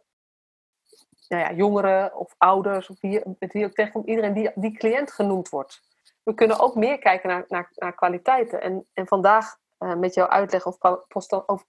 nou 1.28 1.42
ja, 1.42 1.54
jongeren 1.54 2.16
of 2.16 2.36
ouders, 2.38 2.90
of 2.90 3.00
wie, 3.00 3.22
met 3.40 3.54
wie 3.54 3.66
ook 3.66 3.74
tegenkomt, 3.74 4.08
iedereen 4.08 4.34
die, 4.34 4.52
die 4.56 4.78
cliënt 4.78 5.12
genoemd 5.12 5.50
wordt. 5.50 5.82
We 6.24 6.34
kunnen 6.34 6.60
ook 6.60 6.76
meer 6.76 7.00
kijken 7.00 7.30
naar, 7.30 7.46
naar, 7.48 7.72
naar 7.76 7.96
kwaliteiten. 7.96 8.62
En, 8.62 8.88
en 8.94 9.08
vandaag 9.08 9.58
uh, 9.80 9.96
met 9.96 10.14
jouw 10.14 10.28
uitleg 10.28 10.66
over, 10.66 11.04
over 11.46 11.66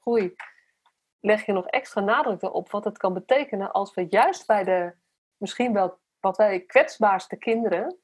groei, 0.00 0.34
leg 1.20 1.46
je 1.46 1.52
nog 1.52 1.66
extra 1.66 2.00
nadruk 2.00 2.42
erop 2.42 2.70
wat 2.70 2.84
het 2.84 2.98
kan 2.98 3.12
betekenen 3.12 3.72
als 3.72 3.94
we 3.94 4.06
juist 4.10 4.46
bij 4.46 4.64
de 4.64 4.94
misschien 5.36 5.72
wel 5.72 5.98
wat 6.20 6.36
wij 6.36 6.60
kwetsbaarste 6.60 7.36
kinderen 7.36 8.01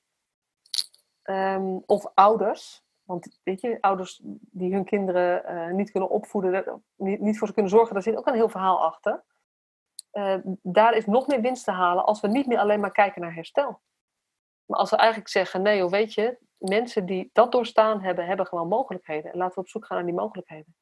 Ehm, 1.29 1.79
of 1.87 2.11
ouders. 2.15 2.85
Want 3.03 3.39
weet 3.43 3.61
je, 3.61 3.81
ouders 3.81 4.21
die 4.51 4.73
hun 4.73 4.85
kinderen 4.85 5.53
uh, 5.53 5.75
niet 5.75 5.91
kunnen 5.91 6.11
opvoeden, 6.11 6.83
niet, 6.97 7.21
niet, 7.21 7.39
voor 7.39 7.47
ze 7.47 7.53
kunnen 7.53 7.71
zorgen, 7.71 7.95
daar 7.95 8.03
zit 8.03 8.17
ook 8.17 8.27
een 8.27 8.35
heel 8.35 8.49
verhaal 8.49 8.83
achter. 8.83 9.25
Uh, 10.13 10.37
daar 10.63 10.95
is 10.95 11.07
nog 11.07 11.27
meer 11.27 11.41
winst 11.41 11.65
te 11.65 11.71
halen 11.71 12.05
als 12.05 12.21
we 12.21 12.29
niet 12.29 12.47
meer 12.47 12.59
alleen 12.59 12.81
maar 12.81 12.93
kijken 12.93 13.21
naar 13.21 13.35
herstel. 13.35 13.81
Maar 14.65 14.79
als 14.79 14.91
we 14.91 14.97
eigenlijk 14.97 15.29
zeggen, 15.31 15.63
nee 15.63 15.79
joh, 15.79 15.91
weet 15.91 16.15
je, 16.15 16.39
mensen 16.59 17.07
die 17.07 17.31
dat 17.33 17.53
doorstaan 17.53 18.03
hebben, 18.03 18.27
hebben 18.27 18.47
gewoon 18.47 18.69
mogelijkheden. 18.69 19.33
En 19.33 19.39
laten 19.39 19.55
we 19.55 19.61
op 19.61 19.69
zoek 19.69 19.87
gaan 19.87 19.97
naar 19.97 20.07
die 20.07 20.15
mogelijkheden. 20.15 20.77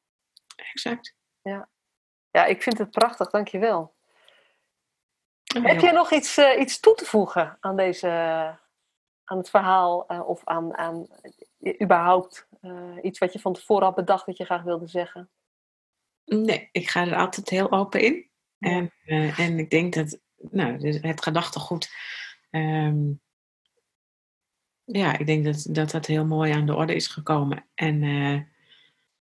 Exact. 0.55 1.15
Ja, 1.41 1.69
ja 2.31 2.45
ik 2.45 2.61
vind 2.63 2.77
het 2.77 2.91
prachtig, 2.91 3.29
dankjewel. 3.29 3.95
Ja. 5.43 5.61
Heb 5.61 5.79
je 5.79 5.91
nog 5.91 6.11
iets, 6.11 6.37
uh, 6.37 6.59
iets 6.59 6.79
toe 6.79 6.95
te 6.95 7.05
voegen 7.05 7.57
aan 7.59 7.75
deze 7.75 8.07
aan 9.29 9.37
het 9.37 9.49
verhaal 9.49 10.11
uh, 10.11 10.27
of 10.27 10.41
aan, 10.43 10.77
aan 10.77 11.07
überhaupt 11.81 12.47
uh, 12.61 12.97
iets 13.01 13.19
wat 13.19 13.33
je 13.33 13.39
van 13.39 13.53
tevoren 13.53 13.83
had 13.85 13.95
bedacht 13.95 14.25
dat 14.25 14.37
je 14.37 14.45
graag 14.45 14.63
wilde 14.63 14.87
zeggen? 14.87 15.29
Nee, 16.25 16.69
ik 16.71 16.89
ga 16.89 17.07
er 17.07 17.15
altijd 17.15 17.49
heel 17.49 17.71
open 17.71 18.01
in. 18.01 18.29
Ja. 18.57 18.69
En, 18.69 18.91
uh, 19.05 19.39
en 19.39 19.59
ik 19.59 19.69
denk 19.69 19.93
dat 19.93 20.19
nou, 20.37 20.87
het 21.07 21.23
gedachtegoed. 21.23 21.89
Um, 22.51 23.21
ja, 24.83 25.17
ik 25.17 25.25
denk 25.25 25.45
dat, 25.45 25.67
dat 25.69 25.91
dat 25.91 26.05
heel 26.05 26.25
mooi 26.25 26.51
aan 26.51 26.65
de 26.65 26.75
orde 26.75 26.95
is 26.95 27.07
gekomen. 27.07 27.65
En 27.73 27.99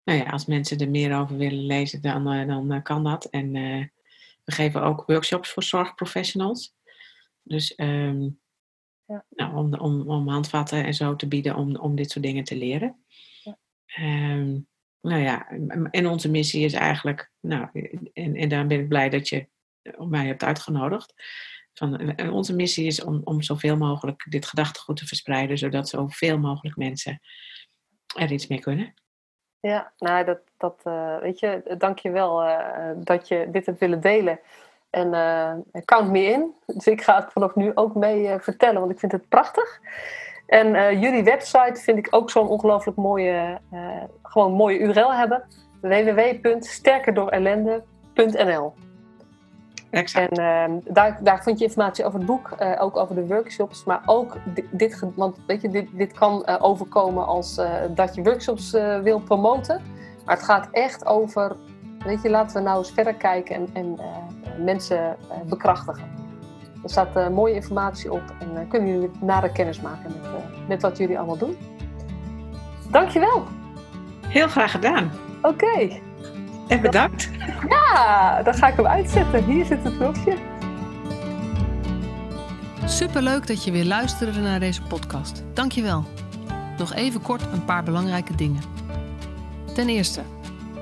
nou 0.03 0.19
ja, 0.19 0.23
als 0.23 0.45
mensen 0.45 0.77
er 0.77 0.89
meer 0.89 1.19
over 1.19 1.37
willen 1.37 1.65
lezen, 1.65 2.01
dan, 2.01 2.23
dan 2.67 2.81
kan 2.81 3.03
dat. 3.03 3.25
En 3.25 3.51
we 4.43 4.51
geven 4.51 4.81
ook 4.83 5.05
workshops 5.05 5.49
voor 5.49 5.63
zorgprofessionals. 5.63 6.75
Dus 7.43 7.73
um, 7.77 8.39
Ja. 9.05 9.25
Nou, 9.29 9.55
om, 9.55 9.73
om, 9.73 10.09
om 10.09 10.27
handvatten 10.27 10.85
en 10.85 10.93
zo 10.93 11.15
te 11.15 11.27
bieden 11.27 11.55
om, 11.55 11.75
om 11.75 11.95
dit 11.95 12.11
soort 12.11 12.25
dingen 12.25 12.43
te 12.43 12.55
leren. 12.55 13.05
Ja. 13.43 13.57
Ehm, 13.85 14.59
nou 15.01 15.21
ja, 15.21 15.49
en 15.91 16.07
onze 16.07 16.29
missie 16.29 16.65
is 16.65 16.73
eigenlijk, 16.73 17.31
nou, 17.39 17.67
en, 18.13 18.35
en 18.35 18.49
daar 18.49 18.67
ben 18.67 18.79
ik 18.79 18.87
blij 18.87 19.09
dat 19.09 19.29
je 19.29 19.47
mij 19.97 20.25
hebt 20.25 20.43
uitgenodigd. 20.43 21.13
Van, 21.73 22.19
onze 22.31 22.55
missie 22.55 22.85
is 22.85 23.03
om, 23.03 23.21
om 23.23 23.41
zoveel 23.41 23.77
mogelijk 23.77 24.25
dit 24.29 24.45
gedachtegoed 24.45 24.97
te 24.97 25.07
verspreiden, 25.07 25.57
zodat 25.57 25.89
zoveel 25.89 26.39
mogelijk 26.39 26.77
mensen 26.77 27.21
er 28.15 28.31
iets 28.31 28.47
mee 28.47 28.59
kunnen. 28.59 28.93
Ja, 29.59 29.93
nou, 29.97 30.25
dat, 30.25 30.39
dat 30.57 30.81
uh, 30.87 31.19
weet 31.19 31.39
je, 31.39 31.75
dank 31.77 31.99
je 31.99 32.09
wel 32.09 32.43
uh, 32.43 32.91
dat 32.97 33.27
je 33.27 33.47
dit 33.51 33.65
hebt 33.65 33.79
willen 33.79 34.01
delen. 34.01 34.39
En 34.95 35.13
uh, 35.13 35.51
count 35.85 36.11
me 36.11 36.23
in. 36.23 36.53
Dus 36.65 36.87
ik 36.87 37.01
ga 37.01 37.15
het 37.15 37.31
vanaf 37.31 37.55
nu 37.55 37.71
ook 37.73 37.95
mee 37.95 38.39
vertellen, 38.39 38.79
want 38.79 38.91
ik 38.91 38.99
vind 38.99 39.11
het 39.11 39.29
prachtig. 39.29 39.79
En 40.45 40.99
jullie 40.99 41.23
website 41.23 41.81
vind 41.81 41.97
ik 41.97 42.07
ook 42.09 42.29
zo'n 42.29 42.47
ongelooflijk 42.47 42.97
mooie, 42.97 43.59
gewoon 44.23 44.53
mooie 44.53 44.79
URL 44.79 45.13
hebben. 45.13 45.43
www.sterkerdoorellende.nl 45.81 48.73
Exact. 49.89 50.37
En 50.37 50.41
uh, 50.41 50.65
daar, 50.93 51.19
daar 51.23 51.43
vind 51.43 51.59
je 51.59 51.65
informatie 51.65 52.05
over 52.05 52.19
het 52.19 52.27
boek, 52.27 52.55
ook 52.79 52.97
over 52.97 53.15
de 53.15 53.27
workshops, 53.27 53.83
maar 53.83 54.01
ook 54.05 54.37
dit, 54.53 54.65
dit 54.71 55.03
want 55.15 55.37
weet 55.47 55.61
je, 55.61 55.69
dit, 55.69 55.87
dit 55.91 56.13
kan 56.13 56.47
overkomen 56.47 57.25
als 57.25 57.61
dat 57.89 58.15
je 58.15 58.23
workshops 58.23 58.71
wil 59.03 59.19
promoten. 59.19 59.81
Maar 60.25 60.35
het 60.35 60.45
gaat 60.45 60.67
echt 60.71 61.05
over, 61.05 61.55
weet 62.05 62.21
je, 62.21 62.29
laten 62.29 62.57
we 62.57 62.63
nou 62.63 62.77
eens 62.77 62.91
verder 62.91 63.13
kijken 63.13 63.55
en, 63.55 63.69
en 63.73 63.99
mensen 64.63 65.17
bekrachtigen. 65.49 66.03
Er 66.83 66.89
staat 66.89 67.29
mooie 67.31 67.53
informatie 67.53 68.11
op 68.11 68.23
en 68.39 68.67
kunnen 68.67 68.89
jullie 68.89 69.11
nader 69.21 69.49
kennis 69.49 69.81
maken 69.81 70.13
met, 70.21 70.67
met 70.67 70.81
wat 70.81 70.97
jullie 70.97 71.17
allemaal 71.17 71.37
doen. 71.37 71.57
Dankjewel. 72.91 73.43
Heel 74.27 74.47
graag 74.47 74.71
gedaan. 74.71 75.11
Oké. 75.41 75.47
Okay. 75.47 76.01
En 76.67 76.81
bedankt. 76.81 77.29
Ja, 77.69 78.41
dan 78.43 78.53
ga 78.53 78.67
ik 78.67 78.75
hem 78.75 78.87
uitzetten. 78.87 79.43
Hier 79.43 79.65
zit 79.65 79.83
het 79.83 79.97
knopje. 79.97 80.37
Superleuk 82.85 83.47
dat 83.47 83.63
je 83.63 83.71
weer 83.71 83.85
luisterde 83.85 84.39
naar 84.39 84.59
deze 84.59 84.81
podcast. 84.81 85.43
Dankjewel. 85.53 86.03
Nog 86.77 86.93
even 86.93 87.21
kort 87.21 87.41
een 87.53 87.65
paar 87.65 87.83
belangrijke 87.83 88.35
dingen. 88.35 88.61
Ten 89.73 89.89
eerste, 89.89 90.21